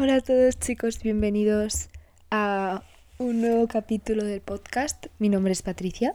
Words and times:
Hola 0.00 0.14
a 0.14 0.20
todos 0.20 0.56
chicos, 0.60 1.02
bienvenidos 1.02 1.88
a 2.30 2.84
un 3.18 3.40
nuevo 3.40 3.66
capítulo 3.66 4.22
del 4.22 4.40
podcast. 4.40 5.06
Mi 5.18 5.28
nombre 5.28 5.50
es 5.50 5.62
Patricia 5.62 6.14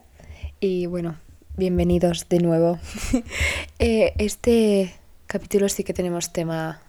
y 0.61 0.85
bueno, 0.85 1.17
bienvenidos 1.57 2.29
de 2.29 2.39
nuevo. 2.39 2.79
Eh, 3.79 4.13
este 4.19 4.93
capítulo 5.27 5.67
sí 5.67 5.83
que 5.83 5.93
tenemos 5.93 6.31
tema, 6.31 6.81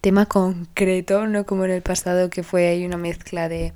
tema 0.00 0.24
concreto, 0.24 1.26
no 1.26 1.44
como 1.44 1.66
en 1.66 1.72
el 1.72 1.82
pasado 1.82 2.30
que 2.30 2.42
fue 2.42 2.68
ahí 2.68 2.86
una 2.86 2.96
mezcla 2.96 3.50
de... 3.50 3.74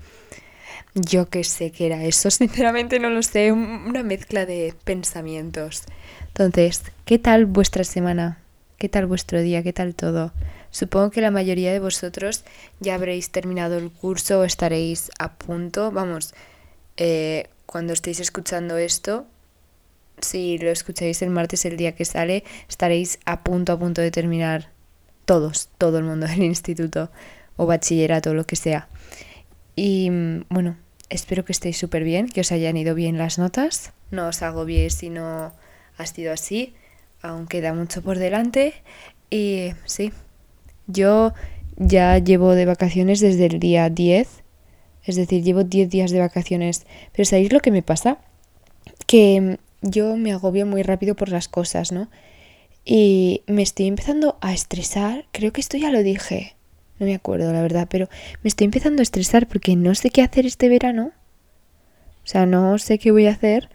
Yo 0.94 1.28
que 1.28 1.44
sé 1.44 1.70
qué 1.70 1.84
era 1.84 2.02
eso, 2.04 2.30
sinceramente 2.30 2.98
no 2.98 3.10
lo 3.10 3.22
sé, 3.22 3.52
una 3.52 4.02
mezcla 4.02 4.46
de 4.46 4.72
pensamientos. 4.84 5.82
Entonces, 6.28 6.82
¿qué 7.04 7.18
tal 7.18 7.44
vuestra 7.44 7.84
semana? 7.84 8.38
¿Qué 8.78 8.88
tal 8.88 9.04
vuestro 9.04 9.42
día? 9.42 9.62
¿Qué 9.62 9.74
tal 9.74 9.94
todo? 9.94 10.32
Supongo 10.74 11.12
que 11.12 11.20
la 11.20 11.30
mayoría 11.30 11.72
de 11.72 11.78
vosotros 11.78 12.42
ya 12.80 12.96
habréis 12.96 13.30
terminado 13.30 13.78
el 13.78 13.92
curso 13.92 14.40
o 14.40 14.44
estaréis 14.44 15.12
a 15.20 15.34
punto. 15.34 15.92
Vamos, 15.92 16.34
eh, 16.96 17.46
cuando 17.64 17.92
estéis 17.92 18.18
escuchando 18.18 18.76
esto, 18.76 19.24
si 20.20 20.58
lo 20.58 20.70
escucháis 20.70 21.22
el 21.22 21.30
martes, 21.30 21.64
el 21.64 21.76
día 21.76 21.94
que 21.94 22.04
sale, 22.04 22.42
estaréis 22.68 23.20
a 23.24 23.44
punto, 23.44 23.70
a 23.70 23.78
punto 23.78 24.02
de 24.02 24.10
terminar 24.10 24.72
todos, 25.26 25.68
todo 25.78 25.98
el 25.98 26.04
mundo 26.04 26.26
del 26.26 26.42
instituto 26.42 27.08
o 27.56 27.66
bachillerato 27.66 28.34
lo 28.34 28.44
que 28.44 28.56
sea. 28.56 28.88
Y 29.76 30.10
bueno, 30.48 30.76
espero 31.08 31.44
que 31.44 31.52
estéis 31.52 31.78
súper 31.78 32.02
bien, 32.02 32.28
que 32.28 32.40
os 32.40 32.50
hayan 32.50 32.76
ido 32.76 32.96
bien 32.96 33.16
las 33.16 33.38
notas. 33.38 33.92
No 34.10 34.26
os 34.26 34.66
bien 34.66 34.90
si 34.90 35.08
no 35.08 35.52
ha 35.98 36.06
sido 36.06 36.32
así. 36.32 36.74
Aún 37.22 37.46
queda 37.46 37.72
mucho 37.74 38.02
por 38.02 38.18
delante. 38.18 38.74
Y 39.30 39.70
sí, 39.84 40.12
yo 40.86 41.32
ya 41.76 42.18
llevo 42.18 42.54
de 42.54 42.66
vacaciones 42.66 43.20
desde 43.20 43.46
el 43.46 43.58
día 43.58 43.88
10, 43.90 44.28
es 45.04 45.16
decir, 45.16 45.42
llevo 45.42 45.64
10 45.64 45.90
días 45.90 46.10
de 46.10 46.20
vacaciones. 46.20 46.86
Pero 47.12 47.26
¿sabéis 47.26 47.52
lo 47.52 47.60
que 47.60 47.70
me 47.70 47.82
pasa? 47.82 48.18
Que 49.06 49.58
yo 49.82 50.16
me 50.16 50.32
agobio 50.32 50.66
muy 50.66 50.82
rápido 50.82 51.14
por 51.14 51.28
las 51.28 51.48
cosas, 51.48 51.92
¿no? 51.92 52.08
Y 52.84 53.42
me 53.46 53.62
estoy 53.62 53.86
empezando 53.86 54.38
a 54.40 54.52
estresar, 54.52 55.26
creo 55.32 55.52
que 55.52 55.60
esto 55.60 55.76
ya 55.76 55.90
lo 55.90 56.02
dije, 56.02 56.54
no 56.98 57.06
me 57.06 57.14
acuerdo 57.14 57.52
la 57.52 57.62
verdad, 57.62 57.88
pero 57.90 58.08
me 58.42 58.48
estoy 58.48 58.66
empezando 58.66 59.00
a 59.00 59.02
estresar 59.02 59.48
porque 59.48 59.74
no 59.74 59.94
sé 59.94 60.10
qué 60.10 60.22
hacer 60.22 60.46
este 60.46 60.68
verano. 60.68 61.12
O 62.24 62.26
sea, 62.26 62.46
no 62.46 62.78
sé 62.78 62.98
qué 62.98 63.10
voy 63.10 63.26
a 63.26 63.32
hacer, 63.32 63.68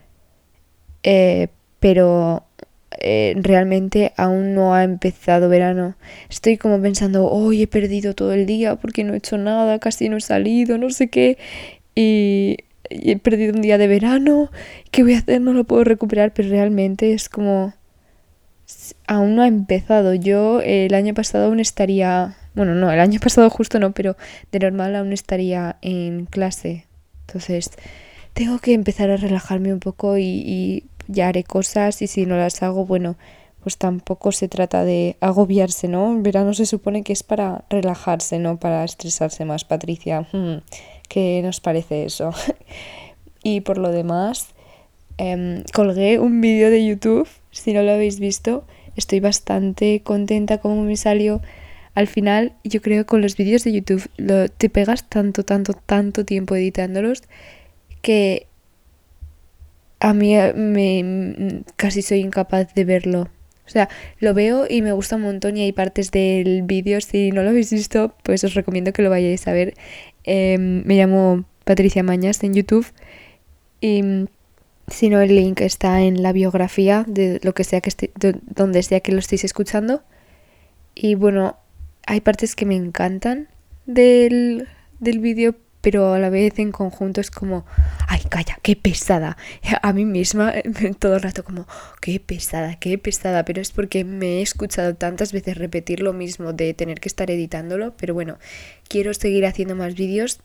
eh, 1.04 1.50
pero 1.80 2.46
eh, 3.02 3.34
realmente 3.38 4.14
aún 4.18 4.54
no 4.54 4.74
ha 4.74 4.84
empezado 4.84 5.48
verano. 5.48 5.96
Estoy 6.30 6.58
como 6.58 6.82
pensando, 6.82 7.30
hoy 7.30 7.64
he 7.64 7.68
perdido 7.68 8.14
todo 8.14 8.34
el 8.34 8.46
día 8.46 8.76
porque 8.76 9.04
no 9.06 9.14
he 9.14 9.18
hecho 9.18 9.38
nada, 9.38 9.80
casi 9.80 10.10
no 10.10 10.18
he 10.18 10.22
salido, 10.22 10.78
no 10.78 10.90
sé 10.90 11.10
qué. 11.10 11.38
Y, 11.96 12.58
he 12.90 13.18
perdido 13.18 13.54
un 13.54 13.62
día 13.62 13.78
de 13.78 13.88
verano. 13.88 14.52
¿Qué 14.92 15.04
voy 15.04 15.14
a 15.14 15.20
hacer? 15.20 15.42
No 15.42 15.54
lo 15.54 15.64
puedo 15.64 15.84
recuperar, 15.84 16.34
pero 16.34 16.50
realmente 16.50 17.14
es 17.14 17.30
como... 17.30 17.74
Aún 19.08 19.36
no 19.36 19.44
ha 19.44 19.48
empezado. 19.48 20.14
Yo 20.14 20.62
el 20.62 20.94
año 20.94 21.14
pasado 21.14 21.46
aún 21.46 21.60
estaría... 21.60 22.36
Bueno, 22.56 22.76
no, 22.76 22.92
el 22.92 23.00
año 23.00 23.20
pasado 23.24 23.50
justo 23.50 23.80
no, 23.80 23.94
pero 23.94 24.18
de 24.52 24.60
normal 24.60 24.96
aún 24.96 25.14
estaría 25.14 25.78
en 25.82 26.26
clase. 26.26 26.86
Entonces, 27.28 27.72
tengo 28.34 28.60
que 28.60 28.74
empezar 28.74 29.10
a 29.12 29.18
relajarme 29.18 29.74
un 29.74 29.80
poco 29.80 30.18
y 30.18 30.84
ya 31.10 31.28
haré 31.28 31.44
cosas 31.44 32.02
y 32.02 32.08
si 32.08 32.26
no 32.26 32.38
las 32.38 32.64
hago, 32.64 32.86
bueno, 32.86 33.18
pues 33.62 33.78
tampoco 33.78 34.32
se 34.32 34.48
trata 34.48 34.86
de 34.86 35.18
agobiarse, 35.20 35.88
¿no? 35.88 36.14
El 36.14 36.22
verano 36.22 36.54
se 36.54 36.66
supone 36.66 37.04
que 37.04 37.12
es 37.12 37.24
para 37.24 37.66
relajarse, 37.70 38.40
no 38.40 38.58
para 38.58 38.86
estresarse 38.86 39.44
más, 39.44 39.66
Patricia. 39.66 40.28
Hmm, 40.32 40.60
¿Qué 41.10 41.42
nos 41.44 41.60
parece 41.60 42.06
eso? 42.06 42.32
y 43.44 43.62
por 43.62 43.78
lo 43.78 43.92
demás, 43.92 44.50
em, 45.18 45.64
colgué 45.74 46.20
un 46.20 46.40
vídeo 46.40 46.70
de 46.70 46.86
YouTube, 46.86 47.28
si 47.52 47.74
no 47.74 47.82
lo 47.82 47.92
habéis 47.92 48.20
visto, 48.20 48.64
estoy 48.96 49.20
bastante 49.20 50.02
contenta 50.04 50.60
como 50.60 50.84
me 50.84 50.96
salió. 50.96 51.42
Al 51.96 52.08
final, 52.08 52.54
yo 52.64 52.82
creo 52.82 53.04
que 53.04 53.08
con 53.08 53.22
los 53.22 53.36
vídeos 53.36 53.64
de 53.64 53.74
YouTube 53.74 54.10
lo, 54.16 54.48
te 54.48 54.70
pegas 54.70 55.10
tanto, 55.10 55.44
tanto, 55.44 55.74
tanto 55.74 56.24
tiempo 56.24 56.56
editándolos 56.56 57.24
que 58.02 58.48
a 60.00 60.14
mí 60.14 60.36
eh, 60.36 60.54
me 60.54 61.64
casi 61.76 62.02
soy 62.02 62.20
incapaz 62.20 62.74
de 62.74 62.86
verlo. 62.86 63.30
O 63.66 63.72
sea, 63.72 63.88
lo 64.20 64.34
veo 64.34 64.66
y 64.68 64.82
me 64.82 64.94
gusta 64.94 65.18
un 65.18 65.22
montón 65.22 65.56
y 65.56 65.62
hay 65.62 65.72
partes 65.74 66.10
del 66.10 66.64
vídeo, 66.64 67.00
si 67.02 67.32
no 67.32 67.44
lo 67.44 67.50
habéis 67.50 67.72
visto, 67.72 68.16
pues 68.24 68.44
os 68.44 68.56
recomiendo 68.56 68.94
que 68.94 69.04
lo 69.04 69.12
vayáis 69.12 69.48
a 69.48 69.54
ver. 69.54 69.76
Em, 70.24 70.84
me 70.86 70.96
llamo 70.96 71.46
Patricia 71.66 72.02
Mañas 72.02 72.44
en 72.44 72.56
YouTube 72.56 72.88
y 73.80 74.26
si 74.88 75.10
no 75.10 75.22
el 75.22 75.36
link 75.36 75.62
está 75.62 76.02
en 76.02 76.24
la 76.24 76.32
biografía 76.34 77.06
de 77.08 77.40
lo 77.44 77.54
que 77.54 77.64
sea 77.64 77.82
que 77.82 77.90
esté, 77.90 78.12
donde 78.16 78.82
sea 78.82 79.02
que 79.02 79.12
lo 79.12 79.20
estéis 79.20 79.44
escuchando. 79.44 80.02
Y 80.96 81.16
bueno, 81.16 81.58
hay 82.08 82.22
partes 82.22 82.56
que 82.56 82.66
me 82.66 82.76
encantan 82.76 83.50
del, 83.86 84.68
del 85.00 85.20
vídeo, 85.20 85.56
pero 85.82 86.14
a 86.14 86.20
la 86.20 86.30
vez 86.30 86.60
en 86.60 86.72
conjunto 86.72 87.22
es 87.22 87.32
como, 87.32 87.66
ay, 88.08 88.22
calla, 88.30 88.60
qué 88.62 88.76
pesada. 88.76 89.38
A 89.82 89.94
mí 89.94 90.06
misma 90.06 90.54
todo 91.00 91.16
el 91.16 91.22
rato 91.22 91.44
como, 91.44 91.68
qué 92.02 92.20
pesada, 92.20 92.78
qué 92.80 92.98
pesada, 92.98 93.46
pero 93.46 93.62
es 93.62 93.72
porque 93.72 94.04
me 94.04 94.40
he 94.40 94.42
escuchado 94.42 94.96
tantas 94.96 95.32
veces 95.32 95.58
repetir 95.58 96.02
lo 96.02 96.14
mismo 96.14 96.54
de 96.54 96.74
tener 96.74 97.00
que 97.00 97.10
estar 97.10 97.32
editándolo, 97.32 97.94
pero 97.98 98.14
bueno, 98.14 98.38
quiero 98.88 99.14
seguir 99.14 99.46
haciendo 99.46 99.76
más 99.76 99.96
vídeos. 99.96 100.40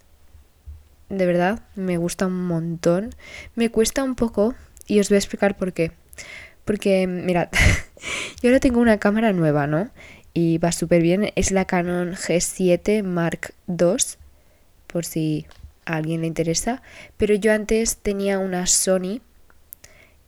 De 1.09 1.27
verdad, 1.27 1.61
me 1.75 1.97
gusta 1.99 2.27
un 2.27 2.47
montón. 2.47 3.15
Me 3.55 3.71
cuesta 3.71 4.03
un 4.03 4.15
poco 4.15 4.55
y 4.87 5.01
os 5.01 5.09
voy 5.09 5.17
a 5.17 5.19
explicar 5.19 5.57
por 5.57 5.73
qué. 5.73 5.93
Porque, 6.65 7.07
mirad, 7.07 7.49
yo 8.43 8.49
ahora 8.49 8.61
tengo 8.61 8.81
una 8.81 8.99
cámara 8.99 9.33
nueva, 9.33 9.67
¿no? 9.67 9.91
Y 10.33 10.59
va 10.59 10.73
súper 10.73 11.03
bien. 11.03 11.31
Es 11.37 11.51
la 11.51 11.67
Canon 11.67 12.15
G7 12.15 13.03
Mark 13.03 13.55
II 13.69 13.97
por 14.95 15.05
si 15.05 15.45
a 15.87 15.97
alguien 15.97 16.21
le 16.21 16.29
interesa. 16.29 16.81
Pero 17.17 17.35
yo 17.35 17.53
antes 17.53 17.97
tenía 17.97 18.39
una 18.39 18.69
Sony 18.69 19.21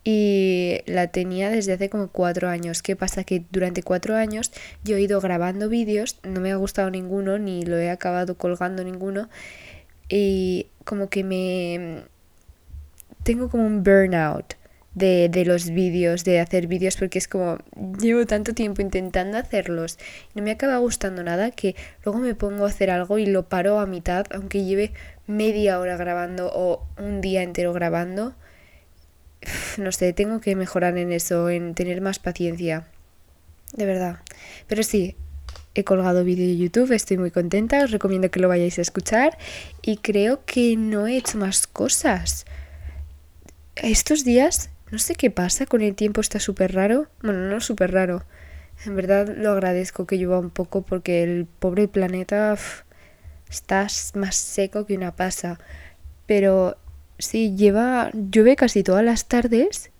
y 0.03 0.81
la 0.87 1.07
tenía 1.07 1.51
desde 1.51 1.75
hace 1.75 1.89
como 1.89 2.09
cuatro 2.09 2.49
años. 2.49 2.83
¿Qué 2.83 2.97
pasa? 2.97 3.23
Que 3.23 3.45
durante 3.53 3.85
cuatro 3.85 4.17
años 4.17 4.51
yo 4.83 4.97
he 4.97 5.03
ido 5.03 5.21
grabando 5.21 5.69
vídeos, 5.69 6.19
no 6.25 6.41
me 6.41 6.51
ha 6.51 6.57
gustado 6.57 6.91
ninguno, 6.91 7.39
ni 7.39 7.63
lo 7.63 7.79
he 7.79 7.91
acabado 7.91 8.37
colgando 8.37 8.83
ninguno. 8.83 9.31
Y 10.09 10.67
como 10.85 11.09
que 11.09 11.23
me... 11.23 12.03
Tengo 13.23 13.49
como 13.49 13.67
un 13.67 13.85
burnout 13.85 14.55
de, 14.97 15.29
de 15.29 15.45
los 15.45 15.69
vídeos, 15.71 16.25
de 16.25 16.41
hacer 16.41 16.67
vídeos, 16.67 16.97
porque 16.97 17.19
es 17.19 17.29
como 17.29 17.59
llevo 18.01 18.25
tanto 18.25 18.55
tiempo 18.55 18.81
intentando 18.81 19.37
hacerlos 19.37 19.99
y 20.35 20.39
no 20.39 20.43
me 20.43 20.51
acaba 20.51 20.79
gustando 20.79 21.23
nada 21.23 21.51
que 21.51 21.77
luego 22.03 22.19
me 22.19 22.35
pongo 22.35 22.65
a 22.65 22.69
hacer 22.69 22.91
algo 22.91 23.19
y 23.19 23.27
lo 23.27 23.47
paro 23.49 23.79
a 23.79 23.87
mitad, 23.87 24.27
aunque 24.33 24.65
lleve 24.65 24.93
media 25.27 25.79
hora 25.79 25.99
grabando 25.99 26.51
o 26.53 26.87
un 26.99 27.21
día 27.21 27.43
entero 27.43 27.73
grabando. 27.73 28.35
No 29.77 29.93
sé, 29.93 30.15
tengo 30.15 30.41
que 30.41 30.57
mejorar 30.57 30.97
en 30.97 31.13
eso, 31.13 31.51
en 31.51 31.75
tener 31.75 32.01
más 32.01 32.19
paciencia. 32.19 32.89
De 33.75 33.85
verdad. 33.85 34.21
Pero 34.67 34.83
sí, 34.83 35.15
he 35.75 35.85
colgado 35.85 36.25
vídeo 36.25 36.47
de 36.47 36.57
YouTube, 36.57 36.93
estoy 36.93 37.19
muy 37.19 37.31
contenta, 37.31 37.85
os 37.85 37.91
recomiendo 37.91 38.31
que 38.31 38.41
lo 38.41 38.49
vayáis 38.49 38.79
a 38.79 38.83
escuchar 38.83 39.37
y 39.83 39.99
creo 39.99 40.43
que 40.47 40.75
no 40.77 41.07
he 41.07 41.19
hecho 41.19 41.37
más 41.37 41.67
cosas. 41.67 42.47
Estos 43.77 44.25
días 44.25 44.71
no 44.91 44.99
sé 44.99 45.15
qué 45.15 45.31
pasa, 45.31 45.67
con 45.67 45.83
el 45.83 45.95
tiempo 45.95 46.21
está 46.21 46.41
súper 46.41 46.75
raro. 46.75 47.09
Bueno, 47.23 47.41
no 47.49 47.61
súper 47.61 47.93
raro. 47.93 48.25
En 48.85 48.95
verdad 48.95 49.35
lo 49.37 49.51
agradezco 49.53 50.07
que 50.07 50.17
llueva 50.17 50.39
un 50.39 50.51
poco 50.51 50.83
porque 50.83 51.23
el 51.23 51.47
pobre 51.47 51.89
planeta 51.89 52.57
está 53.51 53.87
más 54.15 54.37
seco 54.37 54.87
que 54.87 54.97
una 54.97 55.17
pasa. 55.17 55.59
Pero 56.27 56.77
sí, 57.19 57.57
lleva, 57.57 58.11
llueve 58.13 58.57
casi 58.57 58.83
todas 58.83 59.05
las 59.05 59.27
tardes 59.27 59.91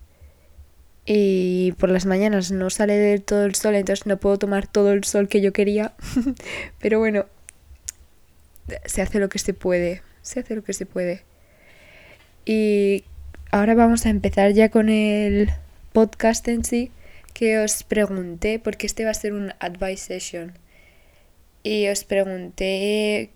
y 1.05 1.71
por 1.79 1.89
las 1.89 2.05
mañanas 2.05 2.51
no 2.51 2.69
sale 2.69 2.97
del 2.97 3.23
todo 3.23 3.45
el 3.45 3.55
sol, 3.55 3.75
entonces 3.75 4.05
no 4.05 4.17
puedo 4.17 4.37
tomar 4.37 4.67
todo 4.67 4.91
el 4.91 5.03
sol 5.05 5.27
que 5.27 5.41
yo 5.41 5.53
quería. 5.53 5.93
Pero 6.79 6.99
bueno, 6.99 7.25
se 8.85 9.01
hace 9.01 9.19
lo 9.19 9.29
que 9.29 9.39
se 9.39 9.53
puede, 9.53 10.01
se 10.21 10.41
hace 10.41 10.55
lo 10.55 10.63
que 10.63 10.73
se 10.73 10.85
puede. 10.85 11.23
Y 12.45 13.05
ahora 13.57 13.73
vamos 13.73 14.05
a 14.05 14.09
empezar 14.09 14.51
ya 14.51 14.69
con 14.69 14.89
el 14.89 15.49
podcast 15.91 16.47
en 16.47 16.63
sí, 16.63 16.91
que 17.33 17.59
os 17.59 17.83
pregunté, 17.83 18.59
porque 18.59 18.85
este 18.85 19.03
va 19.03 19.11
a 19.11 19.15
ser 19.15 19.33
un 19.33 19.51
advice 19.59 20.19
session. 20.19 20.53
Y 21.63 21.87
os 21.87 22.03
pregunté 22.03 23.31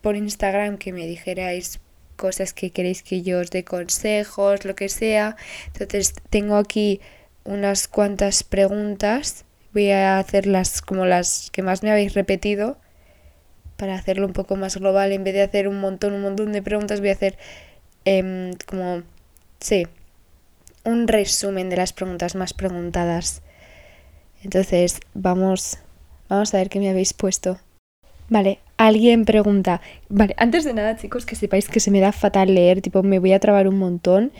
por 0.00 0.16
Instagram 0.16 0.78
que 0.78 0.92
me 0.92 1.06
dijerais 1.06 1.80
cosas 2.16 2.52
que 2.52 2.70
queréis 2.70 3.02
que 3.02 3.22
yo 3.22 3.40
os 3.40 3.50
dé 3.50 3.64
consejos, 3.64 4.64
lo 4.64 4.74
que 4.74 4.88
sea. 4.88 5.36
Entonces 5.68 6.14
tengo 6.28 6.56
aquí 6.56 7.00
unas 7.44 7.88
cuantas 7.88 8.42
preguntas. 8.42 9.44
Voy 9.72 9.90
a 9.90 10.18
hacerlas 10.18 10.82
como 10.82 11.06
las 11.06 11.50
que 11.52 11.62
más 11.62 11.82
me 11.82 11.90
habéis 11.90 12.14
repetido 12.14 12.78
para 13.76 13.94
hacerlo 13.94 14.26
un 14.26 14.32
poco 14.32 14.56
más 14.56 14.76
global, 14.76 15.12
en 15.12 15.24
vez 15.24 15.34
de 15.34 15.42
hacer 15.42 15.68
un 15.68 15.80
montón, 15.80 16.14
un 16.14 16.22
montón 16.22 16.52
de 16.52 16.62
preguntas, 16.62 17.00
voy 17.00 17.08
a 17.08 17.14
hacer 17.14 17.38
em, 18.04 18.52
como, 18.66 19.02
sí, 19.62 19.86
un 20.84 21.08
resumen 21.08 21.70
de 21.70 21.76
las 21.76 21.92
preguntas 21.92 22.34
más 22.34 22.52
preguntadas. 22.52 23.42
Entonces, 24.42 25.00
vamos, 25.14 25.78
vamos 26.28 26.52
a 26.52 26.58
ver 26.58 26.68
qué 26.68 26.80
me 26.80 26.90
habéis 26.90 27.14
puesto. 27.14 27.58
Vale, 28.28 28.58
alguien 28.76 29.24
pregunta. 29.24 29.80
Vale, 30.08 30.34
antes 30.36 30.64
de 30.64 30.74
nada, 30.74 30.96
chicos, 30.96 31.26
que 31.26 31.36
sepáis 31.36 31.68
que 31.68 31.80
se 31.80 31.90
me 31.90 32.00
da 32.00 32.12
fatal 32.12 32.54
leer, 32.54 32.82
tipo, 32.82 33.02
me 33.02 33.18
voy 33.18 33.32
a 33.32 33.40
trabar 33.40 33.68
un 33.68 33.78
montón. 33.78 34.32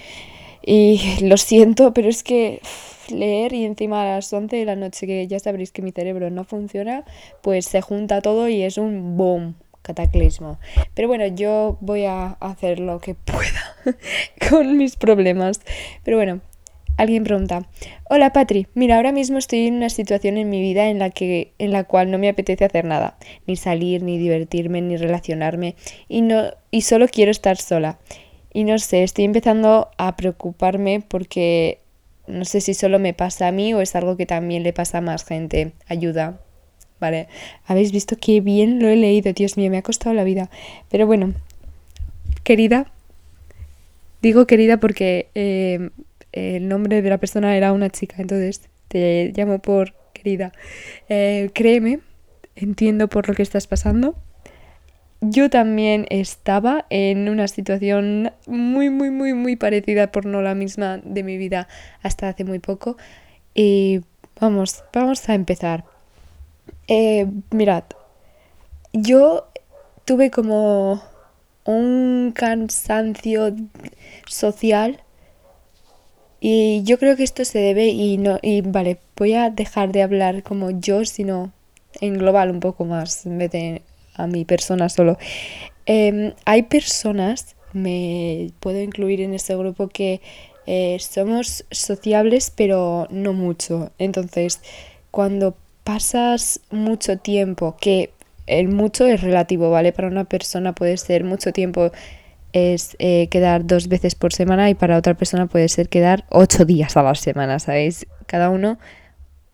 Y 0.65 1.01
lo 1.23 1.37
siento, 1.37 1.93
pero 1.95 2.09
es 2.09 2.23
que 2.23 2.61
leer 3.09 3.53
y 3.53 3.65
encima 3.65 4.03
a 4.03 4.15
las 4.15 4.33
11 4.33 4.57
de 4.57 4.65
la 4.65 4.77
noche, 4.77 5.07
que 5.07 5.27
ya 5.27 5.39
sabréis 5.39 5.71
que 5.73 5.83
mi 5.83 5.93
cerebro 5.93 6.31
no 6.31 6.45
funciona, 6.45 7.05
pues 7.43 7.67
se 7.67 7.81
junta 7.81 8.21
todo 8.21 8.49
y 8.49 8.63
es 8.63 8.79
un 8.79 9.17
boom, 9.17 9.57
cataclismo. 9.83 10.59
Pero 10.95 11.09
bueno, 11.09 11.27
yo 11.27 11.77
voy 11.81 12.05
a 12.05 12.29
hacer 12.41 12.81
lo 12.81 13.01
que 13.01 13.15
pueda 13.15 13.77
con 14.51 14.77
mis 14.77 14.97
problemas. 14.97 15.61
Pero 16.05 16.17
bueno, 16.17 16.41
Alguien 16.99 17.25
pregunta, 17.25 17.67
hola 18.11 18.35
Patri, 18.35 18.67
mira, 18.75 18.97
ahora 18.97 19.13
mismo 19.13 19.39
estoy 19.39 19.67
en 19.67 19.77
una 19.77 19.89
situación 19.89 20.37
en 20.37 20.51
mi 20.51 20.61
vida 20.61 20.89
en 20.89 20.99
la, 20.99 21.09
que, 21.09 21.55
en 21.59 21.73
la 21.73 21.85
cual 21.85 22.11
no 22.11 22.19
me 22.19 22.29
apetece 22.29 22.67
hacer 22.67 22.85
nada, 22.85 23.17
ni 23.47 23.57
salir, 23.57 24.03
ni 24.03 24.19
divertirme, 24.19 24.83
ni 24.83 24.99
relacionarme, 24.99 25.75
y, 26.07 26.21
no, 26.21 26.53
y 26.71 26.83
solo 26.83 27.09
quiero 27.09 27.31
estar 27.31 27.57
sola. 27.57 27.99
Y 28.53 28.65
no 28.65 28.79
sé, 28.79 29.03
estoy 29.03 29.25
empezando 29.25 29.89
a 29.97 30.17
preocuparme 30.17 31.03
porque 31.07 31.79
no 32.27 32.45
sé 32.45 32.61
si 32.61 32.75
solo 32.75 32.99
me 32.99 33.15
pasa 33.15 33.49
a 33.49 33.53
mí 33.53 33.73
o 33.73 33.81
es 33.81 33.97
algo 33.97 34.19
que 34.19 34.27
también 34.27 34.63
le 34.63 34.75
pasa 34.75 34.99
a 34.99 35.01
más 35.01 35.25
gente. 35.25 35.73
Ayuda. 35.89 36.41
Vale, 37.03 37.27
habéis 37.67 37.91
visto 37.91 38.17
qué 38.17 38.41
bien 38.41 38.79
lo 38.79 38.87
he 38.87 38.95
leído, 38.95 39.33
Dios 39.33 39.57
mío, 39.57 39.73
me 39.73 39.79
ha 39.79 39.83
costado 39.83 40.15
la 40.15 40.23
vida. 40.23 40.51
Pero 40.89 41.05
bueno, 41.05 41.35
querida, 42.45 42.93
digo 44.21 44.47
querida 44.47 44.77
porque 44.77 45.27
eh, 45.35 45.91
el 46.31 46.69
nombre 46.69 47.03
de 47.03 47.11
la 47.11 47.19
persona 47.19 47.57
era 47.57 47.73
una 47.73 47.91
chica, 47.91 48.15
entonces 48.19 48.69
te 48.87 49.33
llamo 49.35 49.59
por 49.59 49.95
querida. 50.13 50.53
Eh, 51.09 51.51
créeme, 51.53 51.99
entiendo 52.55 53.09
por 53.09 53.27
lo 53.27 53.35
que 53.35 53.43
estás 53.43 53.67
pasando. 53.67 54.15
Yo 55.21 55.51
también 55.51 56.07
estaba 56.09 56.87
en 56.89 57.29
una 57.29 57.49
situación 57.49 58.31
muy, 58.47 58.91
muy, 58.91 59.11
muy, 59.11 59.35
muy 59.35 59.57
parecida, 59.57 60.13
por 60.13 60.25
no 60.25 60.41
la 60.41 60.55
misma 60.55 60.99
de 60.99 61.25
mi 61.25 61.37
vida 61.37 61.67
hasta 62.01 62.29
hace 62.29 62.45
muy 62.45 62.61
poco. 62.61 62.97
Y 63.57 64.03
vamos, 64.41 64.85
vamos 64.93 65.29
a 65.29 65.35
empezar. 65.35 65.92
Eh, 66.89 67.27
mirad, 67.51 67.85
yo 68.93 69.49
tuve 70.05 70.31
como 70.31 71.03
un 71.65 72.33
cansancio 72.35 73.55
social 74.27 75.01
y 76.41 76.83
yo 76.83 76.99
creo 76.99 77.17
que 77.17 77.23
esto 77.23 77.45
se 77.45 77.61
debe 77.61 77.87
y 77.89 78.19
no 78.19 78.39
y 78.43 78.63
vale, 78.63 78.99
voy 79.17 79.35
a 79.35 79.51
dejar 79.51 79.93
de 79.93 80.03
hablar 80.03 80.43
como 80.43 80.71
yo, 80.71 81.05
sino 81.05 81.53
en 82.01 82.19
global 82.19 82.51
un 82.51 82.61
poco 82.61 82.85
más, 82.85 83.27
en 83.27 83.39
vez 83.39 83.51
de 83.53 83.83
a 84.15 84.27
mi 84.27 84.45
persona 84.45 84.89
solo. 84.89 85.19
Em, 85.87 86.35
hay 86.45 86.65
personas, 86.65 87.57
me 87.73 88.51
puedo 88.61 88.81
incluir 88.81 89.21
en 89.21 89.35
este 89.35 89.57
grupo, 89.57 89.89
que 89.89 90.21
eh, 90.67 90.99
somos 91.01 91.65
sociables, 91.71 92.53
pero 92.55 93.07
no 93.11 93.33
mucho. 93.33 93.91
Entonces, 93.99 94.61
cuando 95.11 95.57
pasas 95.85 96.61
mucho 96.71 97.19
tiempo, 97.19 97.77
que 97.81 98.13
el 98.47 98.69
mucho 98.69 99.07
es 99.07 99.21
relativo, 99.21 99.71
¿vale? 99.71 99.93
Para 99.93 100.09
una 100.09 100.25
persona 100.25 100.75
puede 100.75 100.97
ser 100.97 101.25
mucho 101.25 101.53
tiempo 101.53 101.91
es 102.53 102.97
eh, 102.99 103.29
quedar 103.29 103.67
dos 103.67 103.89
veces 103.89 104.15
por 104.15 104.33
semana 104.33 104.69
y 104.69 104.75
para 104.75 104.99
otra 104.99 105.15
persona 105.15 105.47
puede 105.47 105.69
ser 105.69 105.89
quedar 105.89 106.27
ocho 106.29 106.65
días 106.65 106.97
a 106.97 107.03
la 107.03 107.15
semana, 107.15 107.59
¿sabéis? 107.59 108.07
Cada 108.27 108.51
uno, 108.51 108.79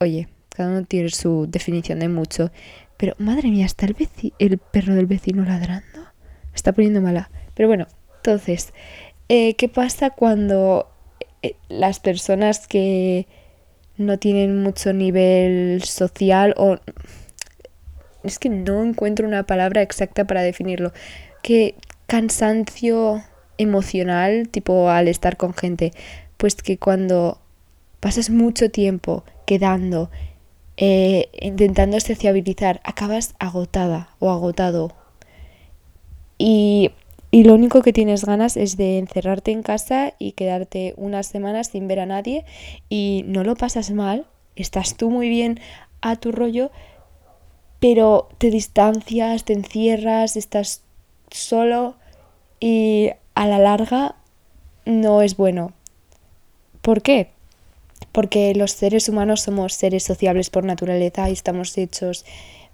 oye, 0.00 0.28
cada 0.48 0.70
uno 0.70 0.84
tiene 0.84 1.10
su 1.10 1.46
definición 1.48 2.00
de 2.00 2.08
mucho. 2.08 2.50
Pero 2.96 3.14
madre 3.18 3.48
mía, 3.50 3.66
está 3.66 3.86
el, 3.86 3.96
el 4.40 4.58
perro 4.58 4.94
del 4.94 5.06
vecino 5.06 5.44
ladrando. 5.44 6.00
está 6.54 6.72
poniendo 6.72 7.00
mala. 7.00 7.30
Pero 7.54 7.68
bueno, 7.68 7.86
entonces, 8.16 8.72
eh, 9.28 9.54
¿qué 9.54 9.68
pasa 9.68 10.10
cuando 10.10 10.90
eh, 11.42 11.54
las 11.68 12.00
personas 12.00 12.66
que 12.66 13.28
no 13.98 14.18
tienen 14.18 14.62
mucho 14.62 14.92
nivel 14.92 15.82
social 15.84 16.54
o... 16.56 16.78
Es 18.24 18.38
que 18.38 18.48
no 18.48 18.82
encuentro 18.82 19.28
una 19.28 19.44
palabra 19.44 19.82
exacta 19.82 20.26
para 20.26 20.42
definirlo. 20.42 20.92
Que 21.42 21.76
cansancio 22.06 23.22
emocional, 23.58 24.48
tipo 24.48 24.88
al 24.90 25.08
estar 25.08 25.36
con 25.36 25.54
gente, 25.54 25.92
pues 26.36 26.54
que 26.56 26.78
cuando 26.78 27.38
pasas 28.00 28.30
mucho 28.30 28.70
tiempo 28.70 29.24
quedando, 29.46 30.10
eh, 30.76 31.28
intentando 31.40 31.98
sociabilizar, 32.00 32.80
acabas 32.84 33.34
agotada 33.38 34.10
o 34.18 34.30
agotado. 34.30 34.94
Y, 36.38 36.92
y 37.30 37.44
lo 37.44 37.54
único 37.54 37.82
que 37.82 37.92
tienes 37.92 38.24
ganas 38.24 38.56
es 38.56 38.76
de 38.76 38.98
encerrarte 38.98 39.50
en 39.50 39.62
casa 39.62 40.14
y 40.18 40.32
quedarte 40.32 40.94
unas 40.96 41.26
semanas 41.26 41.68
sin 41.68 41.86
ver 41.86 42.00
a 42.00 42.06
nadie 42.06 42.44
y 42.88 43.24
no 43.26 43.44
lo 43.44 43.54
pasas 43.54 43.90
mal, 43.90 44.26
estás 44.56 44.96
tú 44.96 45.10
muy 45.10 45.28
bien 45.28 45.60
a 46.00 46.16
tu 46.16 46.32
rollo, 46.32 46.70
pero 47.80 48.28
te 48.38 48.50
distancias, 48.50 49.44
te 49.44 49.52
encierras, 49.52 50.36
estás 50.36 50.82
solo 51.30 51.96
y 52.60 53.10
a 53.34 53.46
la 53.46 53.58
larga 53.58 54.16
no 54.86 55.22
es 55.22 55.36
bueno. 55.36 55.72
¿Por 56.80 57.02
qué? 57.02 57.28
Porque 58.12 58.54
los 58.54 58.72
seres 58.72 59.08
humanos 59.08 59.42
somos 59.42 59.74
seres 59.74 60.04
sociables 60.04 60.48
por 60.48 60.64
naturaleza 60.64 61.28
y 61.28 61.34
estamos 61.34 61.76
hechos 61.76 62.24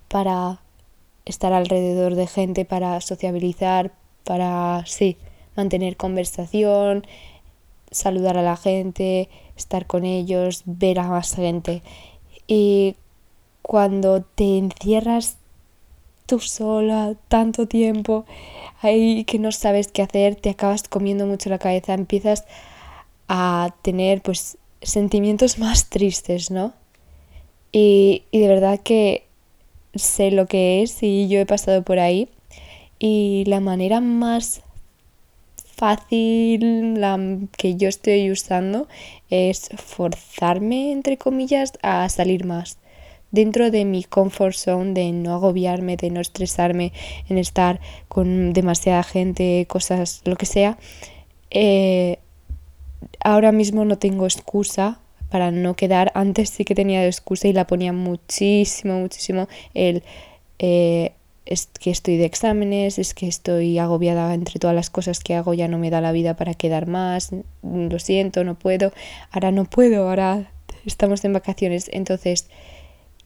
para 0.09 0.61
estar 1.25 1.53
alrededor 1.53 2.15
de 2.15 2.27
gente, 2.27 2.65
para 2.65 3.01
sociabilizar, 3.01 3.93
para, 4.25 4.85
sí, 4.87 5.17
mantener 5.57 5.97
conversación, 5.97 7.07
saludar 7.91 8.37
a 8.37 8.43
la 8.43 8.57
gente, 8.57 9.29
estar 9.57 9.87
con 9.87 10.05
ellos, 10.05 10.63
ver 10.67 10.99
a 10.99 11.09
más 11.09 11.35
gente. 11.35 11.83
Y 12.47 12.97
cuando 13.63 14.23
te 14.23 14.59
encierras 14.59 15.37
tú 16.27 16.41
sola 16.41 17.15
tanto 17.29 17.69
tiempo 17.69 18.25
ahí 18.81 19.25
que 19.25 19.39
no 19.39 19.53
sabes 19.53 19.89
qué 19.89 20.03
hacer, 20.03 20.37
te 20.37 20.51
acabas 20.51 20.89
comiendo 20.89 21.27
mucho 21.27 21.51
la 21.51 21.59
cabeza, 21.59 21.95
empiezas 21.95 22.45
a 23.29 23.75
tener 23.83 24.23
pues 24.23 24.59
sentimientos 24.83 25.59
más 25.59 25.89
tristes, 25.89 26.51
¿no? 26.51 26.73
Y, 27.73 28.25
y 28.31 28.41
de 28.41 28.49
verdad 28.49 28.81
que 28.81 29.27
sé 29.95 30.31
lo 30.31 30.47
que 30.47 30.83
es 30.83 31.03
y 31.03 31.29
yo 31.29 31.41
he 31.41 31.47
pasado 31.47 31.83
por 31.83 31.99
ahí 31.99 32.29
y 33.07 33.45
la 33.45 33.61
manera 33.61 34.01
más 34.01 34.63
fácil 35.77 36.99
la 36.99 37.19
que 37.55 37.77
yo 37.77 37.87
estoy 37.87 38.31
usando 38.31 38.89
es 39.29 39.69
forzarme 39.77 40.91
entre 40.91 41.19
comillas 41.19 41.75
a 41.83 42.09
salir 42.09 42.47
más 42.47 42.79
dentro 43.31 43.71
de 43.71 43.85
mi 43.85 44.05
comfort 44.05 44.55
zone, 44.55 44.95
de 44.95 45.13
no 45.13 45.35
agobiarme, 45.35 45.99
de 45.99 46.09
no 46.09 46.23
estresarme 46.23 46.95
en 47.29 47.37
estar 47.37 47.79
con 48.09 48.55
demasiada 48.55 49.03
gente, 49.03 49.67
cosas, 49.69 50.23
lo 50.25 50.37
que 50.37 50.47
sea, 50.47 50.79
eh, 51.51 52.21
ahora 53.21 53.53
mismo 53.53 53.85
no 53.85 53.99
tengo 53.99 54.25
excusa 54.25 54.99
para 55.29 55.51
no 55.51 55.77
quedar. 55.77 56.11
Antes 56.15 56.49
sí 56.49 56.65
que 56.65 56.75
tenía 56.75 57.05
excusa 57.05 57.49
y 57.49 57.53
la 57.53 57.67
ponía 57.67 57.93
muchísimo, 57.93 58.99
muchísimo 58.99 59.47
el... 59.75 60.03
Eh, 60.59 61.13
es 61.47 61.67
que 61.67 61.91
estoy 61.91 62.17
de 62.17 62.25
exámenes, 62.25 62.99
es 62.99 63.15
que 63.15 63.27
estoy 63.27 63.79
agobiada 63.79 64.33
entre 64.35 64.59
todas 64.59 64.75
las 64.75 64.91
cosas 64.91 65.21
que 65.21 65.35
hago, 65.35 65.55
ya 65.55 65.69
no 65.69 65.79
me 65.79 65.91
da 65.91 66.01
la 66.01 66.13
vida 66.13 66.37
para 66.37 66.55
quedar 66.55 66.87
más, 66.87 67.31
lo 67.63 67.99
siento, 67.99 68.45
no 68.45 68.55
puedo, 68.55 68.93
ahora 69.31 69.51
no 69.51 69.65
puedo, 69.65 70.09
ahora 70.09 70.51
estamos 70.87 71.25
en 71.25 71.33
vacaciones, 71.33 71.91
entonces 71.93 72.49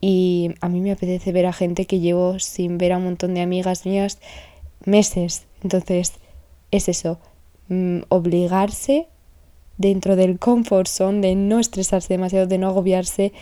y 0.01 0.51
a 0.61 0.69
mí 0.69 0.79
me 0.81 0.91
apetece 0.91 1.31
ver 1.31 1.45
a 1.45 1.53
gente 1.53 1.85
que 1.85 1.99
llevo 1.99 2.39
sin 2.39 2.77
ver 2.77 2.93
a 2.93 2.97
un 2.97 3.03
montón 3.03 3.33
de 3.33 3.41
amigas 3.41 3.85
mías 3.85 4.19
meses. 4.85 5.45
Entonces, 5.61 6.13
es 6.71 6.87
eso, 6.87 7.19
mm, 7.67 7.99
obligarse 8.07 9.07
dentro 9.77 10.15
del 10.15 10.39
comfort 10.39 10.87
zone, 10.87 11.21
de 11.21 11.35
no 11.35 11.59
estresarse 11.59 12.13
demasiado, 12.13 12.47
de 12.47 12.57
no 12.57 12.67
agobiarse 12.67 13.33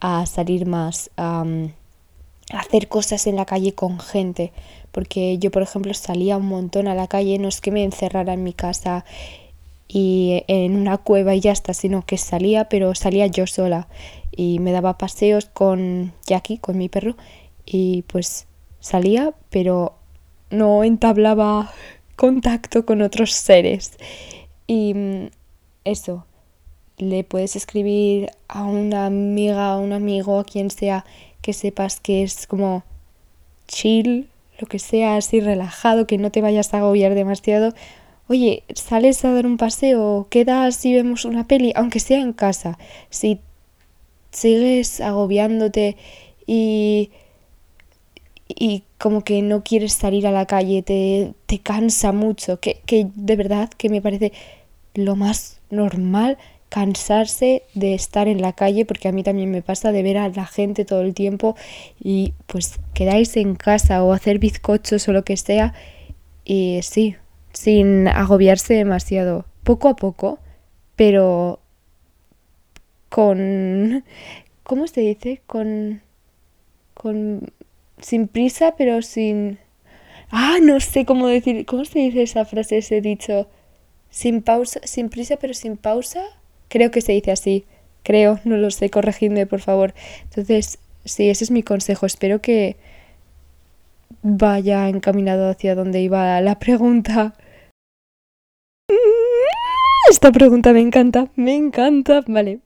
a 0.00 0.26
salir 0.26 0.66
más, 0.66 1.10
hacer 2.52 2.88
cosas 2.88 3.26
en 3.26 3.36
la 3.36 3.44
calle 3.44 3.74
con 3.74 3.98
gente. 3.98 4.52
Porque 4.92 5.38
yo, 5.38 5.50
por 5.50 5.62
ejemplo, 5.62 5.92
salía 5.94 6.36
un 6.36 6.46
montón 6.46 6.88
a 6.88 6.94
la 6.94 7.08
calle, 7.08 7.38
no 7.38 7.48
es 7.48 7.60
que 7.60 7.70
me 7.70 7.84
encerrara 7.84 8.34
en 8.34 8.44
mi 8.44 8.52
casa 8.52 9.04
y 9.88 10.42
en 10.48 10.76
una 10.76 10.98
cueva 10.98 11.34
y 11.34 11.40
ya 11.40 11.52
está, 11.52 11.74
sino 11.74 12.04
que 12.04 12.18
salía, 12.18 12.68
pero 12.68 12.94
salía 12.94 13.26
yo 13.26 13.46
sola 13.46 13.88
y 14.36 14.58
me 14.58 14.72
daba 14.72 14.98
paseos 14.98 15.46
con 15.46 16.12
Jackie, 16.26 16.58
con 16.58 16.78
mi 16.78 16.88
perro, 16.88 17.16
y 17.64 18.02
pues 18.02 18.46
salía, 18.80 19.34
pero 19.50 19.94
no 20.50 20.84
entablaba 20.84 21.72
contacto 22.16 22.84
con 22.84 23.02
otros 23.02 23.32
seres. 23.32 23.92
Y 24.66 24.94
mm, 24.94 25.30
eso, 25.84 26.26
le 26.98 27.24
puedes 27.24 27.56
escribir 27.56 28.30
a 28.48 28.64
una 28.64 29.06
amiga, 29.06 29.72
a 29.72 29.78
un 29.78 29.92
amigo, 29.92 30.38
a 30.38 30.44
quien 30.44 30.70
sea, 30.70 31.04
que 31.44 31.52
sepas 31.52 32.00
que 32.00 32.22
es 32.22 32.46
como 32.46 32.84
chill, 33.68 34.30
lo 34.58 34.66
que 34.66 34.78
sea, 34.78 35.16
así 35.16 35.40
relajado, 35.40 36.06
que 36.06 36.16
no 36.16 36.30
te 36.30 36.40
vayas 36.40 36.72
a 36.72 36.78
agobiar 36.78 37.14
demasiado. 37.14 37.74
Oye, 38.28 38.62
sales 38.74 39.22
a 39.26 39.32
dar 39.34 39.44
un 39.44 39.58
paseo, 39.58 40.26
quedas 40.30 40.82
y 40.86 40.94
vemos 40.94 41.26
una 41.26 41.46
peli, 41.46 41.74
aunque 41.76 42.00
sea 42.00 42.18
en 42.18 42.32
casa. 42.32 42.78
Si 43.10 43.40
sigues 44.30 45.02
agobiándote 45.02 45.98
y, 46.46 47.10
y 48.48 48.84
como 48.96 49.22
que 49.22 49.42
no 49.42 49.62
quieres 49.62 49.92
salir 49.92 50.26
a 50.26 50.32
la 50.32 50.46
calle, 50.46 50.82
te, 50.82 51.34
te 51.44 51.58
cansa 51.58 52.12
mucho, 52.12 52.58
que, 52.58 52.80
que 52.86 53.08
de 53.14 53.36
verdad 53.36 53.68
que 53.68 53.90
me 53.90 54.00
parece 54.00 54.32
lo 54.94 55.14
más 55.14 55.60
normal 55.68 56.38
cansarse 56.74 57.62
de 57.74 57.94
estar 57.94 58.26
en 58.26 58.42
la 58.42 58.52
calle, 58.52 58.84
porque 58.84 59.06
a 59.06 59.12
mí 59.12 59.22
también 59.22 59.48
me 59.52 59.62
pasa 59.62 59.92
de 59.92 60.02
ver 60.02 60.18
a 60.18 60.28
la 60.28 60.44
gente 60.44 60.84
todo 60.84 61.02
el 61.02 61.14
tiempo 61.14 61.54
y 62.02 62.34
pues 62.48 62.80
quedáis 62.94 63.36
en 63.36 63.54
casa 63.54 64.02
o 64.02 64.12
hacer 64.12 64.40
bizcochos 64.40 65.06
o 65.06 65.12
lo 65.12 65.22
que 65.22 65.36
sea 65.36 65.72
y 66.44 66.80
sí, 66.82 67.14
sin 67.52 68.08
agobiarse 68.08 68.74
demasiado, 68.74 69.44
poco 69.62 69.86
a 69.86 69.94
poco, 69.94 70.40
pero 70.96 71.60
con... 73.08 74.02
¿Cómo 74.64 74.88
se 74.88 75.02
dice? 75.02 75.42
Con... 75.46 76.02
con... 76.94 77.52
sin 78.00 78.26
prisa, 78.26 78.74
pero 78.76 79.00
sin... 79.00 79.60
Ah, 80.28 80.56
no 80.60 80.80
sé 80.80 81.04
cómo 81.06 81.28
decir... 81.28 81.66
¿Cómo 81.66 81.84
se 81.84 82.00
dice 82.00 82.22
esa 82.22 82.44
frase, 82.44 82.78
ese 82.78 83.00
dicho? 83.00 83.46
Sin 84.10 84.42
pausa, 84.42 84.80
sin 84.82 85.08
prisa, 85.08 85.36
pero 85.36 85.54
sin 85.54 85.76
pausa. 85.76 86.24
Creo 86.74 86.90
que 86.90 87.02
se 87.02 87.12
dice 87.12 87.30
así. 87.30 87.66
Creo, 88.02 88.40
no 88.42 88.56
lo 88.56 88.68
sé, 88.72 88.90
corregidme 88.90 89.46
por 89.46 89.60
favor. 89.60 89.94
Entonces, 90.24 90.80
sí, 91.04 91.30
ese 91.30 91.44
es 91.44 91.52
mi 91.52 91.62
consejo. 91.62 92.04
Espero 92.04 92.40
que 92.42 92.76
vaya 94.22 94.88
encaminado 94.88 95.48
hacia 95.48 95.76
donde 95.76 96.00
iba 96.00 96.40
la 96.40 96.58
pregunta. 96.58 97.34
Esta 100.10 100.32
pregunta 100.32 100.72
me 100.72 100.80
encanta, 100.80 101.28
me 101.36 101.54
encanta. 101.54 102.24
Vale. 102.26 102.58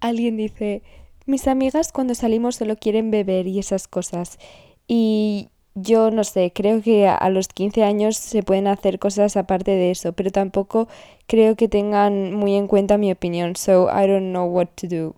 Alguien 0.00 0.36
dice, 0.36 0.82
mis 1.24 1.48
amigas 1.48 1.92
cuando 1.92 2.14
salimos 2.14 2.56
solo 2.56 2.76
quieren 2.76 3.10
beber 3.10 3.46
y 3.46 3.58
esas 3.58 3.88
cosas. 3.88 4.38
Y 4.86 5.48
yo 5.74 6.10
no 6.10 6.24
sé, 6.24 6.52
creo 6.54 6.82
que 6.82 7.08
a 7.08 7.28
los 7.30 7.48
15 7.48 7.84
años 7.84 8.16
se 8.16 8.42
pueden 8.42 8.66
hacer 8.66 8.98
cosas 8.98 9.36
aparte 9.36 9.70
de 9.70 9.90
eso, 9.90 10.12
pero 10.12 10.30
tampoco 10.30 10.88
creo 11.26 11.56
que 11.56 11.68
tengan 11.68 12.34
muy 12.34 12.54
en 12.54 12.66
cuenta 12.66 12.98
mi 12.98 13.12
opinión. 13.12 13.56
So 13.56 13.88
I 13.88 14.06
don't 14.06 14.30
know 14.30 14.46
what 14.46 14.68
to 14.76 14.86
do. 14.88 15.14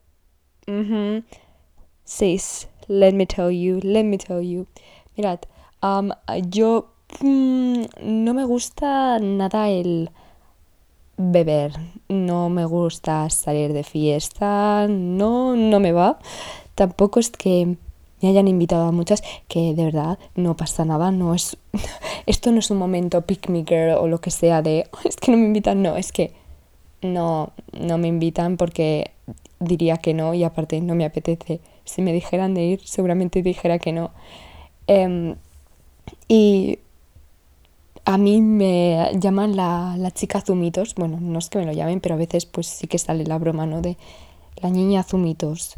Mm 0.67 1.25
Sis, 2.05 2.69
let 2.89 3.13
me 3.13 3.27
tell 3.27 3.51
you, 3.51 3.81
let 3.83 4.05
me 4.05 4.19
tell 4.19 4.43
you. 4.43 4.67
Mirad, 5.17 5.39
um, 5.83 6.11
yo 6.51 6.91
mm, 7.21 7.85
no 8.03 8.35
me 8.35 8.45
gusta 8.45 9.19
nada 9.19 9.71
el 9.71 10.11
beber, 11.17 11.73
no 12.09 12.51
me 12.51 12.65
gusta 12.67 13.31
salir 13.31 13.73
de 13.73 13.85
fiesta, 13.85 14.87
no, 14.89 15.57
no 15.57 15.81
me 15.81 15.93
va. 15.93 16.19
Tampoco 16.75 17.21
es 17.21 17.31
que 17.31 17.77
me 18.23 18.29
hayan 18.29 18.49
invitado 18.49 18.85
a 18.87 18.93
muchas, 18.93 19.23
que 19.49 19.75
de 19.75 19.85
verdad 19.85 20.19
no 20.35 20.57
pasa 20.57 20.85
nada, 20.85 21.11
no 21.11 21.35
es 21.35 21.57
esto 22.27 22.53
no 22.53 22.61
es 22.61 22.71
un 22.71 22.79
momento 22.79 23.23
pick 23.23 23.49
girl 23.67 23.99
o 23.99 24.07
lo 24.07 24.21
que 24.21 24.31
sea 24.31 24.63
de 24.63 24.87
es 25.05 25.17
que 25.17 25.33
no 25.33 25.39
me 25.39 25.47
invitan, 25.47 25.83
no, 25.83 25.97
es 25.97 26.13
que 26.13 26.33
no 27.03 27.53
no 27.73 27.99
me 27.99 28.09
invitan 28.09 28.57
porque 28.57 29.11
diría 29.63 29.97
que 29.97 30.15
no 30.15 30.35
y 30.35 30.45
aparte 30.45 30.81
no 30.81 30.95
me 30.95 31.05
apetece. 31.05 31.61
Si 31.85 32.03
me 32.03 32.13
dijeran 32.13 32.55
de 32.55 32.65
ir, 32.65 32.81
seguramente 32.85 33.43
dijera 33.43 33.79
que 33.79 33.93
no. 33.93 34.11
Em, 34.87 35.37
y 36.29 36.79
a 38.05 38.19
mí 38.19 38.41
me 38.41 39.11
llaman 39.15 39.57
la, 39.57 39.97
la 39.99 40.11
chica 40.11 40.41
Zumitos. 40.41 40.95
Bueno, 40.95 41.19
no 41.21 41.39
es 41.39 41.49
que 41.49 41.59
me 41.59 41.67
lo 41.67 41.73
llamen, 41.73 42.01
pero 42.01 42.15
a 42.15 42.19
veces 42.19 42.47
pues 42.47 42.67
sí 42.67 42.87
que 42.87 42.99
sale 42.99 43.25
la 43.25 43.39
broma, 43.39 43.67
¿no? 43.67 43.81
De 43.83 43.97
la 44.57 44.71
niña 44.71 45.03
Zumitos. 45.03 45.77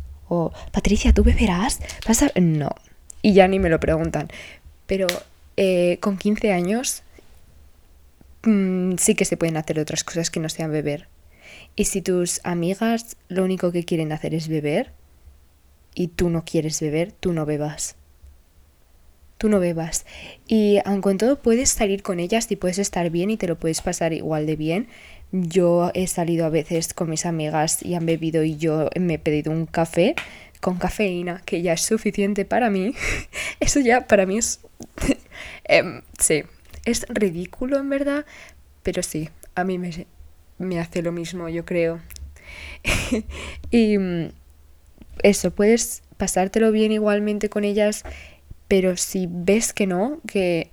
Patricia, 0.73 1.13
¿tú 1.13 1.23
beberás? 1.23 1.81
¿Vas 2.07 2.25
No. 2.35 2.71
Y 3.23 3.33
ya 3.33 3.49
ni 3.49 3.59
me 3.59 3.69
lo 3.69 3.81
preguntan. 3.81 4.29
Pero 4.87 5.07
eh, 5.57 5.99
con 6.01 6.19
15 6.19 6.53
años 6.53 7.03
mm, 8.43 8.97
sí 8.97 9.15
que 9.15 9.25
se 9.25 9.37
pueden 9.37 9.57
hacer 9.57 9.79
otras 9.79 10.05
cosas 10.05 10.31
que 10.31 10.41
no 10.41 10.49
sean 10.49 10.73
beber. 10.73 11.09
Y 11.77 11.87
si 11.87 12.03
tus 12.03 12.41
amigas 12.45 13.17
lo 13.29 13.45
único 13.45 13.73
que 13.73 13.85
quieren 13.85 14.13
hacer 14.13 14.35
es 14.35 14.49
beber 14.49 14.93
y 15.95 16.09
tú 16.09 16.31
no 16.31 16.45
quieres 16.45 16.81
beber, 16.81 17.13
tú 17.13 17.33
no 17.33 17.47
bebas. 17.47 17.97
Tú 19.39 19.49
no 19.49 19.59
bebas. 19.59 20.07
Y 20.47 20.79
aunque 20.85 21.11
en 21.11 21.19
todo 21.19 21.43
puedes 21.43 21.71
salir 21.71 22.03
con 22.03 22.21
ellas 22.21 22.51
y 22.51 22.57
puedes 22.57 22.79
estar 22.79 23.11
bien 23.11 23.31
y 23.31 23.37
te 23.37 23.49
lo 23.49 23.59
puedes 23.59 23.81
pasar 23.81 24.13
igual 24.13 24.47
de 24.47 24.57
bien, 24.57 24.89
yo 25.35 25.91
he 25.95 26.07
salido 26.07 26.47
a 26.47 26.49
veces 26.49 26.95
con 26.95 27.11
mis 27.11 27.27
amigas 27.27 27.83
y 27.83 27.95
han 27.95 28.07
bebido 28.07 28.45
y 28.45 28.57
yo 28.57 28.89
me 28.99 29.15
he 29.15 29.19
pedido 29.19 29.51
un 29.51 29.67
café 29.67 30.15
con 30.61 30.79
cafeína, 30.79 31.43
que 31.45 31.61
ya 31.61 31.73
es 31.73 31.83
suficiente 31.83 32.45
para 32.45 32.71
mí. 32.71 32.95
Eso 33.61 33.81
ya 33.81 34.07
para 34.07 34.27
mí 34.27 34.39
es... 34.39 34.61
Em, 35.65 36.03
sí, 36.19 36.45
es 36.85 37.07
ridículo 37.09 37.79
en 37.79 37.89
verdad, 37.91 38.25
pero 38.83 39.03
sí, 39.03 39.29
a 39.55 39.65
mí 39.65 39.79
me, 39.79 40.07
me 40.59 40.79
hace 40.79 41.03
lo 41.03 41.11
mismo, 41.11 41.49
yo 41.49 41.65
creo. 41.65 42.01
y 43.71 43.99
mm, 43.99 44.29
eso, 45.23 45.51
puedes 45.51 46.03
pasártelo 46.17 46.71
bien 46.71 46.93
igualmente 46.93 47.49
con 47.49 47.65
ellas, 47.65 48.05
pero 48.69 48.97
si 48.97 49.27
ves 49.29 49.73
que 49.73 49.87
no, 49.87 50.21
que 50.29 50.71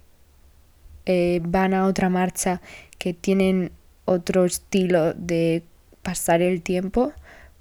eh, 1.05 1.41
van 1.43 1.73
a 1.73 1.87
otra 1.87 2.09
marcha, 2.09 2.61
que 2.97 3.13
tienen 3.13 3.71
otro 4.11 4.45
estilo 4.45 5.13
de 5.13 5.63
pasar 6.01 6.41
el 6.41 6.61
tiempo, 6.61 7.13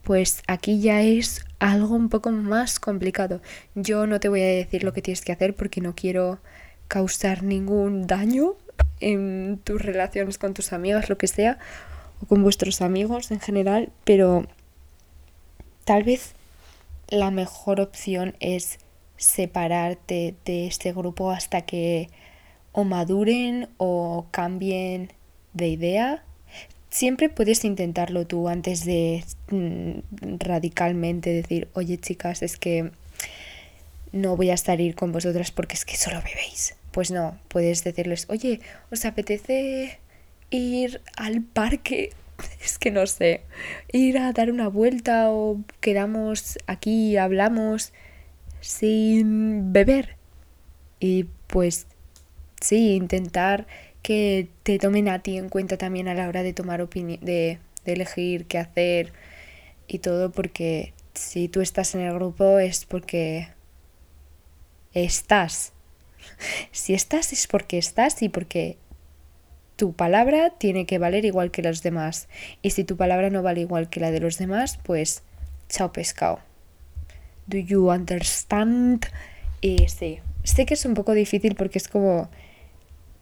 pues 0.02 0.42
aquí 0.46 0.80
ya 0.80 1.02
es 1.02 1.44
algo 1.58 1.94
un 1.94 2.08
poco 2.08 2.30
más 2.30 2.80
complicado. 2.80 3.40
Yo 3.74 4.06
no 4.06 4.20
te 4.20 4.28
voy 4.28 4.42
a 4.42 4.46
decir 4.46 4.82
lo 4.84 4.92
que 4.92 5.02
tienes 5.02 5.22
que 5.22 5.32
hacer 5.32 5.54
porque 5.54 5.80
no 5.80 5.94
quiero 5.94 6.40
causar 6.88 7.42
ningún 7.42 8.06
daño 8.06 8.54
en 9.00 9.60
tus 9.62 9.80
relaciones 9.80 10.38
con 10.38 10.54
tus 10.54 10.72
amigas, 10.72 11.08
lo 11.08 11.18
que 11.18 11.26
sea, 11.26 11.58
o 12.22 12.26
con 12.26 12.42
vuestros 12.42 12.80
amigos 12.80 13.30
en 13.30 13.40
general, 13.40 13.90
pero 14.04 14.46
tal 15.84 16.04
vez 16.04 16.34
la 17.08 17.30
mejor 17.30 17.80
opción 17.80 18.34
es 18.40 18.78
separarte 19.16 20.34
de 20.44 20.66
este 20.66 20.92
grupo 20.92 21.30
hasta 21.30 21.62
que 21.62 22.08
o 22.72 22.84
maduren 22.84 23.68
o 23.76 24.26
cambien 24.30 25.12
de 25.52 25.68
idea 25.68 26.24
siempre 26.90 27.28
puedes 27.28 27.64
intentarlo 27.64 28.26
tú 28.26 28.48
antes 28.48 28.84
de 28.84 29.24
mm, 29.50 30.38
radicalmente 30.38 31.30
decir, 31.30 31.68
oye 31.74 31.98
chicas, 31.98 32.42
es 32.42 32.56
que 32.56 32.90
no 34.12 34.36
voy 34.36 34.50
a 34.50 34.56
salir 34.56 34.94
con 34.94 35.12
vosotras 35.12 35.50
porque 35.50 35.74
es 35.74 35.84
que 35.84 35.96
solo 35.96 36.20
bebéis. 36.22 36.74
Pues 36.90 37.10
no, 37.10 37.38
puedes 37.48 37.84
decirles, 37.84 38.26
oye, 38.28 38.60
¿os 38.90 39.04
apetece 39.04 40.00
ir 40.50 41.00
al 41.16 41.42
parque? 41.42 42.10
Es 42.64 42.78
que 42.78 42.90
no 42.90 43.06
sé, 43.06 43.42
ir 43.92 44.16
a 44.16 44.32
dar 44.32 44.50
una 44.50 44.68
vuelta 44.68 45.30
o 45.30 45.60
quedamos 45.80 46.58
aquí, 46.66 47.18
hablamos 47.18 47.92
sin 48.60 49.74
beber. 49.74 50.16
Y 51.00 51.26
pues 51.46 51.86
sí, 52.60 52.94
intentar 52.94 53.66
que 54.02 54.48
te 54.62 54.78
tomen 54.78 55.08
a 55.08 55.20
ti 55.20 55.36
en 55.36 55.48
cuenta 55.48 55.76
también 55.76 56.08
a 56.08 56.14
la 56.14 56.28
hora 56.28 56.42
de 56.42 56.52
tomar 56.52 56.80
opinión, 56.80 57.20
de, 57.20 57.58
de 57.84 57.92
elegir 57.92 58.46
qué 58.46 58.58
hacer 58.58 59.12
y 59.86 59.98
todo, 59.98 60.30
porque 60.30 60.92
si 61.14 61.48
tú 61.48 61.60
estás 61.60 61.94
en 61.94 62.02
el 62.02 62.14
grupo 62.14 62.58
es 62.58 62.84
porque 62.84 63.48
estás. 64.92 65.72
Si 66.70 66.92
estás 66.94 67.32
es 67.32 67.46
porque 67.46 67.78
estás 67.78 68.22
y 68.22 68.28
porque 68.28 68.76
tu 69.76 69.94
palabra 69.94 70.50
tiene 70.50 70.84
que 70.84 70.98
valer 70.98 71.24
igual 71.24 71.50
que 71.50 71.62
los 71.62 71.82
demás. 71.82 72.28
Y 72.60 72.70
si 72.70 72.84
tu 72.84 72.98
palabra 72.98 73.30
no 73.30 73.42
vale 73.42 73.62
igual 73.62 73.88
que 73.88 74.00
la 74.00 74.10
de 74.10 74.20
los 74.20 74.36
demás, 74.36 74.78
pues 74.82 75.22
chao 75.70 75.92
pescado. 75.92 76.40
Do 77.46 77.56
you 77.56 77.90
understand? 77.90 79.06
Y 79.62 79.88
sí, 79.88 80.18
sé 80.44 80.66
que 80.66 80.74
es 80.74 80.84
un 80.84 80.92
poco 80.92 81.14
difícil 81.14 81.54
porque 81.54 81.78
es 81.78 81.88
como 81.88 82.28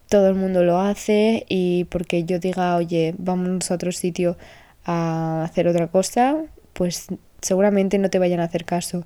todo 0.08 0.28
el 0.28 0.34
mundo 0.34 0.64
lo 0.64 0.80
hace 0.80 1.44
y 1.48 1.84
porque 1.84 2.24
yo 2.24 2.38
diga, 2.38 2.76
oye, 2.76 3.14
vamos 3.18 3.70
a 3.70 3.74
otro 3.74 3.92
sitio 3.92 4.36
a 4.84 5.44
hacer 5.44 5.68
otra 5.68 5.88
cosa, 5.88 6.36
pues 6.72 7.08
seguramente 7.42 7.98
no 7.98 8.10
te 8.10 8.18
vayan 8.18 8.40
a 8.40 8.44
hacer 8.44 8.64
caso. 8.64 9.04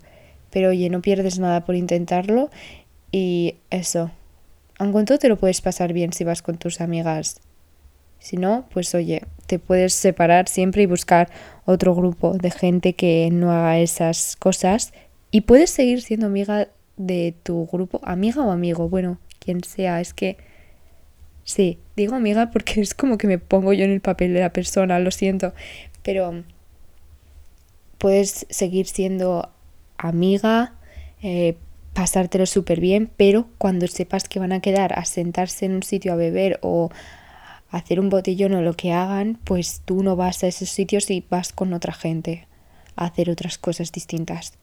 Pero 0.51 0.71
oye, 0.71 0.91
no 0.91 1.03
pierdes 1.03 1.39
nada 1.39 1.65
por 1.65 1.75
intentarlo 1.75 2.51
y 3.11 3.57
eso. 3.71 4.11
aun 4.79 4.93
con 4.93 5.05
todo 5.05 5.19
te 5.19 5.29
lo 5.29 5.37
puedes 5.37 5.61
pasar 5.61 5.93
bien 5.93 6.13
si 6.13 6.25
vas 6.25 6.43
con 6.43 6.57
tus 6.59 6.81
amigas. 6.81 7.41
Si 8.19 8.37
no, 8.37 8.67
pues 8.73 8.95
oye, 8.95 9.23
te 9.47 9.59
puedes 9.59 9.95
separar 9.95 10.49
siempre 10.49 10.83
y 10.83 10.87
buscar 10.87 11.29
otro 11.65 11.95
grupo 11.95 12.35
de 12.35 12.51
gente 12.51 12.93
que 12.95 13.29
no 13.33 13.51
haga 13.51 13.81
esas 13.81 14.37
cosas 14.37 14.93
y 15.31 15.43
puedes 15.43 15.71
seguir 15.71 16.03
siendo 16.03 16.27
amiga 16.27 16.69
de 16.97 17.35
tu 17.43 17.67
grupo, 17.67 18.01
amiga 18.05 18.45
o 18.45 18.51
amigo, 18.53 18.89
bueno, 18.89 19.19
quien 19.41 19.65
sea, 19.65 20.01
es 20.01 20.15
que 20.15 20.37
sí, 21.45 21.79
digo 21.97 22.15
amiga 22.15 22.51
porque 22.51 22.81
es 22.81 22.95
como 22.95 23.19
que 23.19 23.27
me 23.27 23.39
pongo 23.39 23.73
yo 23.73 23.85
en 23.85 23.91
el 23.91 24.01
papel 24.01 24.35
de 24.35 24.41
la 24.41 24.53
persona, 24.53 24.99
lo 24.99 25.11
siento, 25.11 25.53
pero 26.03 26.45
puedes 27.99 28.47
seguir 28.51 28.87
siendo 28.87 29.51
amiga, 29.97 30.75
eh, 31.23 31.57
pasártelo 31.95 32.47
súper 32.47 32.81
bien, 32.81 33.11
pero 33.17 33.49
cuando 33.59 33.87
sepas 33.87 34.29
que 34.29 34.39
van 34.39 34.53
a 34.53 34.61
quedar 34.61 34.99
a 34.99 35.05
sentarse 35.05 35.67
en 35.67 35.75
un 35.75 35.83
sitio 35.83 36.13
a 36.13 36.17
beber 36.17 36.59
o 36.63 36.91
hacer 37.71 38.01
un 38.01 38.11
botellón 38.11 38.55
o 38.55 38.63
lo 38.63 38.75
que 38.75 38.93
hagan, 38.93 39.39
pues 39.45 39.83
tú 39.85 40.03
no 40.03 40.17
vas 40.17 40.43
a 40.43 40.47
esos 40.47 40.69
sitios 40.69 41.11
y 41.11 41.25
vas 41.29 41.53
con 41.53 41.73
otra 41.73 41.93
gente 41.93 42.47
a 42.97 43.07
hacer 43.07 43.31
otras 43.31 43.59
cosas 43.59 43.93
distintas. 43.93 44.55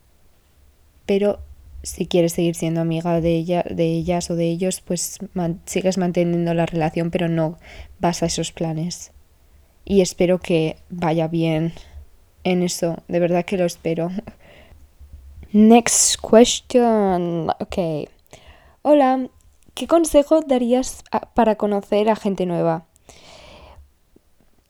Pero 1.05 1.39
si 1.83 2.07
quieres 2.07 2.33
seguir 2.33 2.55
siendo 2.55 2.81
amiga 2.81 3.21
de, 3.21 3.35
ella, 3.35 3.63
de 3.69 3.85
ellas 3.85 4.29
o 4.29 4.35
de 4.35 4.49
ellos, 4.49 4.81
pues 4.81 5.19
sigues 5.65 5.97
manteniendo 5.97 6.53
la 6.53 6.65
relación, 6.65 7.11
pero 7.11 7.27
no 7.27 7.57
vas 7.99 8.23
a 8.23 8.25
esos 8.25 8.51
planes. 8.51 9.11
Y 9.85 10.01
espero 10.01 10.39
que 10.39 10.77
vaya 10.89 11.27
bien 11.27 11.73
en 12.43 12.63
eso, 12.63 12.97
de 13.07 13.19
verdad 13.19 13.45
que 13.45 13.57
lo 13.57 13.65
espero. 13.65 14.11
Next 15.51 16.17
question. 16.21 17.49
Ok. 17.59 18.07
Hola, 18.81 19.29
¿qué 19.73 19.87
consejo 19.87 20.41
darías 20.41 21.03
para 21.33 21.55
conocer 21.55 22.09
a 22.09 22.15
gente 22.15 22.45
nueva? 22.45 22.85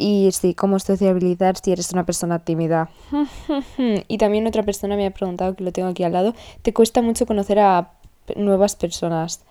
Y 0.01 0.29
sí, 0.32 0.53
cómo 0.53 0.79
sociabilizar 0.79 1.58
si 1.58 1.74
eres 1.74 1.91
una 1.91 2.06
persona 2.06 2.39
tímida. 2.39 2.89
y 4.08 4.18
también 4.18 4.48
otra 4.48 4.63
persona 4.63 4.96
me 4.96 5.06
ha 5.06 5.12
preguntado, 5.12 5.56
que 5.56 5.63
lo 5.63 5.74
tengo 5.74 5.89
aquí 5.89 6.03
al 6.03 6.13
lado, 6.13 6.34
¿te 6.62 6.74
cuesta 6.74 7.01
mucho 7.01 7.25
conocer 7.25 7.60
a 7.60 7.91
nuevas 8.38 8.77
personas? 8.77 9.41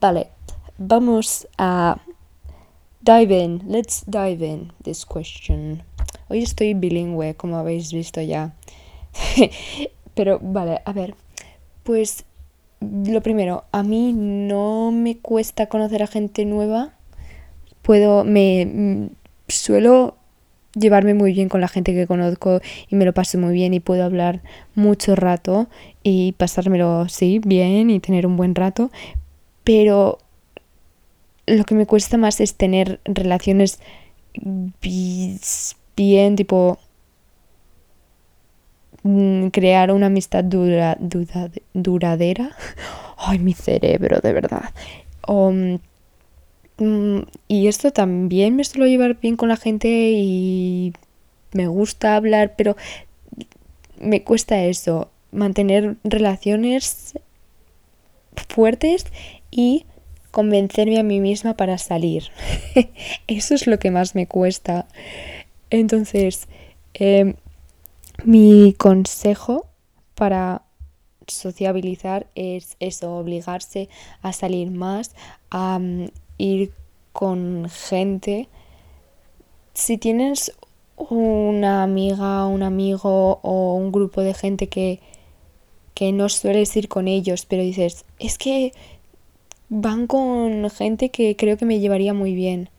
Vale, 0.00 0.28
vamos 0.78 1.48
a 1.58 1.98
dive 3.00 3.42
in. 3.42 3.62
Let's 3.66 4.04
dive 4.06 4.46
in 4.46 4.72
this 4.84 5.04
question. 5.04 5.82
Hoy 6.28 6.42
estoy 6.42 6.74
bilingüe, 6.74 7.34
como 7.34 7.58
habéis 7.58 7.92
visto 7.92 8.20
ya. 8.20 8.54
Pero 10.14 10.38
vale, 10.40 10.80
a 10.84 10.92
ver, 10.92 11.16
pues 11.82 12.24
lo 12.80 13.20
primero, 13.22 13.64
a 13.72 13.82
mí 13.82 14.12
no 14.12 14.90
me 14.92 15.18
cuesta 15.18 15.66
conocer 15.66 16.02
a 16.02 16.06
gente 16.06 16.44
nueva. 16.44 16.92
Puedo, 17.82 18.24
me 18.24 18.66
mm, 18.66 19.06
suelo 19.48 20.16
llevarme 20.74 21.14
muy 21.14 21.32
bien 21.32 21.48
con 21.48 21.60
la 21.60 21.68
gente 21.68 21.94
que 21.94 22.06
conozco 22.06 22.60
y 22.88 22.96
me 22.96 23.04
lo 23.04 23.12
paso 23.12 23.38
muy 23.38 23.54
bien 23.54 23.74
y 23.74 23.80
puedo 23.80 24.04
hablar 24.04 24.42
mucho 24.74 25.16
rato 25.16 25.68
y 26.02 26.32
pasármelo, 26.32 27.08
sí, 27.08 27.40
bien 27.44 27.90
y 27.90 28.00
tener 28.00 28.26
un 28.26 28.36
buen 28.36 28.54
rato, 28.54 28.90
pero 29.64 30.18
lo 31.46 31.64
que 31.64 31.74
me 31.74 31.86
cuesta 31.86 32.16
más 32.16 32.40
es 32.40 32.54
tener 32.54 33.00
relaciones 33.04 33.80
bien, 35.96 36.36
tipo 36.36 36.78
Mm, 39.02 39.48
crear 39.48 39.92
una 39.92 40.06
amistad 40.06 40.44
dura, 40.44 40.98
duradera. 41.72 42.50
Ay, 43.16 43.38
mi 43.38 43.54
cerebro, 43.54 44.20
de 44.20 44.32
verdad. 44.32 44.70
Mm, 45.26 45.76
y 46.78 47.66
esto 47.66 47.92
también 47.92 48.54
me 48.56 48.64
suelo 48.64 48.86
llevar 48.86 49.18
bien 49.20 49.36
con 49.36 49.48
la 49.48 49.56
gente 49.56 49.88
y 49.88 50.92
me 51.52 51.66
gusta 51.66 52.16
hablar, 52.16 52.54
pero 52.56 52.76
me 54.00 54.22
cuesta 54.22 54.62
eso, 54.64 55.10
mantener 55.32 55.96
relaciones 56.04 57.18
fuertes 58.48 59.06
y 59.50 59.86
convencerme 60.30 60.98
a 60.98 61.02
mí 61.02 61.20
misma 61.20 61.54
para 61.54 61.78
salir. 61.78 62.24
eso 63.26 63.54
es 63.54 63.66
lo 63.66 63.78
que 63.78 63.90
más 63.90 64.14
me 64.14 64.26
cuesta. 64.26 64.86
Entonces, 65.70 66.46
eh, 66.94 67.34
mi 68.24 68.74
consejo 68.76 69.66
para 70.14 70.62
sociabilizar 71.26 72.26
es 72.34 72.76
eso, 72.80 73.16
obligarse 73.16 73.88
a 74.22 74.32
salir 74.32 74.70
más, 74.70 75.14
a 75.50 75.78
mm, 75.78 76.08
ir 76.38 76.72
con 77.12 77.68
gente. 77.68 78.48
Si 79.74 79.98
tienes 79.98 80.52
una 80.96 81.82
amiga, 81.82 82.46
un 82.46 82.62
amigo 82.62 83.40
o 83.42 83.74
un 83.74 83.92
grupo 83.92 84.22
de 84.22 84.34
gente 84.34 84.68
que, 84.68 85.00
que 85.94 86.12
no 86.12 86.28
sueles 86.28 86.74
ir 86.76 86.88
con 86.88 87.08
ellos, 87.08 87.46
pero 87.46 87.62
dices, 87.62 88.04
es 88.18 88.38
que 88.38 88.72
van 89.68 90.06
con 90.06 90.70
gente 90.70 91.10
que 91.10 91.36
creo 91.36 91.56
que 91.56 91.66
me 91.66 91.80
llevaría 91.80 92.14
muy 92.14 92.34
bien. 92.34 92.70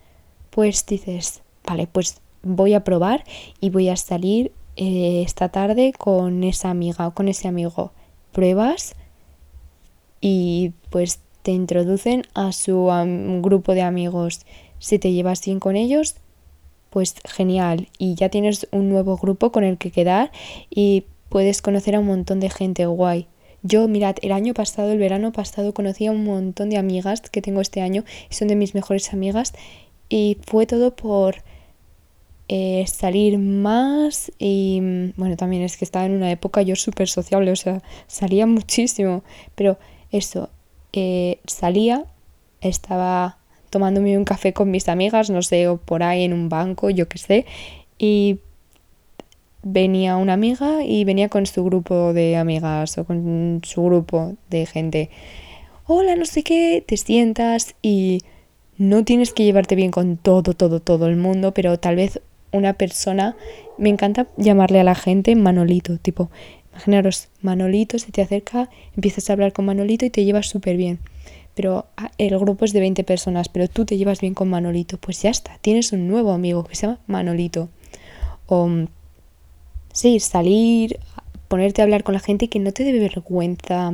Pues 0.49 0.85
dices, 0.85 1.41
vale, 1.65 1.87
pues 1.87 2.21
voy 2.41 2.73
a 2.73 2.83
probar 2.83 3.23
y 3.59 3.69
voy 3.69 3.89
a 3.89 3.95
salir 3.95 4.51
eh, 4.75 5.23
esta 5.25 5.49
tarde 5.49 5.93
con 5.97 6.43
esa 6.43 6.69
amiga 6.69 7.07
o 7.07 7.13
con 7.13 7.27
ese 7.27 7.47
amigo. 7.47 7.91
Pruebas 8.31 8.95
y 10.21 10.73
pues 10.89 11.19
te 11.41 11.51
introducen 11.51 12.23
a 12.33 12.51
su 12.51 12.89
grupo 13.41 13.73
de 13.73 13.81
amigos. 13.81 14.41
Si 14.79 14.99
te 14.99 15.11
llevas 15.11 15.43
bien 15.43 15.59
con 15.59 15.75
ellos, 15.75 16.15
pues 16.89 17.15
genial. 17.25 17.87
Y 17.97 18.15
ya 18.15 18.29
tienes 18.29 18.67
un 18.71 18.89
nuevo 18.89 19.17
grupo 19.17 19.51
con 19.51 19.63
el 19.63 19.77
que 19.77 19.91
quedar 19.91 20.31
y 20.69 21.05
puedes 21.29 21.61
conocer 21.61 21.95
a 21.95 21.99
un 21.99 22.07
montón 22.07 22.39
de 22.39 22.49
gente 22.49 22.85
guay. 22.85 23.27
Yo, 23.61 23.87
mirad, 23.87 24.15
el 24.21 24.31
año 24.31 24.53
pasado, 24.53 24.91
el 24.91 24.99
verano 24.99 25.33
pasado, 25.33 25.73
conocí 25.73 26.05
a 26.05 26.11
un 26.11 26.23
montón 26.23 26.69
de 26.69 26.77
amigas 26.77 27.21
que 27.21 27.41
tengo 27.41 27.59
este 27.61 27.81
año 27.81 28.05
son 28.29 28.47
de 28.47 28.55
mis 28.55 28.73
mejores 28.73 29.13
amigas. 29.13 29.53
Y 30.07 30.37
fue 30.47 30.65
todo 30.65 30.95
por 30.95 31.43
eh, 32.47 32.85
salir 32.87 33.37
más 33.37 34.31
y 34.39 34.79
bueno, 35.17 35.37
también 35.37 35.61
es 35.61 35.77
que 35.77 35.85
estaba 35.85 36.07
en 36.07 36.13
una 36.13 36.31
época 36.31 36.63
yo 36.63 36.75
súper 36.75 37.07
sociable, 37.07 37.51
o 37.51 37.55
sea, 37.55 37.83
salía 38.07 38.47
muchísimo, 38.47 39.23
pero 39.53 39.77
eso, 40.11 40.49
eh, 40.93 41.39
salía, 41.45 42.05
estaba 42.61 43.37
tomándome 43.69 44.17
un 44.17 44.25
café 44.25 44.53
con 44.53 44.71
mis 44.71 44.89
amigas, 44.89 45.29
no 45.29 45.41
sé, 45.41 45.67
o 45.67 45.77
por 45.77 46.03
ahí 46.03 46.23
en 46.23 46.33
un 46.33 46.49
banco, 46.49 46.89
yo 46.89 47.07
qué 47.07 47.17
sé, 47.17 47.45
y 47.97 48.39
venía 49.61 50.17
una 50.17 50.33
amiga 50.33 50.83
y 50.83 51.03
venía 51.03 51.29
con 51.29 51.45
su 51.45 51.63
grupo 51.63 52.13
de 52.13 52.37
amigas 52.37 52.97
o 52.97 53.05
con 53.05 53.61
su 53.63 53.83
grupo 53.83 54.35
de 54.49 54.65
gente. 54.65 55.09
Hola, 55.85 56.15
no 56.15 56.25
sé 56.25 56.43
qué, 56.43 56.83
te 56.85 56.97
sientas 56.97 57.75
y 57.81 58.21
no 58.77 59.03
tienes 59.03 59.33
que 59.33 59.43
llevarte 59.43 59.75
bien 59.75 59.91
con 59.91 60.17
todo, 60.17 60.53
todo, 60.53 60.79
todo 60.79 61.07
el 61.07 61.17
mundo, 61.17 61.53
pero 61.53 61.79
tal 61.79 61.95
vez 61.95 62.21
una 62.51 62.73
persona, 62.73 63.35
me 63.77 63.89
encanta 63.89 64.27
llamarle 64.37 64.79
a 64.79 64.83
la 64.83 64.95
gente 64.95 65.35
Manolito, 65.35 65.97
tipo, 65.97 66.29
imaginaros, 66.79 67.27
Manolito 67.41 67.99
se 67.99 68.11
te 68.11 68.21
acerca, 68.21 68.69
empiezas 68.95 69.29
a 69.29 69.33
hablar 69.33 69.51
con 69.51 69.65
Manolito 69.65 70.05
y 70.05 70.09
te 70.09 70.23
llevas 70.23 70.47
súper 70.47 70.77
bien. 70.77 70.99
Pero 71.55 71.87
ah, 71.97 72.11
el 72.17 72.37
grupo 72.39 72.63
es 72.63 72.71
de 72.71 72.79
20 72.79 73.03
personas, 73.03 73.49
pero 73.49 73.67
tú 73.67 73.85
te 73.85 73.97
llevas 73.97 74.21
bien 74.21 74.33
con 74.33 74.49
Manolito, 74.49 74.97
pues 74.97 75.21
ya 75.21 75.29
está, 75.29 75.57
tienes 75.59 75.91
un 75.91 76.07
nuevo 76.07 76.31
amigo 76.31 76.63
que 76.63 76.75
se 76.75 76.87
llama 76.87 76.99
Manolito. 77.07 77.67
O 78.47 78.69
sí, 79.91 80.19
salir, 80.21 80.99
ponerte 81.49 81.81
a 81.81 81.83
hablar 81.83 82.03
con 82.03 82.13
la 82.13 82.21
gente 82.21 82.47
que 82.47 82.59
no 82.59 82.71
te 82.71 82.85
debe 82.85 82.99
vergüenza 82.99 83.93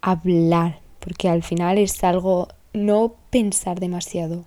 hablar, 0.00 0.78
porque 1.00 1.28
al 1.28 1.42
final 1.42 1.78
es 1.78 2.04
algo 2.04 2.48
no 2.72 3.16
pensar 3.30 3.80
demasiado 3.80 4.44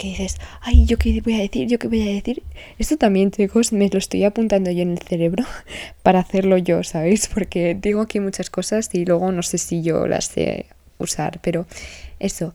que 0.00 0.08
dices, 0.08 0.38
ay, 0.62 0.86
¿yo 0.86 0.96
qué 0.96 1.20
voy 1.20 1.34
a 1.34 1.38
decir? 1.38 1.68
¿Yo 1.68 1.78
qué 1.78 1.86
voy 1.86 2.00
a 2.00 2.12
decir? 2.12 2.42
Esto 2.78 2.96
también, 2.96 3.30
chicos, 3.30 3.72
me 3.72 3.90
lo 3.90 3.98
estoy 3.98 4.24
apuntando 4.24 4.70
yo 4.70 4.80
en 4.80 4.92
el 4.92 4.98
cerebro 4.98 5.44
para 6.02 6.20
hacerlo 6.20 6.56
yo, 6.56 6.82
¿sabéis? 6.82 7.28
Porque 7.28 7.76
digo 7.78 8.00
aquí 8.00 8.18
muchas 8.18 8.48
cosas 8.48 8.88
y 8.94 9.04
luego 9.04 9.30
no 9.30 9.42
sé 9.42 9.58
si 9.58 9.82
yo 9.82 10.06
las 10.06 10.24
sé 10.24 10.66
usar, 10.96 11.40
pero 11.42 11.66
eso, 12.18 12.54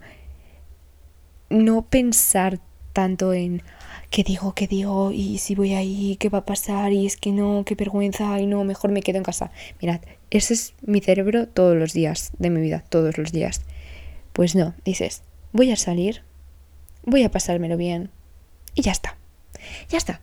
no 1.49 1.83
pensar 1.83 2.59
tanto 2.93 3.31
en 3.31 3.61
qué 4.09 4.23
digo, 4.23 4.53
qué 4.55 4.65
digo, 4.65 5.11
y 5.11 5.37
si 5.37 5.53
voy 5.53 5.73
ahí, 5.73 6.17
qué 6.19 6.29
va 6.29 6.39
a 6.39 6.45
pasar, 6.45 6.93
y 6.93 7.05
es 7.05 7.15
que 7.15 7.31
no, 7.31 7.63
qué 7.63 7.75
vergüenza, 7.75 8.39
y 8.39 8.47
no, 8.47 8.63
mejor 8.63 8.91
me 8.91 9.01
quedo 9.01 9.17
en 9.17 9.23
casa. 9.23 9.51
Mirad, 9.81 10.01
ese 10.31 10.55
es 10.55 10.73
mi 10.81 10.99
cerebro 10.99 11.47
todos 11.47 11.77
los 11.77 11.93
días 11.93 12.31
de 12.39 12.49
mi 12.49 12.61
vida, 12.61 12.83
todos 12.89 13.19
los 13.19 13.31
días. 13.31 13.61
Pues 14.33 14.55
no, 14.55 14.73
dices, 14.83 15.21
voy 15.51 15.71
a 15.71 15.75
salir, 15.75 16.23
voy 17.05 17.23
a 17.23 17.31
pasármelo 17.31 17.77
bien. 17.77 18.09
Y 18.73 18.81
ya 18.81 18.91
está. 18.91 19.17
Ya 19.89 19.97
está. 19.97 20.21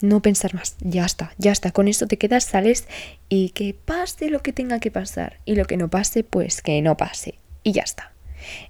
No 0.00 0.22
pensar 0.22 0.54
más. 0.54 0.76
Ya 0.80 1.04
está. 1.04 1.32
Ya 1.38 1.52
está. 1.52 1.72
Con 1.72 1.88
eso 1.88 2.06
te 2.06 2.18
quedas, 2.18 2.44
sales 2.44 2.86
y 3.28 3.50
que 3.50 3.74
pase 3.74 4.30
lo 4.30 4.40
que 4.40 4.52
tenga 4.52 4.78
que 4.78 4.90
pasar. 4.90 5.40
Y 5.44 5.56
lo 5.56 5.64
que 5.64 5.76
no 5.76 5.88
pase, 5.88 6.24
pues 6.24 6.62
que 6.62 6.80
no 6.82 6.96
pase. 6.96 7.38
y 7.64 7.72
ya 7.72 7.82
está. 7.82 8.12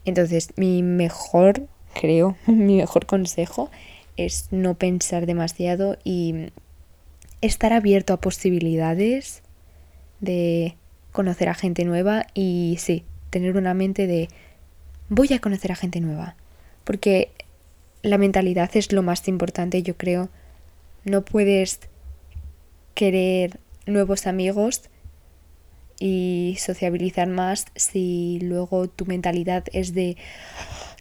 Entonces, 0.04 0.50
mi 0.56 0.82
mejor, 0.82 1.68
creo, 1.94 2.36
mi 2.46 2.76
mejor 2.76 3.06
consejo 3.06 3.70
es 4.16 4.48
no 4.50 4.74
pensar 4.74 5.26
demasiado 5.26 5.98
y 6.04 6.50
estar 7.40 7.72
abierto 7.72 8.12
a 8.12 8.20
posibilidades 8.20 9.42
de 10.20 10.76
conocer 11.12 11.48
a 11.48 11.54
gente 11.54 11.84
nueva 11.84 12.26
y 12.34 12.76
sí, 12.80 13.04
tener 13.30 13.56
una 13.56 13.74
mente 13.74 14.06
de 14.06 14.28
voy 15.08 15.32
a 15.32 15.38
conocer 15.38 15.70
a 15.72 15.76
gente 15.76 16.00
nueva. 16.00 16.36
Porque 16.88 17.32
la 18.00 18.16
mentalidad 18.16 18.70
es 18.72 18.92
lo 18.92 19.02
más 19.02 19.28
importante, 19.28 19.82
yo 19.82 19.98
creo. 19.98 20.30
No 21.04 21.22
puedes 21.22 21.80
querer 22.94 23.60
nuevos 23.84 24.26
amigos 24.26 24.88
y 26.00 26.56
sociabilizar 26.58 27.28
más 27.28 27.66
si 27.76 28.38
luego 28.40 28.88
tu 28.88 29.04
mentalidad 29.04 29.64
es 29.74 29.92
de 29.92 30.16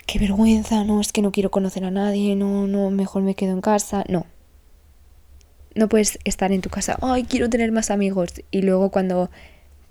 qué 0.05 0.19
vergüenza, 0.19 0.83
no, 0.83 0.99
es 0.99 1.13
que 1.13 1.21
no 1.21 1.31
quiero 1.31 1.51
conocer 1.51 1.85
a 1.85 1.91
nadie, 1.91 2.35
no, 2.35 2.67
no, 2.67 2.89
mejor 2.89 3.21
me 3.21 3.35
quedo 3.35 3.53
en 3.53 3.61
casa. 3.61 4.03
No. 4.09 4.25
No 5.73 5.87
puedes 5.87 6.19
estar 6.25 6.51
en 6.51 6.59
tu 6.59 6.69
casa, 6.69 6.97
ay, 7.01 7.23
quiero 7.23 7.49
tener 7.49 7.71
más 7.71 7.91
amigos 7.91 8.33
y 8.51 8.61
luego 8.61 8.91
cuando 8.91 9.31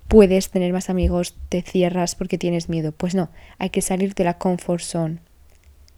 puedes 0.07 0.51
tener 0.51 0.73
más 0.73 0.91
amigos 0.91 1.35
te 1.49 1.63
cierras 1.63 2.13
porque 2.13 2.37
tienes 2.37 2.69
miedo. 2.69 2.91
Pues 2.91 3.15
no, 3.15 3.31
hay 3.57 3.71
que 3.71 3.81
salir 3.81 4.13
de 4.13 4.25
la 4.25 4.37
comfort 4.37 4.83
zone. 4.83 5.26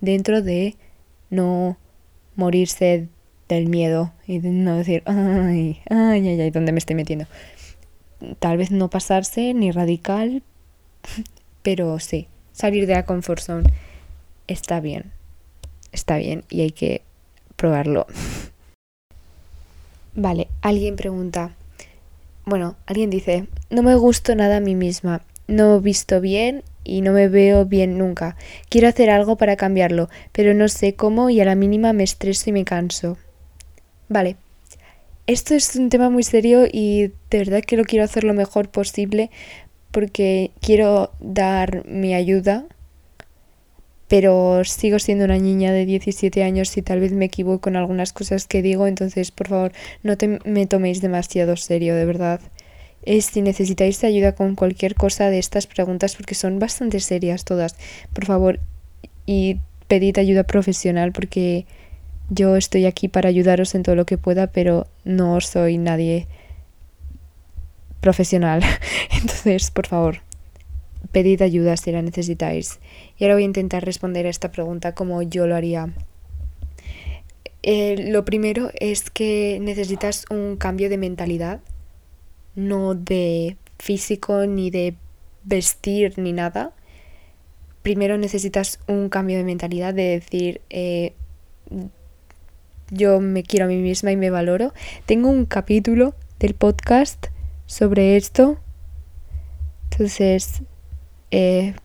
Dentro 0.01 0.41
de 0.41 0.75
no 1.29 1.77
morirse 2.35 3.07
del 3.47 3.67
miedo 3.67 4.13
y 4.27 4.39
no 4.39 4.75
decir, 4.75 5.03
ay, 5.05 5.81
ay, 5.89 6.27
ay, 6.27 6.51
¿dónde 6.51 6.71
me 6.71 6.79
estoy 6.79 6.95
metiendo? 6.95 7.25
Tal 8.39 8.57
vez 8.57 8.71
no 8.71 8.89
pasarse 8.89 9.53
ni 9.53 9.71
radical, 9.71 10.43
pero 11.63 11.99
sí, 11.99 12.27
salir 12.53 12.88
de 12.88 12.93
la 12.93 13.05
comfort 13.05 13.41
zone 13.41 13.69
está 14.47 14.79
bien, 14.79 15.12
está 15.91 16.17
bien 16.17 16.43
y 16.49 16.62
hay 16.62 16.71
que 16.71 17.01
probarlo. 17.55 18.07
Vale, 20.15 20.47
alguien 20.62 20.95
pregunta, 20.95 21.55
bueno, 22.45 22.75
alguien 22.85 23.09
dice, 23.09 23.47
no 23.69 23.83
me 23.83 23.95
gusto 23.95 24.35
nada 24.35 24.57
a 24.57 24.62
mí 24.62 24.75
misma, 24.75 25.21
no 25.47 25.79
visto 25.81 26.19
bien 26.19 26.63
y 26.89 27.02
no 27.02 27.13
me 27.13 27.28
veo 27.28 27.65
bien 27.65 27.97
nunca. 27.97 28.36
Quiero 28.69 28.88
hacer 28.88 29.10
algo 29.10 29.38
para 29.38 29.56
cambiarlo, 29.56 30.10
pero 30.32 30.54
no 30.54 30.67
sé 30.67 30.95
cómo 30.95 31.30
y 31.30 31.39
a 31.39 31.45
la 31.45 31.56
mínima 31.56 31.93
me 31.93 32.04
estreso 32.04 32.49
y 32.49 32.54
me 32.54 32.65
canso. 32.65 33.17
Vale, 34.08 34.38
esto 35.28 35.54
es 35.54 35.75
un 35.75 35.89
tema 35.89 36.10
muy 36.10 36.23
serio 36.23 36.65
y 36.71 37.12
de 37.30 37.38
verdad 37.38 37.62
que 37.62 37.78
lo 37.78 37.84
quiero 37.84 38.04
hacer 38.04 38.23
lo 38.23 38.34
mejor 38.34 38.69
posible 38.69 39.30
porque 39.91 40.52
quiero 40.62 41.12
dar 41.19 41.86
mi 41.88 42.13
ayuda, 42.15 42.65
pero 44.08 44.63
sigo 44.65 44.97
siendo 44.97 45.25
una 45.25 45.38
niña 45.38 45.71
de 45.71 45.86
17 45.86 46.43
años 46.43 46.75
y 46.78 46.82
tal 46.82 46.99
vez 46.99 47.12
me 47.13 47.25
equivoco 47.25 47.69
en 47.69 47.75
algunas 47.75 48.12
cosas 48.12 48.47
que 48.47 48.63
digo, 48.63 48.88
entonces 48.88 49.30
por 49.30 49.47
favor 49.47 49.71
no 50.02 50.15
me 50.45 50.65
toméis 50.65 50.99
demasiado 50.99 51.56
serio, 51.58 51.95
de 51.95 52.06
verdad 52.06 52.41
es 53.03 53.25
si 53.25 53.41
necesitáis 53.41 54.03
ayuda 54.03 54.33
con 54.33 54.55
cualquier 54.55 54.95
cosa 54.95 55.29
de 55.29 55.39
estas 55.39 55.67
preguntas 55.67 56.15
porque 56.15 56.35
son 56.35 56.59
bastante 56.59 56.99
serias 56.99 57.45
todas. 57.45 57.75
Por 58.13 58.25
favor, 58.25 58.59
y 59.25 59.59
pedid 59.88 60.17
ayuda 60.17 60.43
profesional 60.43 61.12
porque 61.12 61.65
yo 62.29 62.55
estoy 62.55 62.85
aquí 62.85 63.07
para 63.07 63.29
ayudaros 63.29 63.73
en 63.75 63.83
todo 63.83 63.95
lo 63.95 64.05
que 64.05 64.17
pueda, 64.17 64.47
pero 64.47 64.88
no 65.03 65.41
soy 65.41 65.77
nadie 65.77 66.27
profesional. 67.99 68.62
Entonces, 69.12 69.71
por 69.71 69.88
favor, 69.88 70.21
pedid 71.12 71.41
ayuda 71.41 71.77
si 71.77 71.91
la 71.91 72.01
necesitáis. 72.01 72.79
Y 73.17 73.23
ahora 73.23 73.35
voy 73.35 73.43
a 73.43 73.47
intentar 73.47 73.83
responder 73.83 74.25
a 74.25 74.29
esta 74.29 74.51
pregunta 74.51 74.93
como 74.93 75.21
yo 75.21 75.47
lo 75.47 75.55
haría. 75.55 75.89
Eh, 77.62 78.09
lo 78.09 78.23
primero 78.23 78.71
es 78.79 79.09
que 79.09 79.59
necesitas 79.62 80.25
un 80.29 80.55
cambio 80.55 80.89
de 80.89 80.97
mentalidad 80.97 81.59
no 82.55 82.95
de 82.95 83.57
físico 83.77 84.45
ni 84.45 84.69
de 84.69 84.95
vestir 85.43 86.17
ni 86.17 86.33
nada. 86.33 86.73
Primero 87.81 88.17
necesitas 88.17 88.79
un 88.88 89.09
cambio 89.09 89.38
de 89.38 89.43
mentalidad 89.43 89.93
de 89.93 90.19
decir, 90.19 90.62
eh, 90.69 91.13
yo 92.91 93.19
me 93.19 93.43
quiero 93.43 93.65
a 93.65 93.67
mí 93.67 93.77
misma 93.77 94.12
y 94.12 94.17
me 94.17 94.29
valoro. 94.29 94.73
Tengo 95.05 95.29
un 95.29 95.45
capítulo 95.45 96.13
del 96.39 96.55
podcast 96.55 97.27
sobre 97.65 98.17
esto. 98.17 98.57
Entonces, 99.91 100.62
eh, 101.31 101.75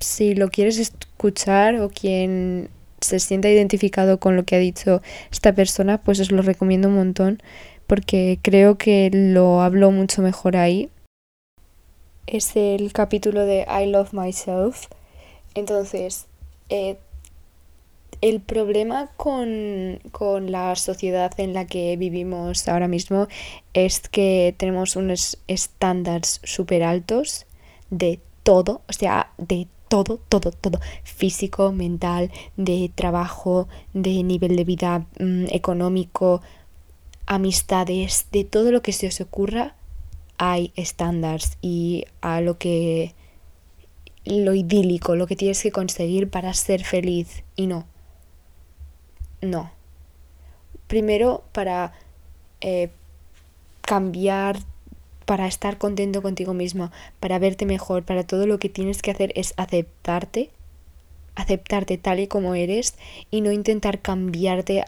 si 0.00 0.34
lo 0.34 0.48
quieres 0.48 0.78
escuchar 0.78 1.80
o 1.80 1.88
quien 1.88 2.70
se 3.00 3.20
sienta 3.20 3.48
identificado 3.48 4.18
con 4.18 4.36
lo 4.36 4.44
que 4.44 4.56
ha 4.56 4.58
dicho 4.58 5.02
esta 5.30 5.52
persona, 5.54 5.98
pues 6.02 6.20
os 6.20 6.32
lo 6.32 6.42
recomiendo 6.42 6.88
un 6.88 6.94
montón 6.94 7.42
porque 7.88 8.38
creo 8.42 8.76
que 8.76 9.10
lo 9.12 9.62
hablo 9.62 9.90
mucho 9.90 10.22
mejor 10.22 10.56
ahí. 10.56 10.90
Es 12.26 12.54
el 12.54 12.92
capítulo 12.92 13.46
de 13.46 13.66
I 13.68 13.86
Love 13.86 14.12
Myself. 14.12 14.86
Entonces, 15.54 16.26
eh, 16.68 16.98
el 18.20 18.40
problema 18.40 19.08
con, 19.16 20.00
con, 20.12 20.52
la 20.52 20.76
sociedad 20.76 21.32
en 21.38 21.54
la 21.54 21.66
que 21.66 21.96
vivimos 21.96 22.68
ahora 22.68 22.88
mismo 22.88 23.26
es 23.72 24.00
que 24.08 24.54
tenemos 24.58 24.94
unos 24.94 25.38
estándares 25.48 26.40
súper 26.44 26.82
altos 26.82 27.46
de 27.90 28.20
todo, 28.42 28.82
o 28.86 28.92
sea, 28.92 29.32
de 29.38 29.66
todo, 29.88 30.20
todo, 30.28 30.50
todo, 30.50 30.80
físico, 31.04 31.72
mental, 31.72 32.30
de 32.58 32.90
trabajo, 32.94 33.68
de 33.94 34.22
nivel 34.22 34.56
de 34.56 34.64
vida 34.64 35.06
mm, 35.18 35.46
económico, 35.50 36.42
amistades, 37.28 38.26
de 38.32 38.42
todo 38.44 38.72
lo 38.72 38.80
que 38.80 38.92
se 38.92 39.06
os 39.06 39.20
ocurra, 39.20 39.74
hay 40.38 40.72
estándares 40.76 41.58
y 41.60 42.06
a 42.22 42.40
lo 42.40 42.56
que 42.58 43.14
lo 44.24 44.54
idílico, 44.54 45.14
lo 45.14 45.26
que 45.26 45.36
tienes 45.36 45.62
que 45.62 45.70
conseguir 45.70 46.30
para 46.30 46.52
ser 46.54 46.84
feliz 46.84 47.44
y 47.54 47.66
no. 47.66 47.86
No. 49.42 49.70
Primero 50.86 51.44
para 51.52 51.92
eh, 52.62 52.88
cambiar, 53.82 54.58
para 55.26 55.46
estar 55.46 55.76
contento 55.76 56.22
contigo 56.22 56.54
mismo, 56.54 56.90
para 57.20 57.38
verte 57.38 57.66
mejor, 57.66 58.04
para 58.04 58.24
todo 58.24 58.46
lo 58.46 58.58
que 58.58 58.70
tienes 58.70 59.02
que 59.02 59.10
hacer 59.10 59.32
es 59.34 59.52
aceptarte, 59.58 60.50
aceptarte 61.34 61.98
tal 61.98 62.20
y 62.20 62.26
como 62.26 62.54
eres 62.54 62.94
y 63.30 63.42
no 63.42 63.52
intentar 63.52 64.00
cambiarte 64.00 64.84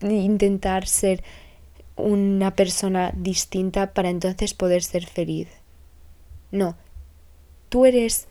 intentar 0.00 0.86
ser 0.86 1.22
una 1.96 2.54
persona 2.54 3.12
distinta 3.16 3.92
para 3.92 4.10
entonces 4.10 4.54
poder 4.54 4.82
ser 4.82 5.06
feliz. 5.06 5.48
No, 6.50 6.76
tú 7.68 7.84
eres 7.84 8.26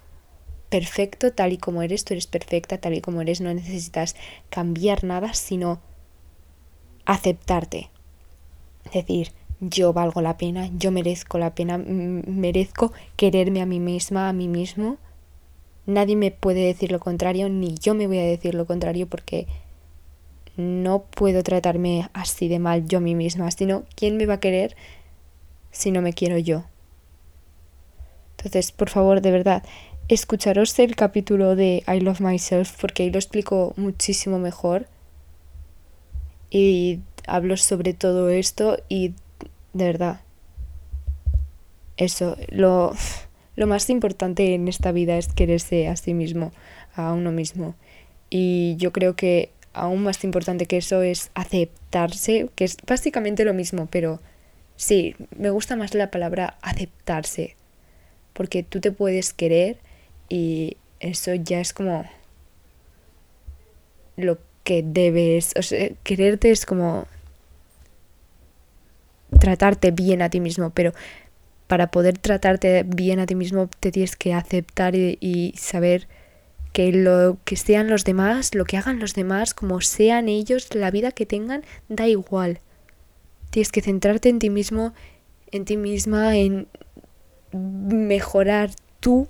perfecto 0.70 1.32
tal 1.32 1.54
y 1.54 1.58
como 1.58 1.82
eres, 1.84 2.04
tú 2.04 2.14
eres 2.14 2.28
perfecta 2.28 2.78
tal 2.78 2.96
y 2.96 3.02
como 3.02 3.22
eres, 3.22 3.42
no 3.42 3.54
necesitas 3.54 4.16
cambiar 4.50 5.04
nada, 5.04 5.34
sino 5.34 5.80
aceptarte. 7.06 7.90
Decir, 8.92 9.32
yo 9.60 9.94
valgo 9.94 10.22
la 10.22 10.38
pena, 10.38 10.70
yo 10.78 10.92
merezco 10.92 11.38
la 11.38 11.56
pena, 11.56 11.78
merezco 11.78 12.92
quererme 13.16 13.62
a 13.62 13.66
mí 13.66 13.80
misma, 13.80 14.30
a 14.30 14.34
mí 14.34 14.48
mismo. 14.48 14.98
Nadie 15.86 16.16
me 16.16 16.32
puede 16.32 16.66
decir 16.66 16.92
lo 16.92 17.00
contrario, 17.00 17.50
ni 17.50 17.76
yo 17.76 17.94
me 17.94 18.08
voy 18.08 18.20
a 18.20 18.24
decir 18.24 18.56
lo 18.56 18.66
contrario 18.66 19.08
porque 19.08 19.48
no 20.56 21.04
puedo 21.04 21.44
tratarme 21.44 22.10
así 22.14 22.48
de 22.48 22.60
mal 22.60 22.88
yo 22.88 23.00
a 23.00 23.02
mí 23.02 23.16
misma, 23.16 23.50
sino 23.52 23.84
¿quién 23.96 24.18
me 24.18 24.26
va 24.26 24.36
a 24.36 24.40
querer 24.40 24.76
si 25.72 25.92
no 25.92 26.02
me 26.02 26.14
quiero 26.14 26.38
yo? 26.38 26.66
Entonces, 28.38 28.72
por 28.72 28.90
favor, 28.90 29.22
de 29.22 29.32
verdad, 29.32 29.64
escucharos 30.08 30.78
el 30.80 30.96
capítulo 30.96 31.56
de 31.56 31.84
I 31.88 32.00
Love 32.02 32.20
Myself 32.20 32.80
porque 32.80 33.04
ahí 33.04 33.10
lo 33.10 33.20
explico 33.20 33.74
muchísimo 33.78 34.38
mejor 34.38 34.88
y 36.50 37.00
hablo 37.26 37.58
sobre 37.58 37.94
todo 37.94 38.30
esto 38.30 38.78
y 38.90 39.14
de 39.74 39.86
verdad, 39.86 40.22
eso, 41.98 42.38
lo, 42.50 42.94
lo 43.56 43.68
más 43.68 43.90
importante 43.90 44.54
en 44.54 44.68
esta 44.68 44.92
vida 44.92 45.18
es 45.18 45.28
quererse 45.28 45.88
a 45.88 45.96
sí 45.96 46.14
mismo, 46.14 46.52
a 46.96 47.14
uno 47.14 47.32
mismo. 47.32 47.76
Y 48.30 48.76
yo 48.78 48.92
creo 48.92 49.16
que 49.16 49.52
aún 49.74 50.04
más 50.04 50.24
importante 50.24 50.66
que 50.66 50.78
eso 50.78 51.02
es 51.02 51.32
aceptarse, 51.34 52.50
que 52.56 52.64
es 52.66 52.78
básicamente 52.88 53.46
lo 53.46 53.54
mismo, 53.54 53.88
pero 53.90 54.20
sí, 54.76 55.16
me 55.38 55.50
gusta 55.50 55.76
más 55.76 55.94
la 55.94 56.12
palabra 56.12 56.58
aceptarse, 56.62 57.56
porque 58.34 58.64
tú 58.64 58.80
te 58.80 58.92
puedes 58.92 59.34
querer 59.34 59.78
y 60.30 60.78
eso 61.00 61.34
ya 61.34 61.60
es 61.60 61.74
como 61.74 62.06
lo 64.16 64.38
que 64.64 64.84
debes, 64.86 65.54
o 65.58 65.62
sea, 65.62 65.90
quererte 66.04 66.52
es 66.52 66.66
como 66.66 67.08
tratarte 69.40 69.92
bien 69.92 70.22
a 70.22 70.30
ti 70.30 70.40
mismo, 70.40 70.70
pero 70.70 70.94
para 71.68 71.88
poder 71.88 72.18
tratarte 72.18 72.84
bien 72.84 73.20
a 73.20 73.26
ti 73.26 73.36
mismo 73.36 73.70
te 73.80 73.92
tienes 73.92 74.16
que 74.16 74.34
aceptar 74.34 74.96
y, 74.96 75.54
saber 75.58 76.08
que 76.74 76.92
lo 76.92 77.38
que 77.46 77.56
sean 77.56 77.88
los 77.88 78.04
demás, 78.04 78.56
lo 78.56 78.66
que 78.66 78.78
hagan 78.78 79.00
los 79.00 79.14
demás, 79.14 79.54
como 79.54 79.80
sean 79.80 80.28
ellos, 80.28 80.74
la 80.74 80.92
vida 80.92 81.12
que 81.12 81.26
tengan, 81.26 81.64
da 81.88 82.08
igual. 82.08 82.60
Tienes 83.52 83.72
que 83.72 83.82
centrarte 83.82 84.30
en 84.30 84.40
ti 84.40 84.50
mismo, 84.50 84.94
en 85.52 85.66
ti 85.66 85.78
misma, 85.78 86.36
en 86.36 86.68
mejorar 87.54 88.72
tú, 89.00 89.28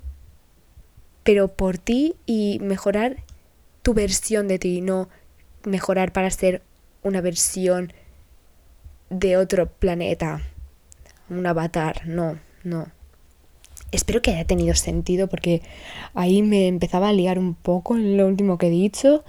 pero 1.24 1.50
por 1.50 1.78
ti 1.78 2.16
y 2.26 2.60
mejorar 2.62 3.18
tu 3.82 3.94
versión 3.94 4.48
de 4.48 4.60
ti, 4.60 4.80
no 4.80 5.10
mejorar 5.66 6.14
para 6.14 6.32
ser 6.32 6.62
una 7.04 7.20
versión 7.20 7.92
de 9.10 9.36
otro 9.36 9.68
planeta, 9.68 10.42
un 11.30 11.46
avatar, 11.46 12.08
no, 12.08 12.40
no. 12.64 12.88
Espero 13.94 14.24
que 14.24 14.32
haya 14.32 14.46
tenido 14.46 14.74
sentido 14.74 15.28
porque 15.28 15.62
ahí 16.16 16.42
me 16.42 16.68
empezaba 16.68 17.10
a 17.10 17.14
liar 17.14 17.38
un 17.38 17.54
poco 17.54 17.96
en 17.96 18.18
lo 18.18 18.28
último 18.28 18.58
que 18.58 18.68
he 18.68 18.72
dicho, 18.72 19.24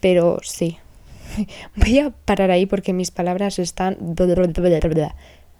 pero 0.00 0.40
sí. 0.42 0.78
Voy 1.76 2.00
a 2.00 2.10
parar 2.10 2.50
ahí 2.50 2.66
porque 2.66 2.92
mis 2.92 3.12
palabras 3.12 3.58
están... 3.60 3.96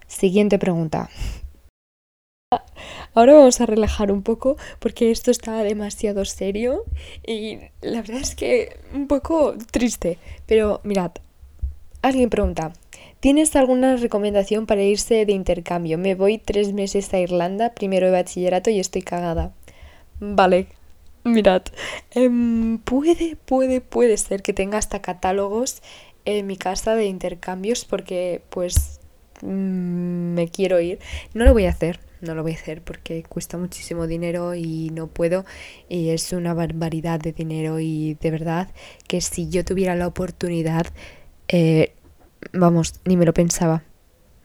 Siguiente 0.07 0.59
pregunta. 0.59 1.09
Ahora 3.13 3.33
vamos 3.33 3.59
a 3.61 3.65
relajar 3.65 4.11
un 4.11 4.23
poco 4.23 4.57
porque 4.79 5.11
esto 5.11 5.31
está 5.31 5.63
demasiado 5.63 6.23
serio 6.23 6.83
y 7.25 7.59
la 7.81 8.01
verdad 8.01 8.21
es 8.21 8.35
que 8.35 8.77
un 8.93 9.07
poco 9.07 9.55
triste. 9.71 10.17
Pero 10.45 10.81
mirad, 10.83 11.11
alguien 12.01 12.29
pregunta, 12.29 12.73
¿tienes 13.19 13.55
alguna 13.55 13.95
recomendación 13.95 14.65
para 14.65 14.83
irse 14.83 15.25
de 15.25 15.33
intercambio? 15.33 15.97
Me 15.97 16.15
voy 16.15 16.37
tres 16.37 16.73
meses 16.73 17.13
a 17.13 17.19
Irlanda, 17.19 17.73
primero 17.73 18.07
de 18.07 18.13
bachillerato 18.13 18.69
y 18.69 18.79
estoy 18.79 19.01
cagada. 19.01 19.53
Vale, 20.19 20.67
mirad, 21.23 21.63
em, 22.11 22.79
puede, 22.79 23.35
puede, 23.35 23.81
puede 23.81 24.17
ser 24.17 24.41
que 24.41 24.53
tenga 24.53 24.77
hasta 24.77 25.01
catálogos 25.01 25.81
en 26.25 26.47
mi 26.47 26.57
casa 26.57 26.95
de 26.95 27.05
intercambios 27.05 27.85
porque 27.85 28.41
pues 28.49 28.99
mm, 29.41 30.33
me 30.33 30.47
quiero 30.49 30.79
ir. 30.79 30.99
No 31.33 31.45
lo 31.45 31.53
voy 31.53 31.65
a 31.65 31.69
hacer, 31.69 31.99
no 32.21 32.35
lo 32.35 32.43
voy 32.43 32.53
a 32.53 32.55
hacer 32.55 32.81
porque 32.81 33.23
cuesta 33.23 33.57
muchísimo 33.57 34.07
dinero 34.07 34.55
y 34.55 34.89
no 34.91 35.07
puedo 35.07 35.45
y 35.87 36.09
es 36.09 36.33
una 36.33 36.53
barbaridad 36.53 37.19
de 37.19 37.31
dinero 37.31 37.79
y 37.79 38.15
de 38.19 38.31
verdad 38.31 38.69
que 39.07 39.21
si 39.21 39.49
yo 39.49 39.63
tuviera 39.63 39.95
la 39.95 40.07
oportunidad, 40.07 40.87
eh, 41.47 41.93
vamos, 42.53 42.95
ni 43.05 43.17
me 43.17 43.25
lo 43.25 43.33
pensaba, 43.33 43.83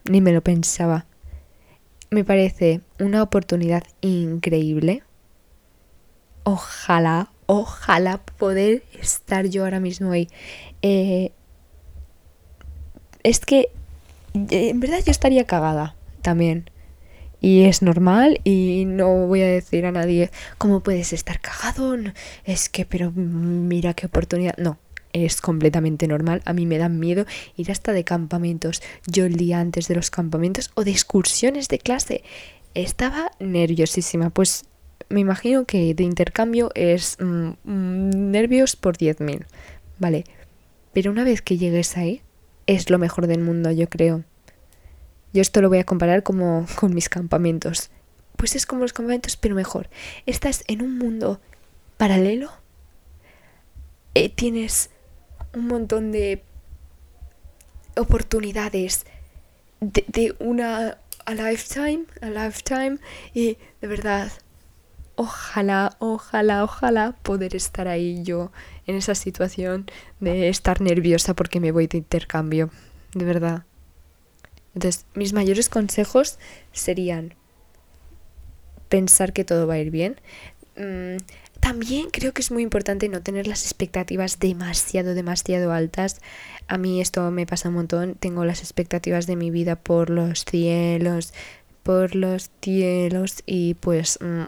ni 0.09 0.21
me 0.21 0.31
lo 0.31 0.41
pensaba. 0.41 1.05
Me 2.09 2.23
parece 2.23 2.81
una 2.99 3.23
oportunidad 3.23 3.83
increíble. 4.01 5.03
Ojalá, 6.43 7.31
ojalá 7.45 8.19
poder 8.37 8.83
estar 8.99 9.47
yo 9.47 9.63
ahora 9.63 9.79
mismo 9.79 10.11
ahí. 10.11 10.27
Eh, 10.81 11.31
es 13.23 13.39
que 13.39 13.69
eh, 14.33 14.69
en 14.69 14.79
verdad 14.79 14.99
yo 15.05 15.11
estaría 15.11 15.45
cagada 15.45 15.95
también 16.21 16.69
y 17.43 17.63
es 17.63 17.81
normal 17.81 18.39
y 18.45 18.85
no 18.87 19.27
voy 19.27 19.41
a 19.41 19.47
decir 19.47 19.85
a 19.85 19.91
nadie 19.91 20.31
cómo 20.57 20.79
puedes 20.79 21.11
estar 21.11 21.41
cagado, 21.41 21.97
es 22.45 22.69
que 22.69 22.85
pero 22.85 23.11
mira 23.11 23.93
qué 23.93 24.05
oportunidad, 24.05 24.55
no, 24.57 24.77
es 25.13 25.39
completamente 25.39 26.07
normal. 26.07 26.41
A 26.45 26.53
mí 26.53 26.65
me 26.65 26.77
da 26.77 26.89
miedo 26.89 27.25
ir 27.55 27.71
hasta 27.71 27.93
de 27.93 28.03
campamentos. 28.03 28.81
Yo 29.07 29.25
el 29.25 29.35
día 29.35 29.59
antes 29.59 29.87
de 29.87 29.95
los 29.95 30.11
campamentos 30.11 30.71
o 30.73 30.83
de 30.83 30.91
excursiones 30.91 31.69
de 31.69 31.79
clase 31.79 32.23
estaba 32.73 33.31
nerviosísima. 33.39 34.31
Pues 34.31 34.65
me 35.09 35.19
imagino 35.19 35.65
que 35.65 35.93
de 35.93 36.03
intercambio 36.03 36.71
es 36.75 37.17
mm, 37.19 37.51
nervios 37.63 38.75
por 38.75 38.97
10.000. 38.97 39.45
Vale. 39.99 40.25
Pero 40.91 41.11
una 41.11 41.23
vez 41.23 41.41
que 41.41 41.57
llegues 41.57 41.97
ahí, 41.97 42.21
es 42.67 42.89
lo 42.89 42.99
mejor 42.99 43.27
del 43.27 43.41
mundo, 43.41 43.71
yo 43.71 43.89
creo. 43.89 44.23
Yo 45.33 45.41
esto 45.41 45.61
lo 45.61 45.69
voy 45.69 45.79
a 45.79 45.83
comparar 45.83 46.23
como 46.23 46.65
con 46.75 46.93
mis 46.93 47.09
campamentos. 47.09 47.89
Pues 48.37 48.55
es 48.55 48.65
como 48.65 48.81
los 48.81 48.93
campamentos, 48.93 49.37
pero 49.37 49.55
mejor. 49.55 49.89
Estás 50.25 50.63
en 50.67 50.81
un 50.81 50.97
mundo 50.97 51.39
paralelo. 51.97 52.51
Eh, 54.15 54.29
tienes 54.29 54.91
un 55.53 55.67
montón 55.67 56.11
de 56.11 56.43
oportunidades 57.95 59.05
de, 59.79 60.05
de, 60.07 60.35
una 60.39 60.97
a 61.25 61.33
lifetime, 61.33 62.05
a 62.21 62.27
lifetime 62.27 62.97
y 63.33 63.57
de 63.81 63.87
verdad 63.87 64.31
ojalá, 65.15 65.95
ojalá, 65.99 66.63
ojalá 66.63 67.15
poder 67.23 67.55
estar 67.55 67.87
ahí 67.87 68.23
yo 68.23 68.51
en 68.87 68.95
esa 68.95 69.15
situación 69.15 69.85
de 70.19 70.49
estar 70.49 70.81
nerviosa 70.81 71.33
porque 71.33 71.59
me 71.59 71.71
voy 71.71 71.87
de 71.87 71.99
intercambio, 71.99 72.69
de 73.13 73.25
verdad. 73.25 73.65
Entonces, 74.73 75.05
mis 75.13 75.33
mayores 75.33 75.69
consejos 75.69 76.39
serían 76.71 77.35
pensar 78.89 79.33
que 79.33 79.45
todo 79.45 79.67
va 79.67 79.75
a 79.75 79.79
ir 79.79 79.91
bien. 79.91 80.19
Mm, 80.75 81.17
también 81.63 82.09
creo 82.11 82.33
que 82.33 82.41
es 82.41 82.51
muy 82.51 82.61
importante 82.61 83.07
no 83.07 83.21
tener 83.21 83.47
las 83.47 83.63
expectativas 83.63 84.37
demasiado, 84.37 85.13
demasiado 85.13 85.71
altas. 85.71 86.19
A 86.67 86.77
mí 86.77 86.99
esto 86.99 87.31
me 87.31 87.45
pasa 87.45 87.69
un 87.69 87.75
montón. 87.75 88.15
Tengo 88.15 88.43
las 88.43 88.59
expectativas 88.59 89.27
de 89.27 89.37
mi 89.37 89.49
vida 89.49 89.77
por 89.77 90.09
los 90.09 90.43
cielos, 90.43 91.33
por 91.81 92.15
los 92.15 92.51
cielos 92.61 93.43
y 93.45 93.75
pues... 93.75 94.19
Mm, 94.19 94.43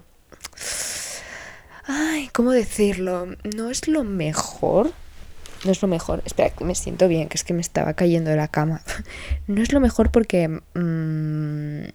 ay, 1.85 2.29
¿cómo 2.33 2.51
decirlo? 2.51 3.27
No 3.55 3.69
es 3.69 3.87
lo 3.87 4.03
mejor 4.03 4.91
no 5.63 5.71
es 5.71 5.81
lo 5.81 5.87
mejor. 5.87 6.21
Espera, 6.25 6.51
que 6.51 6.63
me 6.63 6.75
siento 6.75 7.07
bien, 7.07 7.27
que 7.27 7.37
es 7.37 7.43
que 7.43 7.53
me 7.53 7.61
estaba 7.61 7.95
cayendo 7.95 8.29
de 8.29 8.35
la 8.35 8.49
cama. 8.49 8.83
no 9.47 9.63
es 9.63 9.73
lo 9.73 9.79
mejor 9.79 10.11
porque 10.11 10.47
mmm, 10.47 11.85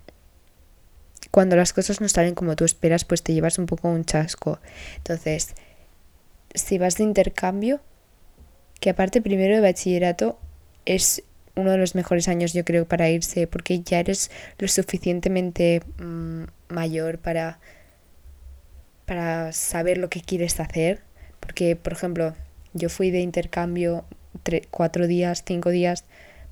cuando 1.30 1.56
las 1.56 1.72
cosas 1.72 2.00
no 2.00 2.08
salen 2.08 2.34
como 2.34 2.56
tú 2.56 2.64
esperas, 2.64 3.04
pues 3.04 3.22
te 3.22 3.32
llevas 3.32 3.58
un 3.58 3.66
poco 3.66 3.88
un 3.88 4.04
chasco. 4.04 4.58
Entonces, 4.96 5.54
si 6.54 6.78
vas 6.78 6.96
de 6.96 7.04
intercambio, 7.04 7.80
que 8.80 8.90
aparte 8.90 9.22
primero 9.22 9.54
de 9.54 9.60
bachillerato 9.60 10.38
es 10.86 11.22
uno 11.54 11.70
de 11.72 11.78
los 11.78 11.94
mejores 11.94 12.28
años 12.28 12.52
yo 12.52 12.64
creo 12.64 12.86
para 12.86 13.10
irse 13.10 13.46
porque 13.46 13.80
ya 13.80 14.00
eres 14.00 14.30
lo 14.58 14.66
suficientemente 14.68 15.82
mmm, 15.98 16.44
mayor 16.68 17.18
para 17.18 17.60
para 19.04 19.52
saber 19.52 19.98
lo 19.98 20.08
que 20.08 20.22
quieres 20.22 20.58
hacer 20.60 21.02
porque 21.40 21.76
por 21.76 21.92
ejemplo 21.92 22.34
yo 22.72 22.88
fui 22.88 23.10
de 23.10 23.20
intercambio 23.20 24.04
cuatro 24.70 25.06
días, 25.06 25.42
cinco 25.44 25.70
días, 25.70 26.04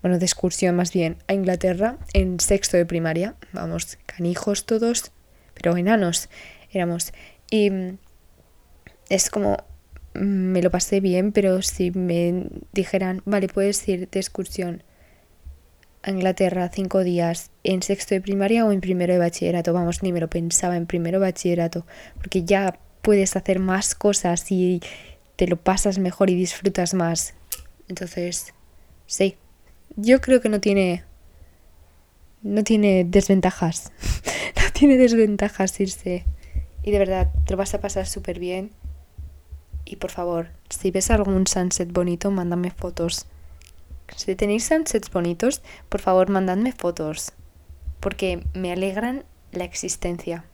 bueno, 0.02 0.18
de 0.18 0.24
excursión 0.24 0.76
más 0.76 0.92
bien, 0.92 1.16
a 1.26 1.34
Inglaterra 1.34 1.98
en 2.12 2.40
sexto 2.40 2.76
de 2.76 2.86
primaria. 2.86 3.36
Vamos, 3.52 3.98
canijos 4.06 4.66
todos, 4.66 5.12
pero 5.54 5.76
enanos 5.76 6.28
éramos. 6.70 7.12
Y 7.50 7.70
mm, 7.70 7.98
es 9.08 9.30
como, 9.30 9.56
mm, 10.14 10.20
me 10.20 10.62
lo 10.62 10.70
pasé 10.70 11.00
bien, 11.00 11.32
pero 11.32 11.62
si 11.62 11.90
me 11.90 12.46
dijeran, 12.72 13.22
vale, 13.24 13.48
puedes 13.48 13.86
ir 13.88 14.08
de 14.08 14.20
excursión 14.20 14.82
a 16.02 16.10
Inglaterra 16.10 16.70
cinco 16.72 17.02
días 17.02 17.50
en 17.64 17.82
sexto 17.82 18.14
de 18.14 18.20
primaria 18.20 18.64
o 18.64 18.72
en 18.72 18.80
primero 18.80 19.12
de 19.12 19.18
bachillerato, 19.18 19.72
vamos, 19.72 20.02
ni 20.02 20.12
me 20.12 20.20
lo 20.20 20.30
pensaba 20.30 20.76
en 20.76 20.86
primero 20.86 21.18
de 21.18 21.26
bachillerato, 21.26 21.86
porque 22.16 22.44
ya 22.44 22.78
puedes 23.02 23.36
hacer 23.36 23.58
más 23.58 23.94
cosas 23.94 24.50
y 24.50 24.80
te 25.36 25.46
lo 25.46 25.56
pasas 25.56 25.98
mejor 25.98 26.30
y 26.30 26.34
disfrutas 26.34 26.94
más. 26.94 27.34
Entonces, 27.88 28.54
sí, 29.06 29.36
yo 29.98 30.20
creo 30.20 30.40
que 30.40 30.48
no 30.48 30.60
tiene... 30.60 31.04
No 32.42 32.62
tiene 32.62 33.04
desventajas. 33.04 33.92
no 34.56 34.72
tiene 34.72 34.96
desventajas 34.96 35.78
irse. 35.80 36.24
Y 36.84 36.92
de 36.92 36.98
verdad, 37.00 37.32
te 37.44 37.52
lo 37.52 37.56
vas 37.56 37.74
a 37.74 37.80
pasar 37.80 38.06
súper 38.06 38.38
bien. 38.38 38.70
Y 39.84 39.96
por 39.96 40.10
favor, 40.10 40.50
si 40.70 40.92
ves 40.92 41.10
algún 41.10 41.46
sunset 41.46 41.92
bonito, 41.92 42.30
mándame 42.30 42.70
fotos. 42.70 43.26
Si 44.14 44.36
tenéis 44.36 44.64
sunsets 44.64 45.10
bonitos, 45.10 45.62
por 45.88 46.00
favor, 46.00 46.30
mandadme 46.30 46.72
fotos. 46.72 47.32
Porque 47.98 48.44
me 48.54 48.72
alegran 48.72 49.24
la 49.50 49.64
existencia. 49.64 50.44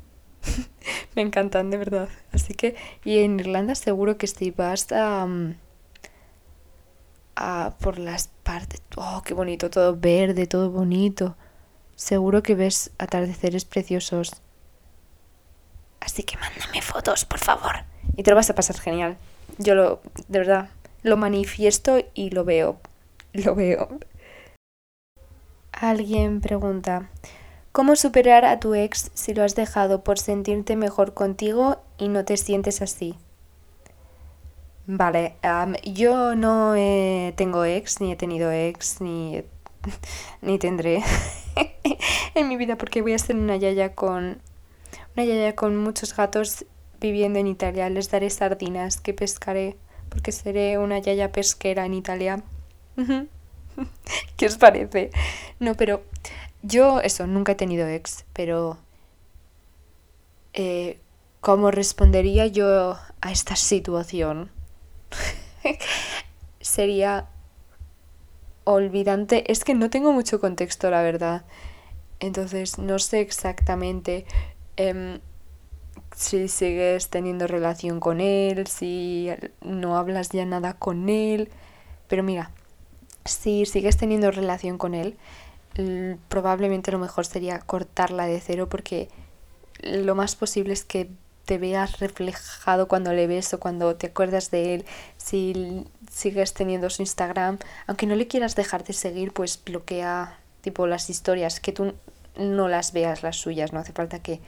me 1.14 1.22
encantan, 1.22 1.70
de 1.70 1.76
verdad. 1.76 2.08
Así 2.32 2.54
que, 2.54 2.76
y 3.04 3.18
en 3.18 3.38
Irlanda 3.40 3.74
seguro 3.74 4.16
que 4.16 4.26
si 4.26 4.50
vas 4.50 4.90
a, 4.90 5.26
mm, 5.26 5.56
a 7.36 7.74
por 7.80 7.98
las 7.98 8.28
partes, 8.28 8.82
oh, 8.96 9.22
qué 9.24 9.34
bonito, 9.34 9.70
todo 9.70 9.96
verde, 9.96 10.46
todo 10.46 10.70
bonito. 10.70 11.36
Seguro 11.96 12.42
que 12.42 12.54
ves 12.54 12.90
atardeceres 12.98 13.64
preciosos. 13.64 14.42
Así 16.00 16.22
que 16.22 16.36
mándame 16.36 16.82
fotos, 16.82 17.24
por 17.24 17.38
favor. 17.38 17.84
Y 18.16 18.22
te 18.22 18.30
lo 18.30 18.36
vas 18.36 18.50
a 18.50 18.54
pasar 18.54 18.78
genial. 18.78 19.16
Yo 19.58 19.74
lo, 19.74 20.00
de 20.28 20.38
verdad, 20.38 20.68
lo 21.02 21.16
manifiesto 21.16 21.98
y 22.14 22.30
lo 22.30 22.44
veo. 22.44 22.80
Lo 23.32 23.56
veo. 23.56 23.88
Alguien 25.72 26.40
pregunta, 26.40 27.10
¿Cómo 27.74 27.96
superar 27.96 28.44
a 28.44 28.60
tu 28.60 28.76
ex 28.76 29.10
si 29.14 29.34
lo 29.34 29.42
has 29.42 29.56
dejado 29.56 30.04
por 30.04 30.20
sentirte 30.20 30.76
mejor 30.76 31.12
contigo 31.12 31.82
y 31.98 32.06
no 32.06 32.24
te 32.24 32.36
sientes 32.36 32.80
así? 32.82 33.16
Vale, 34.86 35.36
yo 35.84 36.34
no 36.34 36.74
tengo 37.36 37.64
ex, 37.64 38.00
ni 38.00 38.12
he 38.12 38.16
tenido 38.16 38.52
ex, 38.52 39.00
ni, 39.00 39.42
ni 40.42 40.58
tendré 40.58 41.02
en 42.34 42.48
mi 42.48 42.56
vida 42.56 42.76
porque 42.76 43.00
voy 43.00 43.14
a 43.14 43.18
ser 43.18 43.36
una 43.36 43.56
yaya 43.56 43.94
con 43.94 44.42
una 45.16 45.24
yaya 45.24 45.54
con 45.54 45.76
muchos 45.76 46.14
gatos 46.14 46.66
viviendo 47.00 47.38
en 47.38 47.46
Italia. 47.46 47.88
Les 47.88 48.10
daré 48.10 48.28
sardinas 48.30 49.00
que 49.00 49.14
pescaré 49.14 49.76
porque 50.08 50.32
seré 50.32 50.78
una 50.78 50.98
yaya 50.98 51.32
pesquera 51.32 51.86
en 51.86 51.94
Italia. 51.94 52.42
¿Qué 54.36 54.46
os 54.46 54.56
parece? 54.58 55.10
No, 55.60 55.74
pero 55.76 56.02
yo 56.62 57.00
eso, 57.00 57.26
nunca 57.26 57.52
he 57.52 57.56
tenido 57.56 57.88
ex, 57.88 58.24
pero 58.32 58.78
eh, 60.52 60.98
¿cómo 61.40 61.70
respondería 61.70 62.46
yo 62.46 62.96
a 63.20 63.32
esta 63.32 63.56
situación? 63.56 64.50
Sería 66.60 67.28
olvidante. 68.64 69.50
Es 69.50 69.64
que 69.64 69.74
no 69.74 69.90
tengo 69.90 70.12
mucho 70.12 70.40
contexto, 70.40 70.90
la 70.90 71.02
verdad. 71.02 71.44
Entonces 72.20 72.78
no 72.78 72.98
sé 72.98 73.20
exactamente 73.20 74.24
em, 74.76 75.20
si 76.16 76.48
sigues 76.48 77.10
teniendo 77.10 77.46
relación 77.46 78.00
con 78.00 78.20
él, 78.20 78.66
si 78.66 79.30
no 79.60 79.96
hablas 79.96 80.30
ya 80.30 80.46
nada 80.46 80.74
con 80.74 81.08
él. 81.08 81.50
Pero 82.08 82.22
mira, 82.22 82.50
si 83.24 83.66
sigues 83.66 83.96
teniendo 83.96 84.30
relación 84.30 84.78
con 84.78 84.94
él, 84.94 85.16
probablemente 86.28 86.92
lo 86.92 86.98
mejor 86.98 87.26
sería 87.26 87.58
cortarla 87.58 88.26
de 88.26 88.40
cero 88.40 88.68
porque 88.68 89.08
lo 89.82 90.14
más 90.14 90.36
posible 90.36 90.72
es 90.72 90.84
que 90.84 91.10
te 91.44 91.58
veas 91.58 92.00
reflejado 92.00 92.88
cuando 92.88 93.12
le 93.12 93.26
ves 93.26 93.52
o 93.54 93.60
cuando 93.60 93.96
te 93.96 94.08
acuerdas 94.08 94.50
de 94.50 94.74
él, 94.74 94.84
si 95.16 95.86
sigues 96.10 96.54
teniendo 96.54 96.90
su 96.90 97.02
Instagram, 97.02 97.58
aunque 97.86 98.06
no 98.06 98.14
le 98.14 98.26
quieras 98.26 98.54
dejar 98.56 98.84
de 98.84 98.92
seguir, 98.92 99.32
pues 99.32 99.62
bloquea 99.62 100.38
tipo 100.60 100.86
las 100.86 101.10
historias, 101.10 101.60
que 101.60 101.72
tú 101.72 101.94
no 102.36 102.68
las 102.68 102.92
veas 102.92 103.22
las 103.22 103.36
suyas, 103.36 103.72
no 103.72 103.80
hace 103.80 103.92
falta 103.92 104.20
que 104.20 104.40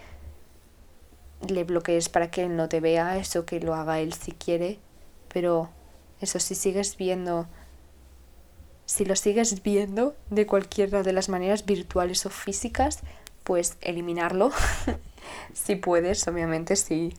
le 1.48 1.64
bloquees 1.64 2.08
para 2.08 2.30
que 2.30 2.44
él 2.44 2.56
no 2.56 2.68
te 2.68 2.80
vea, 2.80 3.16
eso 3.18 3.44
que 3.44 3.60
lo 3.60 3.74
haga 3.74 4.00
él 4.00 4.14
si 4.14 4.32
quiere, 4.32 4.78
pero 5.32 5.68
eso 6.20 6.40
si 6.40 6.54
sigues 6.54 6.96
viendo 6.96 7.46
si 8.86 9.04
lo 9.04 9.16
sigues 9.16 9.62
viendo 9.62 10.14
de 10.30 10.46
cualquiera 10.46 11.02
de 11.02 11.12
las 11.12 11.28
maneras 11.28 11.66
virtuales 11.66 12.24
o 12.24 12.30
físicas, 12.30 13.00
pues 13.42 13.76
eliminarlo. 13.80 14.52
si 15.52 15.76
puedes, 15.76 16.26
obviamente, 16.28 16.76
si 16.76 17.14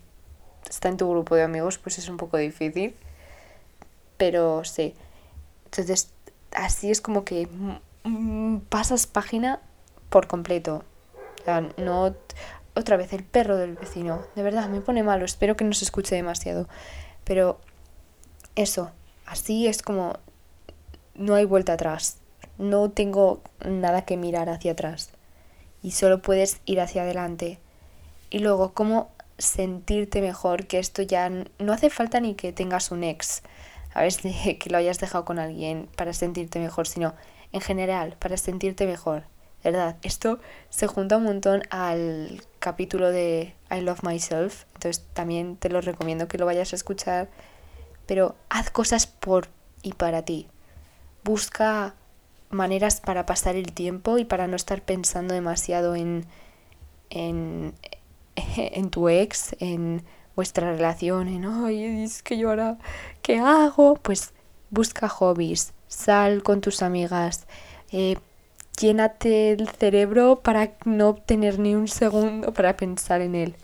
está 0.69 0.89
en 0.89 0.97
tu 0.97 1.09
grupo 1.09 1.35
de 1.35 1.43
amigos, 1.43 1.77
pues 1.77 1.97
es 1.97 2.09
un 2.09 2.17
poco 2.17 2.37
difícil. 2.37 2.95
Pero 4.17 4.63
sí. 4.63 4.93
Entonces, 5.65 6.11
así 6.51 6.91
es 6.91 7.01
como 7.01 7.23
que 7.23 7.47
pasas 8.69 9.07
página 9.07 9.59
por 10.09 10.27
completo. 10.27 10.83
O 11.41 11.43
sea, 11.43 11.61
no. 11.77 12.15
Otra 12.75 12.97
vez, 12.97 13.11
el 13.13 13.23
perro 13.23 13.57
del 13.57 13.75
vecino. 13.75 14.23
De 14.35 14.43
verdad, 14.43 14.69
me 14.69 14.81
pone 14.81 15.03
malo. 15.03 15.25
Espero 15.25 15.55
que 15.55 15.65
no 15.65 15.73
se 15.73 15.85
escuche 15.85 16.15
demasiado. 16.15 16.67
Pero 17.23 17.59
eso, 18.55 18.91
así 19.25 19.67
es 19.67 19.81
como 19.81 20.13
no 21.17 21.35
hay 21.35 21.45
vuelta 21.45 21.73
atrás. 21.73 22.17
No 22.57 22.89
tengo 22.91 23.41
nada 23.65 24.03
que 24.03 24.17
mirar 24.17 24.49
hacia 24.49 24.71
atrás. 24.71 25.11
Y 25.81 25.91
solo 25.91 26.21
puedes 26.21 26.61
ir 26.65 26.79
hacia 26.79 27.03
adelante. 27.03 27.59
Y 28.29 28.39
luego, 28.39 28.73
¿cómo 28.73 29.11
sentirte 29.37 30.21
mejor? 30.21 30.67
Que 30.67 30.79
esto 30.79 31.01
ya 31.01 31.29
no 31.29 31.73
hace 31.73 31.89
falta 31.89 32.19
ni 32.19 32.35
que 32.35 32.53
tengas 32.53 32.91
un 32.91 33.03
ex. 33.03 33.43
A 33.93 34.01
ver, 34.01 34.13
que 34.59 34.69
lo 34.69 34.77
hayas 34.77 34.99
dejado 34.99 35.25
con 35.25 35.39
alguien 35.39 35.89
para 35.95 36.13
sentirte 36.13 36.59
mejor, 36.59 36.87
sino 36.87 37.13
en 37.51 37.61
general, 37.61 38.15
para 38.19 38.37
sentirte 38.37 38.85
mejor. 38.85 39.23
¿Verdad? 39.63 39.97
Esto 40.03 40.39
se 40.69 40.87
junta 40.87 41.17
un 41.17 41.23
montón 41.23 41.63
al 41.71 42.41
capítulo 42.59 43.11
de 43.11 43.55
I 43.71 43.81
Love 43.81 44.03
Myself. 44.03 44.65
Entonces 44.75 45.03
también 45.13 45.57
te 45.57 45.69
lo 45.69 45.81
recomiendo 45.81 46.27
que 46.27 46.37
lo 46.37 46.45
vayas 46.45 46.73
a 46.73 46.75
escuchar. 46.75 47.29
Pero 48.05 48.35
haz 48.49 48.69
cosas 48.69 49.07
por 49.07 49.49
y 49.81 49.93
para 49.93 50.23
ti 50.23 50.47
busca 51.27 51.93
maneras 52.49 53.01
para 53.01 53.25
pasar 53.25 53.55
el 53.57 53.73
tiempo 53.73 54.17
y 54.17 54.23
para 54.23 54.47
no 54.47 54.55
estar 54.55 54.81
pensando 54.81 55.33
demasiado 55.33 55.95
en, 55.95 56.25
en, 57.09 57.73
en 58.57 58.89
tu 58.89 59.09
ex, 59.09 59.55
en 59.59 60.03
vuestra 60.35 60.71
relación, 60.71 61.27
en, 61.27 61.45
ay, 61.45 62.03
es 62.03 62.21
que 62.21 62.37
yo 62.37 62.49
ahora, 62.49 62.77
¿qué 63.21 63.39
hago? 63.39 63.95
Pues 63.95 64.33
busca 64.69 65.09
hobbies, 65.09 65.73
sal 65.87 66.43
con 66.43 66.61
tus 66.61 66.81
amigas, 66.81 67.47
eh, 67.91 68.17
llénate 68.79 69.51
el 69.51 69.67
cerebro 69.67 70.41
para 70.41 70.73
no 70.85 71.15
tener 71.15 71.59
ni 71.59 71.73
un 71.75 71.87
segundo 71.87 72.53
para 72.53 72.77
pensar 72.77 73.21
en 73.21 73.35
él. 73.35 73.55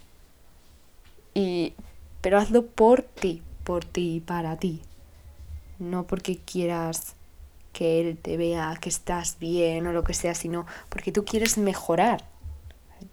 Y, 1.35 1.73
pero 2.21 2.37
hazlo 2.39 2.65
por 2.65 3.01
ti, 3.03 3.41
por 3.63 3.85
ti 3.85 4.15
y 4.15 4.19
para 4.19 4.57
ti. 4.57 4.81
No 5.79 6.05
porque 6.05 6.37
quieras 6.37 7.15
que 7.73 8.01
él 8.01 8.17
te 8.17 8.37
vea 8.37 8.77
que 8.79 8.89
estás 8.89 9.37
bien 9.39 9.87
o 9.87 9.93
lo 9.93 10.03
que 10.03 10.13
sea, 10.13 10.35
sino 10.35 10.65
porque 10.89 11.11
tú 11.11 11.25
quieres 11.25 11.57
mejorar. 11.57 12.23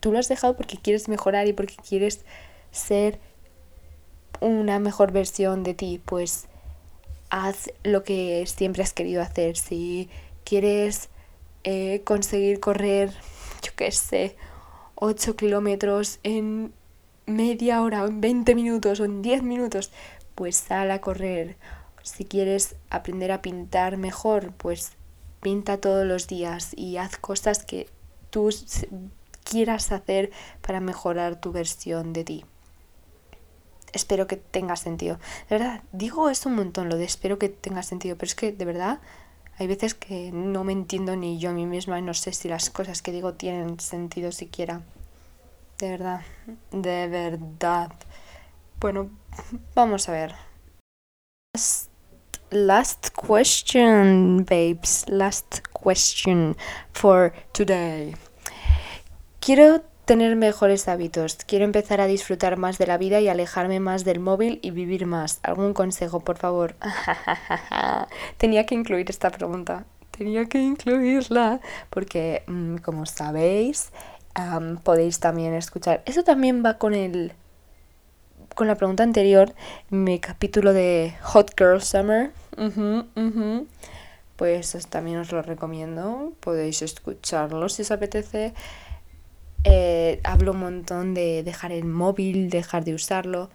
Tú 0.01 0.13
lo 0.13 0.19
has 0.19 0.29
dejado 0.29 0.57
porque 0.57 0.77
quieres 0.77 1.09
mejorar 1.09 1.47
y 1.47 1.53
porque 1.53 1.77
quieres 1.77 2.25
ser 2.71 3.19
una 4.41 4.79
mejor 4.79 5.13
versión 5.13 5.63
de 5.63 5.75
ti, 5.75 6.01
pues 6.05 6.47
haz 7.31 7.71
lo 7.83 8.05
que 8.05 8.45
siempre 8.47 8.83
has 8.83 8.93
querido 8.93 9.23
hacer. 9.23 9.57
Si 9.57 10.09
quieres 10.45 11.09
eh, 11.65 12.03
conseguir 12.05 12.61
correr, 12.61 13.11
yo 13.63 13.73
qué 13.77 13.91
sé, 13.93 14.37
8 14.95 15.37
kilómetros 15.37 16.21
en 16.23 16.73
media 17.27 17.83
hora 17.83 18.05
o 18.05 18.09
en 18.09 18.21
20 18.21 18.55
minutos 18.55 19.01
o 19.01 19.05
en 19.05 19.23
10 19.23 19.43
minutos, 19.43 19.91
pues 20.35 20.57
sal 20.57 20.91
a 20.91 21.01
correr 21.01 21.57
si 22.03 22.25
quieres 22.25 22.77
aprender 22.91 23.33
a 23.33 23.43
pintar 23.43 23.97
mejor, 23.97 24.53
pues 24.53 24.93
pinta 25.41 25.79
todos 25.79 26.07
los 26.07 26.27
días 26.27 26.73
y 26.77 26.97
haz 26.97 27.17
cosas 27.17 27.65
que 27.65 27.89
tú 28.31 28.51
quieras 29.51 29.91
hacer 29.93 30.31
para 30.63 30.81
mejorar 30.81 31.41
tu 31.41 31.53
versión 31.53 32.13
de 32.13 32.25
ti. 32.25 32.45
Espero 33.93 34.29
que 34.29 34.37
tenga 34.37 34.77
sentido. 34.77 35.19
De 35.49 35.59
verdad, 35.59 35.83
digo 35.93 36.31
esto 36.31 36.49
un 36.49 36.55
montón, 36.55 36.89
lo 36.89 36.97
de 36.97 37.05
espero 37.05 37.39
que 37.39 37.49
tenga 37.49 37.83
sentido, 37.83 38.17
pero 38.17 38.29
es 38.29 38.37
que 38.37 38.53
de 38.53 38.65
verdad 38.65 39.01
hay 39.59 39.67
veces 39.67 39.95
que 39.95 40.31
no 40.33 40.63
me 40.63 40.73
entiendo 40.73 41.17
ni 41.17 41.39
yo 41.39 41.51
a 41.51 41.53
mí 41.53 41.67
misma 41.67 41.99
y 41.99 42.03
no 42.03 42.15
sé 42.15 42.33
si 42.33 42.49
las 42.49 42.71
cosas 42.71 43.03
que 43.03 43.13
digo 43.13 43.35
tienen 43.35 43.81
sentido 43.81 44.31
siquiera. 44.31 44.83
De 45.79 45.91
verdad, 45.91 46.21
de 46.71 47.09
verdad. 47.09 47.93
Bueno, 48.79 49.11
vamos 49.75 50.09
a 50.09 50.13
ver 50.13 50.35
last 52.53 53.11
question, 53.15 54.45
babes. 54.45 55.05
Last 55.09 55.63
question 55.73 56.57
for 56.93 57.33
today. 57.53 58.15
Quiero 59.41 59.83
tener 60.05 60.37
mejores 60.37 60.87
hábitos. 60.87 61.37
Quiero 61.47 61.65
empezar 61.65 62.03
a 62.03 62.07
disfrutar 62.07 62.59
más 62.59 62.77
de 62.77 62.87
la 62.87 62.99
vida 62.99 63.21
y 63.21 63.29
alejarme 63.29 63.81
más 63.81 64.05
del 64.05 64.21
móvil 64.21 64.59
y 64.63 64.71
vivir 64.71 65.07
más. 65.07 65.41
¿Algún 65.43 65.73
consejo, 65.73 66.21
por 66.21 66.37
favor? 66.37 66.75
Tenía 68.37 68.67
que 68.67 68.75
incluir 68.75 69.09
esta 69.09 69.31
pregunta. 69.31 69.87
Tenía 70.11 70.45
que 70.45 70.61
incluirla 70.61 71.61
porque, 71.89 72.43
mm, 72.47 72.77
como 72.79 73.07
sabéis, 73.07 73.93
podéis 74.83 75.21
también 75.21 75.55
escuchar. 75.55 76.03
Eso 76.05 76.23
también 76.23 76.63
va 76.65 76.77
con 76.77 76.95
el 76.95 77.33
con 78.55 78.67
la 78.67 78.75
pregunta 78.75 79.05
anterior, 79.05 79.55
mi 79.89 80.19
capítulo 80.19 80.75
de 80.75 81.15
Hot 81.23 81.53
Girl 81.57 81.81
Summer, 81.81 82.33
pues 84.37 84.87
también 84.89 85.19
os 85.19 85.33
lo 85.33 85.41
recomiendo, 85.41 86.33
podéis 86.41 86.83
escucharlo 86.83 87.71
si 87.71 87.83
os 87.83 87.91
apetece. 87.91 88.53
Eh, 89.65 90.21
hablo 90.25 90.53
un 90.53 90.61
montón 90.61 91.15
de 91.15 91.43
dejar 91.43 91.73
el 91.73 91.85
móvil, 91.85 92.51
dejar 92.51 92.85
de 92.85 92.95
usarlo. 92.95 93.51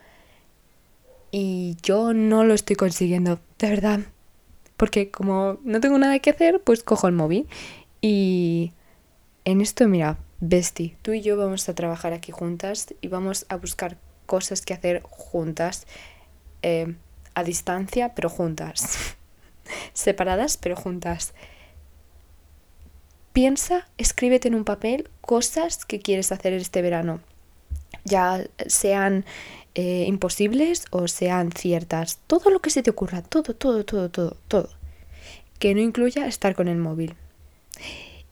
Y 1.31 1.77
yo 1.81 2.13
no 2.13 2.43
lo 2.43 2.53
estoy 2.53 2.75
consiguiendo, 2.75 3.39
de 3.59 3.69
verdad. 3.69 3.99
Porque 4.77 5.09
como 5.09 5.57
no 5.63 5.79
tengo 5.79 5.97
nada 5.97 6.19
que 6.19 6.29
hacer, 6.29 6.61
pues 6.63 6.83
cojo 6.83 7.07
el 7.07 7.13
móvil. 7.13 7.47
Y 8.01 8.73
en 9.45 9.61
esto, 9.61 9.87
mira, 9.87 10.17
Bestie, 10.39 10.97
tú 11.01 11.13
y 11.13 11.21
yo 11.21 11.37
vamos 11.37 11.67
a 11.69 11.75
trabajar 11.75 12.13
aquí 12.13 12.31
juntas 12.31 12.93
y 13.01 13.07
vamos 13.07 13.45
a 13.49 13.55
buscar 13.55 13.97
cosas 14.25 14.61
que 14.61 14.73
hacer 14.73 15.01
juntas, 15.03 15.87
eh, 16.61 16.95
a 17.35 17.43
distancia, 17.43 18.13
pero 18.15 18.29
juntas, 18.29 19.15
separadas, 19.93 20.57
pero 20.57 20.75
juntas. 20.75 21.33
Piensa, 23.35 23.85
escríbete 23.97 24.47
en 24.47 24.55
un 24.55 24.63
papel 24.63 25.09
cosas 25.19 25.85
que 25.85 25.99
quieres 25.99 26.31
hacer 26.31 26.53
este 26.53 26.81
verano. 26.81 27.19
Ya 28.05 28.47
sean 28.65 29.25
eh, 29.75 30.05
imposibles 30.07 30.85
o 30.89 31.09
sean 31.09 31.51
ciertas. 31.51 32.19
Todo 32.27 32.49
lo 32.49 32.61
que 32.61 32.69
se 32.69 32.81
te 32.81 32.91
ocurra, 32.91 33.21
todo, 33.21 33.53
todo, 33.53 33.83
todo, 33.83 34.09
todo, 34.09 34.37
todo. 34.47 34.69
Que 35.59 35.75
no 35.75 35.81
incluya 35.81 36.27
estar 36.27 36.55
con 36.55 36.69
el 36.69 36.77
móvil. 36.77 37.15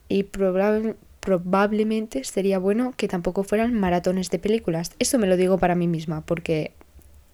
Y 0.08 0.24
probablemente 0.24 2.24
sería 2.24 2.58
bueno 2.58 2.94
que 2.96 3.10
tampoco 3.10 3.44
fueran 3.44 3.74
maratones 3.74 4.30
de 4.30 4.40
películas. 4.40 4.94
Eso 5.00 5.20
me 5.20 5.28
lo 5.28 5.36
digo 5.36 5.58
para 5.58 5.76
mí 5.76 5.86
misma, 5.86 6.22
porque 6.22 6.72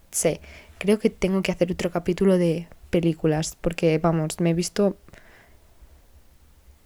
sé, 0.10 0.42
creo 0.80 0.98
que 0.98 1.12
tengo 1.12 1.44
que 1.44 1.52
hacer 1.52 1.72
otro 1.72 1.92
capítulo 1.92 2.40
de 2.40 2.68
películas, 2.90 3.56
porque 3.62 4.00
vamos, 4.00 4.40
me 4.40 4.50
he 4.50 4.54
visto 4.56 4.98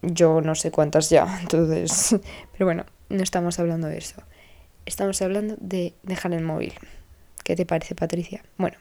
yo 0.03 0.41
no 0.41 0.55
sé 0.55 0.71
cuántas 0.71 1.09
ya, 1.09 1.39
entonces, 1.41 2.15
pero 2.51 2.65
bueno, 2.65 2.85
no 3.09 3.23
estamos 3.23 3.59
hablando 3.59 3.87
de 3.87 3.97
eso. 3.97 4.21
Estamos 4.85 5.21
hablando 5.21 5.55
de 5.59 5.93
dejar 6.03 6.33
el 6.33 6.43
móvil. 6.43 6.73
¿Qué 7.43 7.55
te 7.55 7.65
parece, 7.65 7.95
Patricia? 7.95 8.43
Bueno, 8.57 8.77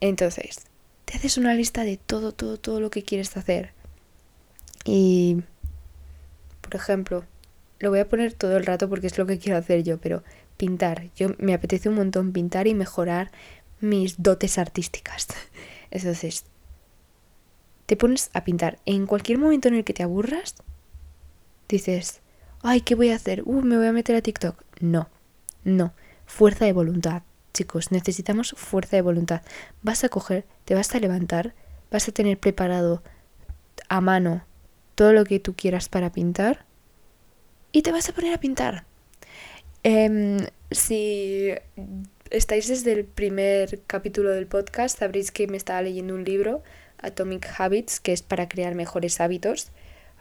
entonces, 0.00 0.60
te 1.04 1.16
haces 1.16 1.38
una 1.38 1.54
lista 1.54 1.84
de 1.84 1.96
todo, 1.96 2.32
todo, 2.32 2.56
todo 2.58 2.80
lo 2.80 2.90
que 2.90 3.02
quieres 3.02 3.36
hacer. 3.36 3.72
Y, 4.84 5.42
por 6.60 6.76
ejemplo, 6.76 7.24
lo 7.78 7.90
voy 7.90 8.00
a 8.00 8.08
poner 8.08 8.32
todo 8.32 8.56
el 8.56 8.66
rato 8.66 8.88
porque 8.88 9.06
es 9.06 9.18
lo 9.18 9.26
que 9.26 9.38
quiero 9.38 9.58
hacer 9.58 9.82
yo, 9.82 9.98
pero 9.98 10.22
pintar. 10.56 11.10
Yo 11.16 11.30
me 11.38 11.54
apetece 11.54 11.88
un 11.88 11.96
montón 11.96 12.32
pintar 12.32 12.66
y 12.66 12.74
mejorar 12.74 13.30
mis 13.80 14.22
dotes 14.22 14.58
artísticas. 14.58 15.28
Entonces, 15.90 16.44
te 17.88 17.96
pones 17.96 18.28
a 18.34 18.44
pintar. 18.44 18.78
En 18.84 19.06
cualquier 19.06 19.38
momento 19.38 19.68
en 19.68 19.74
el 19.74 19.82
que 19.82 19.94
te 19.94 20.02
aburras, 20.02 20.56
dices, 21.70 22.20
ay, 22.60 22.82
¿qué 22.82 22.94
voy 22.94 23.08
a 23.08 23.14
hacer? 23.14 23.42
Uh, 23.46 23.62
me 23.62 23.78
voy 23.78 23.86
a 23.86 23.92
meter 23.92 24.14
a 24.14 24.20
TikTok. 24.20 24.62
No, 24.80 25.08
no. 25.64 25.94
Fuerza 26.26 26.66
de 26.66 26.74
voluntad. 26.74 27.22
Chicos, 27.54 27.90
necesitamos 27.90 28.54
fuerza 28.58 28.96
de 28.96 29.00
voluntad. 29.00 29.40
Vas 29.80 30.04
a 30.04 30.10
coger, 30.10 30.44
te 30.66 30.74
vas 30.74 30.94
a 30.94 31.00
levantar, 31.00 31.54
vas 31.90 32.06
a 32.06 32.12
tener 32.12 32.38
preparado 32.38 33.02
a 33.88 34.02
mano 34.02 34.44
todo 34.94 35.14
lo 35.14 35.24
que 35.24 35.40
tú 35.40 35.54
quieras 35.54 35.88
para 35.88 36.12
pintar 36.12 36.66
y 37.72 37.80
te 37.80 37.90
vas 37.90 38.06
a 38.10 38.12
poner 38.12 38.34
a 38.34 38.38
pintar. 38.38 38.84
Em, 39.82 40.46
si 40.70 41.54
estáis 42.28 42.68
desde 42.68 42.92
el 42.92 43.06
primer 43.06 43.80
capítulo 43.86 44.28
del 44.28 44.46
podcast, 44.46 44.98
sabréis 44.98 45.30
que 45.30 45.46
me 45.46 45.56
estaba 45.56 45.80
leyendo 45.80 46.14
un 46.14 46.24
libro, 46.24 46.62
Atomic 47.00 47.48
Habits, 47.58 48.00
que 48.00 48.12
es 48.12 48.22
para 48.22 48.48
crear 48.48 48.74
mejores 48.74 49.20
hábitos. 49.20 49.68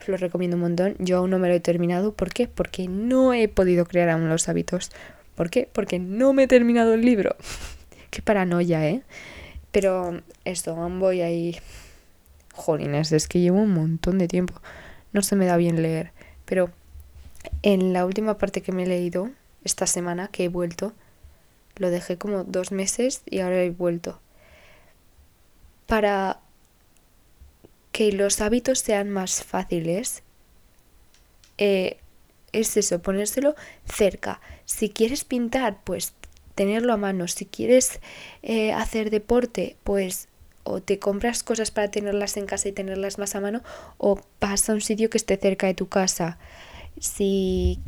Os 0.02 0.08
lo 0.08 0.18
recomiendo 0.18 0.58
un 0.58 0.62
montón. 0.62 0.96
Yo 1.00 1.18
aún 1.18 1.32
no 1.32 1.40
me 1.40 1.48
lo 1.48 1.54
he 1.56 1.60
terminado. 1.60 2.14
¿Por 2.14 2.32
qué? 2.32 2.48
Porque 2.48 2.88
no 2.88 3.34
he 3.34 3.48
podido 3.48 3.86
crear 3.86 4.10
aún 4.10 4.30
los 4.30 4.48
hábitos. 4.50 4.92
¿Por 5.36 5.50
qué? 5.50 5.70
Porque 5.72 6.00
no 6.00 6.34
me 6.34 6.44
he 6.44 6.48
terminado 6.48 6.94
el 6.94 7.02
libro. 7.02 7.36
qué 8.10 8.22
paranoia, 8.22 8.88
¿eh? 8.88 9.04
Pero 9.72 10.22
esto, 10.46 10.76
voy 10.76 11.22
ahí. 11.22 11.58
Jolines, 12.54 13.12
es 13.12 13.28
que 13.28 13.40
llevo 13.40 13.60
un 13.60 13.74
montón 13.74 14.18
de 14.18 14.28
tiempo. 14.28 14.56
No 15.14 15.22
se 15.22 15.36
me 15.36 15.46
da 15.46 15.58
bien 15.58 15.82
leer. 15.82 16.12
Pero 16.46 16.72
en 17.62 17.94
la 17.94 18.06
última 18.06 18.38
parte 18.38 18.62
que 18.62 18.72
me 18.72 18.84
he 18.84 18.88
leído, 18.88 19.30
esta 19.64 19.86
semana 19.88 20.30
que 20.30 20.46
he 20.46 20.50
vuelto, 20.50 20.94
lo 21.76 21.90
dejé 21.90 22.18
como 22.18 22.44
dos 22.44 22.72
meses 22.72 23.22
y 23.26 23.40
ahora 23.40 23.62
he 23.62 23.70
vuelto. 23.70 24.20
Para 25.86 26.40
que 27.98 28.12
los 28.12 28.42
hábitos 28.42 28.78
sean 28.78 29.10
más 29.10 29.44
fáciles, 29.44 30.22
eh, 31.58 31.98
es 32.52 32.78
eso, 32.78 33.02
ponérselo 33.02 33.56
cerca. 33.88 34.40
Si 34.66 34.92
quieres 34.92 35.24
pintar, 35.24 35.80
pues 35.84 36.14
tenerlo 36.54 36.94
a 36.94 36.98
mano. 36.98 37.28
Si 37.28 37.48
quieres 37.48 38.00
eh, 38.44 38.72
hacer 38.72 39.10
deporte, 39.10 39.78
pues 39.84 40.28
o 40.64 40.80
te 40.80 41.00
compras 41.00 41.42
cosas 41.42 41.72
para 41.72 41.90
tenerlas 41.90 42.38
en 42.38 42.46
casa 42.46 42.70
y 42.70 42.72
tenerlas 42.72 43.18
más 43.18 43.34
a 43.34 43.42
mano, 43.42 43.64
o 43.98 44.22
vas 44.40 44.70
a 44.70 44.74
un 44.74 44.82
sitio 44.82 45.10
que 45.10 45.18
esté 45.18 45.36
cerca 45.38 45.66
de 45.66 45.74
tu 45.74 45.88
casa. 45.88 46.38
Si 47.00 47.80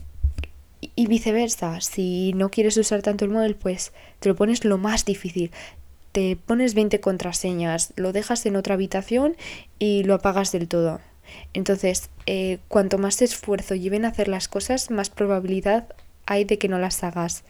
y 0.95 1.05
viceversa, 1.05 1.81
si 1.81 2.33
no 2.33 2.49
quieres 2.49 2.77
usar 2.77 3.03
tanto 3.03 3.25
el 3.25 3.31
móvil, 3.31 3.55
pues 3.55 3.93
te 4.19 4.29
lo 4.29 4.35
pones 4.35 4.65
lo 4.65 4.79
más 4.79 5.05
difícil. 5.05 5.51
Te 6.11 6.35
pones 6.35 6.73
20 6.73 6.99
contraseñas, 6.99 7.93
lo 7.95 8.11
dejas 8.11 8.45
en 8.45 8.55
otra 8.55 8.73
habitación 8.73 9.35
y 9.77 10.03
lo 10.03 10.15
apagas 10.15 10.51
del 10.51 10.67
todo. 10.67 10.99
Entonces, 11.53 12.09
eh, 12.25 12.59
cuanto 12.67 12.97
más 12.97 13.21
esfuerzo 13.21 13.75
lleven 13.75 14.05
a 14.05 14.09
hacer 14.09 14.27
las 14.27 14.47
cosas, 14.47 14.89
más 14.89 15.09
probabilidad 15.09 15.87
hay 16.25 16.43
de 16.45 16.57
que 16.57 16.67
no 16.67 16.79
las 16.79 17.03
hagas. 17.03 17.43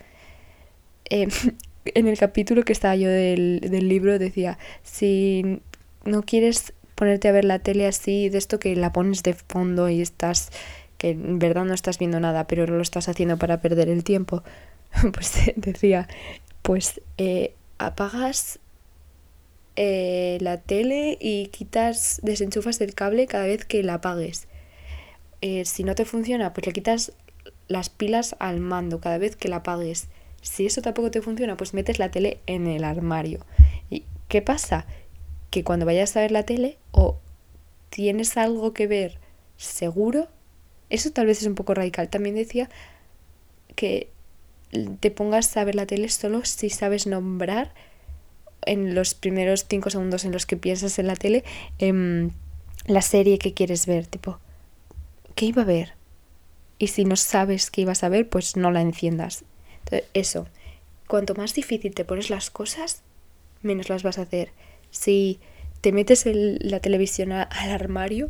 Eh, 1.09 1.27
en 1.85 2.07
el 2.07 2.17
capítulo 2.17 2.63
que 2.63 2.73
estaba 2.73 2.95
yo 2.95 3.09
del, 3.09 3.61
del 3.61 3.87
libro 3.87 4.19
decía, 4.19 4.57
si 4.83 5.61
no 6.03 6.23
quieres 6.23 6.73
ponerte 6.95 7.29
a 7.29 7.31
ver 7.31 7.45
la 7.45 7.59
tele 7.59 7.87
así, 7.87 8.27
de 8.27 8.37
esto 8.37 8.59
que 8.59 8.75
la 8.75 8.91
pones 8.91 9.23
de 9.23 9.33
fondo 9.33 9.89
y 9.89 10.01
estás 10.01 10.51
que 10.99 11.11
en 11.11 11.39
verdad 11.39 11.65
no 11.65 11.73
estás 11.73 11.97
viendo 11.97 12.19
nada, 12.19 12.45
pero 12.45 12.67
lo 12.67 12.81
estás 12.81 13.09
haciendo 13.09 13.37
para 13.37 13.61
perder 13.61 13.89
el 13.89 14.03
tiempo, 14.03 14.43
pues 15.13 15.33
decía, 15.55 16.07
pues 16.61 17.01
eh, 17.17 17.55
apagas 17.79 18.59
eh, 19.75 20.37
la 20.41 20.57
tele 20.57 21.17
y 21.19 21.47
quitas, 21.47 22.19
desenchufas 22.21 22.79
el 22.81 22.93
cable 22.93 23.27
cada 23.27 23.45
vez 23.45 23.65
que 23.65 23.81
la 23.81 23.95
apagues. 23.95 24.47
Eh, 25.41 25.65
si 25.65 25.83
no 25.83 25.95
te 25.95 26.05
funciona, 26.05 26.53
pues 26.53 26.67
le 26.67 26.73
quitas 26.73 27.13
las 27.67 27.89
pilas 27.89 28.35
al 28.39 28.59
mando 28.59 28.99
cada 28.99 29.17
vez 29.17 29.35
que 29.35 29.47
la 29.47 29.57
apagues. 29.57 30.09
Si 30.41 30.65
eso 30.65 30.81
tampoco 30.81 31.11
te 31.11 31.21
funciona, 31.21 31.57
pues 31.57 31.73
metes 31.73 31.97
la 31.97 32.11
tele 32.11 32.39
en 32.45 32.67
el 32.67 32.83
armario. 32.83 33.45
¿Y 33.89 34.03
qué 34.27 34.41
pasa? 34.41 34.85
Que 35.49 35.63
cuando 35.63 35.85
vayas 35.85 36.15
a 36.15 36.21
ver 36.21 36.31
la 36.31 36.43
tele 36.43 36.77
o 36.91 37.17
tienes 37.89 38.37
algo 38.37 38.73
que 38.73 38.87
ver 38.87 39.17
seguro, 39.57 40.27
eso 40.89 41.11
tal 41.11 41.25
vez 41.25 41.41
es 41.41 41.47
un 41.47 41.55
poco 41.55 41.73
radical. 41.73 42.09
También 42.09 42.35
decía 42.35 42.69
que 43.75 44.09
te 44.99 45.11
pongas 45.11 45.55
a 45.57 45.63
ver 45.63 45.75
la 45.75 45.85
tele 45.85 46.09
solo 46.09 46.45
si 46.45 46.69
sabes 46.69 47.07
nombrar 47.07 47.73
en 48.65 48.93
los 48.93 49.13
primeros 49.13 49.65
cinco 49.67 49.89
segundos 49.89 50.25
en 50.25 50.31
los 50.31 50.45
que 50.45 50.57
piensas 50.57 50.99
en 50.99 51.07
la 51.07 51.15
tele 51.15 51.43
em, 51.79 52.31
la 52.85 53.01
serie 53.01 53.39
que 53.39 53.53
quieres 53.53 53.85
ver, 53.85 54.07
tipo, 54.07 54.39
¿qué 55.35 55.45
iba 55.45 55.63
a 55.63 55.65
ver? 55.65 55.93
Y 56.77 56.87
si 56.87 57.05
no 57.05 57.15
sabes 57.15 57.71
qué 57.71 57.81
ibas 57.81 58.03
a 58.03 58.09
ver, 58.09 58.29
pues 58.29 58.55
no 58.55 58.71
la 58.71 58.81
enciendas. 58.81 59.43
Eso, 60.13 60.47
cuanto 61.07 61.35
más 61.35 61.53
difícil 61.53 61.93
te 61.93 62.05
pones 62.05 62.29
las 62.29 62.49
cosas, 62.49 63.01
menos 63.61 63.89
las 63.89 64.03
vas 64.03 64.17
a 64.17 64.23
hacer. 64.23 64.51
Si 64.91 65.39
te 65.81 65.91
metes 65.91 66.25
la 66.25 66.79
televisión 66.79 67.31
al 67.31 67.71
armario, 67.71 68.29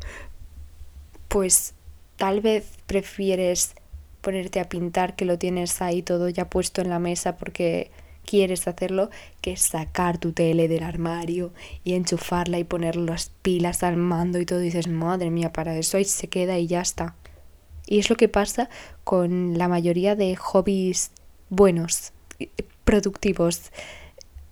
pues 1.28 1.74
Tal 2.20 2.42
vez 2.42 2.66
prefieres 2.86 3.76
ponerte 4.22 4.60
a 4.60 4.70
pintar 4.70 5.16
que 5.16 5.26
lo 5.26 5.38
tienes 5.38 5.82
ahí 5.82 6.02
todo 6.02 6.30
ya 6.30 6.50
puesto 6.50 6.82
en 6.82 6.90
la 6.90 7.00
mesa 7.00 7.38
porque 7.38 7.92
quieres 8.26 8.68
hacerlo 8.68 9.10
que 9.42 9.58
sacar 9.58 10.20
tu 10.20 10.34
tele 10.34 10.68
del 10.68 10.84
armario 10.84 11.52
y 11.84 11.94
enchufarla 11.94 12.60
y 12.60 12.64
poner 12.64 12.96
las 12.96 13.32
pilas 13.42 13.82
al 13.82 13.98
mando 13.98 14.40
y 14.40 14.46
todo. 14.46 14.62
Y 14.62 14.66
dices, 14.66 14.88
madre 14.88 15.32
mía, 15.32 15.52
para 15.52 15.76
eso 15.76 15.98
ahí 15.98 16.06
se 16.06 16.28
queda 16.28 16.60
y 16.60 16.68
ya 16.68 16.82
está. 16.82 17.16
Y 17.88 17.98
es 17.98 18.10
lo 18.10 18.18
que 18.18 18.30
pasa 18.30 18.70
con 19.04 19.58
la 19.58 19.68
mayoría 19.68 20.16
de 20.16 20.36
hobbies 20.36 21.12
buenos, 21.50 22.14
productivos, 22.84 23.72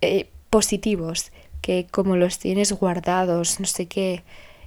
eh, 0.00 0.28
positivos, 0.50 1.30
que 1.62 1.86
como 1.88 2.16
los 2.16 2.40
tienes 2.40 2.72
guardados, 2.72 3.60
no 3.60 3.66
sé 3.66 3.86
qué, 3.86 4.24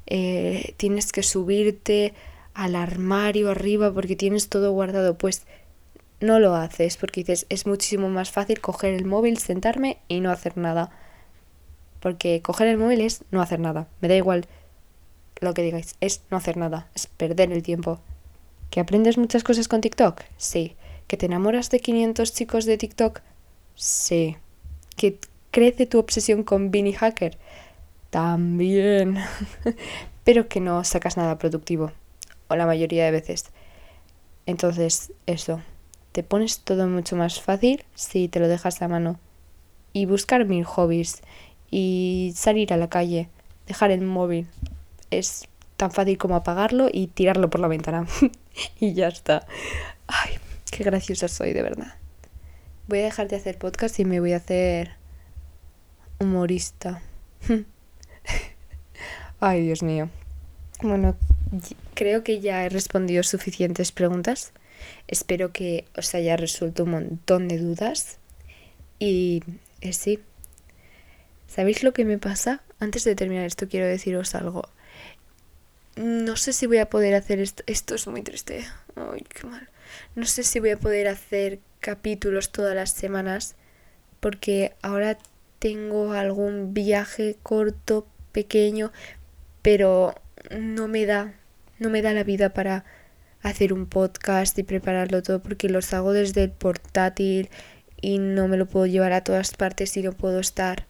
eh, 0.08 0.74
tienes 0.78 1.12
que 1.12 1.24
subirte 1.24 2.14
al 2.54 2.76
armario 2.76 3.50
arriba 3.50 3.94
porque 3.94 4.16
tienes 4.16 4.50
todo 4.50 4.72
guardado, 4.72 5.18
pues 5.18 5.44
no 6.20 6.40
lo 6.40 6.56
haces 6.56 6.98
porque 6.98 7.22
dices, 7.22 7.46
es 7.50 7.66
muchísimo 7.66 8.10
más 8.10 8.32
fácil 8.32 8.62
coger 8.62 8.94
el 8.94 9.06
móvil, 9.06 9.38
sentarme 9.38 9.98
y 10.08 10.20
no 10.20 10.32
hacer 10.32 10.58
nada. 10.58 10.92
Porque 12.00 12.42
coger 12.42 12.68
el 12.68 12.78
móvil 12.78 13.02
es 13.02 13.24
no 13.32 13.42
hacer 13.42 13.60
nada. 13.60 13.88
Me 14.02 14.08
da 14.08 14.16
igual 14.16 14.48
lo 15.40 15.54
que 15.54 15.64
digáis, 15.64 15.96
es 16.02 16.22
no 16.30 16.38
hacer 16.38 16.58
nada, 16.58 16.88
es 16.96 17.08
perder 17.08 17.52
el 17.52 17.64
tiempo. 17.64 18.00
¿Que 18.70 18.80
aprendes 18.80 19.18
muchas 19.18 19.44
cosas 19.44 19.68
con 19.68 19.82
TikTok? 19.82 20.22
Sí. 20.38 20.76
¿Que 21.08 21.18
te 21.18 21.26
enamoras 21.26 21.70
de 21.70 21.80
500 21.80 22.34
chicos 22.34 22.66
de 22.66 22.78
TikTok? 22.78 23.22
Sí. 23.76 24.38
¿Que 24.96 25.18
crece 25.50 25.86
tu 25.86 26.00
obsesión 26.00 26.44
con 26.44 26.72
Beanie 26.72 26.94
Hacker? 26.94 27.38
También. 28.12 29.18
Pero 30.24 30.48
que 30.48 30.60
no 30.60 30.84
sacas 30.84 31.18
nada 31.18 31.38
productivo 31.38 31.92
o 32.52 32.56
la 32.56 32.66
mayoría 32.66 33.06
de 33.06 33.12
veces. 33.12 33.46
Entonces, 34.46 35.14
eso, 35.26 35.62
te 36.12 36.24
pones 36.24 36.60
todo 36.60 36.88
mucho 36.88 37.16
más 37.16 37.42
fácil 37.42 37.86
si 37.96 38.28
te 38.28 38.40
lo 38.40 38.48
dejas 38.48 38.82
a 38.82 38.88
mano. 38.88 39.20
Y 39.94 40.06
buscar 40.06 40.46
mil 40.46 40.64
hobbies 40.64 41.22
y 41.70 42.34
salir 42.36 42.74
a 42.74 42.78
la 42.78 42.90
calle, 42.90 43.30
dejar 43.68 43.92
el 43.92 44.02
móvil. 44.02 44.48
Es 45.10 45.48
tan 45.78 45.92
fácil 45.92 46.18
como 46.18 46.36
apagarlo 46.36 46.90
y 46.92 47.08
tirarlo 47.08 47.50
por 47.50 47.62
la 47.62 47.68
ventana. 47.68 48.08
y 48.80 48.94
ya 48.94 49.08
está. 49.08 49.48
Ay, 50.08 50.38
qué 50.70 50.84
graciosa 50.84 51.28
soy, 51.28 51.54
de 51.54 51.62
verdad. 51.62 51.96
Voy 52.88 53.00
a 53.00 53.04
dejar 53.04 53.30
de 53.30 53.38
hacer 53.38 53.58
podcast 53.58 54.00
y 54.00 54.06
me 54.06 54.20
voy 54.20 54.34
a 54.34 54.38
hacer 54.38 54.92
humorista. 56.20 57.02
Ay, 59.40 59.62
Dios 59.62 59.82
mío. 59.82 60.10
Bueno, 60.82 61.16
creo 62.02 62.24
que 62.24 62.40
ya 62.40 62.66
he 62.66 62.70
respondido 62.70 63.22
suficientes 63.22 63.92
preguntas. 63.92 64.54
Espero 65.08 65.52
que 65.54 65.86
os 65.96 66.16
haya 66.16 66.36
resuelto 66.36 66.86
un 66.86 66.90
montón 66.90 67.48
de 67.48 67.60
dudas. 67.60 68.18
Y 68.98 69.44
eh, 69.82 69.94
sí. 69.94 70.20
¿Sabéis 71.48 71.84
lo 71.84 71.94
que 71.94 72.04
me 72.04 72.18
pasa? 72.18 72.64
Antes 72.80 73.04
de 73.04 73.14
terminar 73.14 73.46
esto 73.46 73.68
quiero 73.70 73.86
deciros 73.86 74.34
algo. 74.34 74.68
No 75.96 76.38
sé 76.38 76.54
si 76.54 76.66
voy 76.66 76.80
a 76.80 76.90
poder 76.90 77.14
hacer 77.14 77.40
esto. 77.40 77.62
Esto 77.68 77.94
es 77.94 78.08
muy 78.08 78.24
triste. 78.24 78.66
Ay, 78.96 79.24
qué 79.30 79.46
mal. 79.46 79.70
No 80.16 80.26
sé 80.26 80.42
si 80.42 80.60
voy 80.60 80.72
a 80.72 80.80
poder 80.80 81.08
hacer 81.08 81.60
capítulos 81.82 82.52
todas 82.52 82.74
las 82.74 82.90
semanas 82.90 83.54
porque 84.20 84.74
ahora 84.82 85.20
tengo 85.60 86.14
algún 86.14 86.74
viaje 86.74 87.38
corto, 87.44 88.08
pequeño, 88.32 88.92
pero 89.62 90.16
no 90.50 90.88
me 90.88 91.06
da, 91.06 91.36
no 91.82 91.90
me 91.90 92.04
da 92.04 92.14
la 92.14 92.24
vida 92.24 92.54
para 92.54 92.86
hacer 93.42 93.74
un 93.74 93.88
podcast 93.88 94.58
y 94.60 94.64
prepararlo 94.64 95.24
todo 95.24 95.42
porque 95.42 95.68
los 95.68 95.94
hago 95.94 96.14
desde 96.14 96.44
el 96.44 96.52
portátil 96.52 97.50
y 98.00 98.20
no 98.20 98.48
me 98.48 98.56
lo 98.56 98.68
puedo 98.68 98.86
llevar 98.86 99.14
a 99.14 99.24
todas 99.24 99.56
partes 99.56 99.98
y 99.98 100.04
no 100.04 100.12
puedo 100.12 100.40
estar 100.40 100.86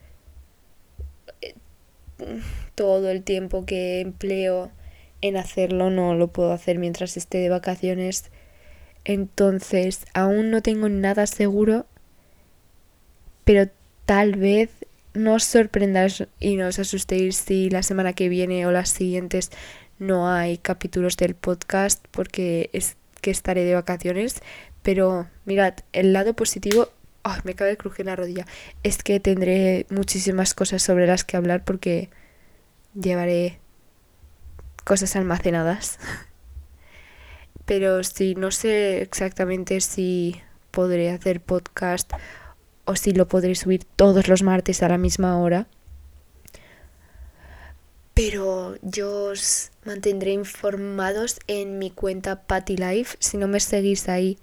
eh, 1.41 1.55
todo 2.75 3.09
el 3.09 3.23
tiempo 3.23 3.65
que 3.65 4.01
empleo 4.01 4.69
en 5.21 5.37
hacerlo, 5.37 5.89
no 5.89 6.13
lo 6.13 6.27
puedo 6.27 6.51
hacer 6.51 6.77
mientras 6.77 7.15
esté 7.15 7.37
de 7.37 7.49
vacaciones. 7.49 8.29
Entonces, 9.05 10.05
aún 10.13 10.51
no 10.51 10.61
tengo 10.61 10.89
nada 10.89 11.25
seguro, 11.25 11.85
pero 13.45 13.69
tal 14.05 14.35
vez 14.35 14.71
no 15.13 15.35
os 15.35 15.45
sorprendáis 15.45 16.27
y 16.39 16.57
no 16.57 16.67
os 16.67 16.79
asustéis 16.79 17.37
si 17.37 17.69
la 17.69 17.83
semana 17.83 18.11
que 18.11 18.27
viene 18.27 18.65
o 18.65 18.71
las 18.71 18.89
siguientes 18.89 19.51
no 20.01 20.27
hay 20.27 20.57
capítulos 20.57 21.15
del 21.15 21.35
podcast 21.35 22.03
porque 22.09 22.71
es 22.73 22.97
que 23.21 23.29
estaré 23.29 23.63
de 23.63 23.75
vacaciones. 23.75 24.41
Pero 24.81 25.27
mirad, 25.45 25.75
el 25.93 26.11
lado 26.11 26.33
positivo, 26.33 26.89
me 27.43 27.51
acaba 27.51 27.69
de 27.69 27.77
crujir 27.77 28.07
la 28.07 28.15
rodilla, 28.15 28.47
es 28.81 29.03
que 29.03 29.19
tendré 29.19 29.85
muchísimas 29.91 30.55
cosas 30.55 30.81
sobre 30.81 31.05
las 31.05 31.23
que 31.23 31.37
hablar 31.37 31.63
porque 31.63 32.09
llevaré 32.95 33.59
cosas 34.83 35.15
almacenadas. 35.15 35.99
Pero 37.65 38.03
sí, 38.03 38.33
no 38.33 38.49
sé 38.49 39.03
exactamente 39.03 39.81
si 39.81 40.41
podré 40.71 41.11
hacer 41.11 41.41
podcast 41.41 42.11
o 42.85 42.95
si 42.95 43.11
lo 43.11 43.27
podré 43.27 43.53
subir 43.53 43.83
todos 43.83 44.27
los 44.27 44.41
martes 44.41 44.81
a 44.81 44.89
la 44.89 44.97
misma 44.97 45.37
hora. 45.37 45.67
Pero 48.13 48.75
yo 48.81 49.31
os 49.31 49.71
mantendré 49.85 50.31
informados 50.31 51.39
en 51.47 51.79
mi 51.79 51.91
cuenta 51.91 52.43
Patty 52.43 52.77
Life. 52.77 53.17
Si 53.19 53.37
no 53.37 53.47
me 53.47 53.59
seguís 53.59 54.09
ahí, 54.09 54.37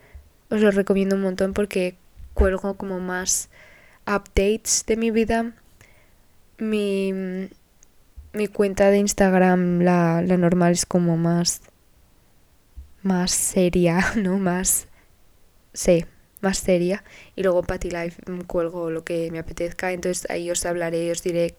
os 0.50 0.60
lo 0.60 0.70
recomiendo 0.70 1.16
un 1.16 1.22
montón 1.22 1.52
porque 1.52 1.96
cuelgo 2.34 2.76
como 2.76 2.98
más 2.98 3.50
updates 4.06 4.84
de 4.86 4.96
mi 4.96 5.10
vida. 5.10 5.52
Mi, 6.58 7.12
mi 8.32 8.48
cuenta 8.48 8.90
de 8.90 8.98
Instagram, 8.98 9.80
la, 9.80 10.22
la 10.22 10.36
normal, 10.36 10.72
es 10.72 10.86
como 10.86 11.16
más, 11.16 11.60
más 13.02 13.30
seria, 13.30 14.12
¿no? 14.16 14.38
Más... 14.38 14.88
Sí, 15.74 16.04
más 16.41 16.59
seria 16.59 17.05
y 17.36 17.43
luego 17.43 17.62
Patty 17.62 17.91
Life 17.91 18.22
mm, 18.30 18.41
cuelgo 18.43 18.91
lo 18.91 19.05
que 19.05 19.30
me 19.30 19.39
apetezca. 19.39 19.93
Entonces 19.93 20.28
ahí 20.30 20.51
os 20.51 20.64
hablaré 20.66 21.11
os 21.11 21.22
diré 21.22 21.55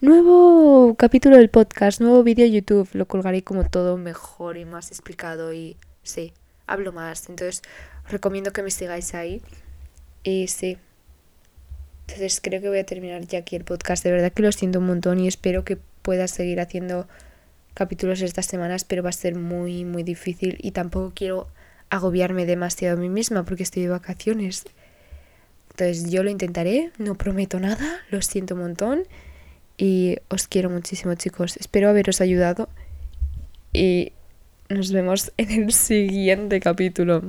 nuevo 0.00 0.94
capítulo 0.96 1.36
del 1.36 1.50
podcast 1.50 2.00
nuevo 2.00 2.22
vídeo 2.22 2.46
YouTube 2.46 2.88
lo 2.92 3.06
colgaré 3.06 3.42
como 3.42 3.68
todo 3.68 3.96
mejor 3.96 4.56
y 4.56 4.64
más 4.64 4.90
explicado 4.90 5.52
y 5.52 5.76
sí 6.02 6.32
hablo 6.66 6.92
más. 6.92 7.28
Entonces 7.28 7.62
os 8.04 8.12
recomiendo 8.12 8.52
que 8.52 8.62
me 8.62 8.70
sigáis 8.70 9.14
ahí. 9.14 9.42
Y 10.22 10.48
sí. 10.48 10.78
Entonces 12.06 12.40
creo 12.42 12.60
que 12.60 12.68
voy 12.68 12.78
a 12.78 12.86
terminar 12.86 13.22
ya 13.26 13.40
aquí 13.40 13.56
el 13.56 13.64
podcast. 13.64 14.04
De 14.04 14.12
verdad 14.12 14.32
que 14.32 14.42
lo 14.42 14.52
siento 14.52 14.78
un 14.78 14.86
montón 14.86 15.20
y 15.20 15.28
espero 15.28 15.64
que 15.64 15.78
pueda 16.02 16.28
seguir 16.28 16.60
haciendo 16.60 17.08
capítulos 17.74 18.20
estas 18.20 18.46
semanas 18.46 18.84
pero 18.84 19.02
va 19.02 19.08
a 19.08 19.12
ser 19.12 19.34
muy 19.34 19.84
muy 19.84 20.02
difícil 20.02 20.58
y 20.60 20.72
tampoco 20.72 21.12
quiero 21.14 21.48
agobiarme 21.92 22.46
demasiado 22.46 22.96
a 22.96 23.00
mí 23.00 23.10
misma 23.10 23.44
porque 23.44 23.62
estoy 23.62 23.82
de 23.82 23.90
vacaciones. 23.90 24.64
Entonces 25.70 26.10
yo 26.10 26.22
lo 26.22 26.30
intentaré, 26.30 26.90
no 26.96 27.16
prometo 27.16 27.60
nada, 27.60 28.00
lo 28.10 28.22
siento 28.22 28.54
un 28.54 28.62
montón 28.62 29.02
y 29.76 30.16
os 30.28 30.48
quiero 30.48 30.70
muchísimo 30.70 31.14
chicos. 31.14 31.58
Espero 31.58 31.90
haberos 31.90 32.22
ayudado 32.22 32.70
y 33.74 34.12
nos 34.70 34.90
vemos 34.90 35.32
en 35.36 35.50
el 35.50 35.72
siguiente 35.72 36.60
capítulo. 36.60 37.20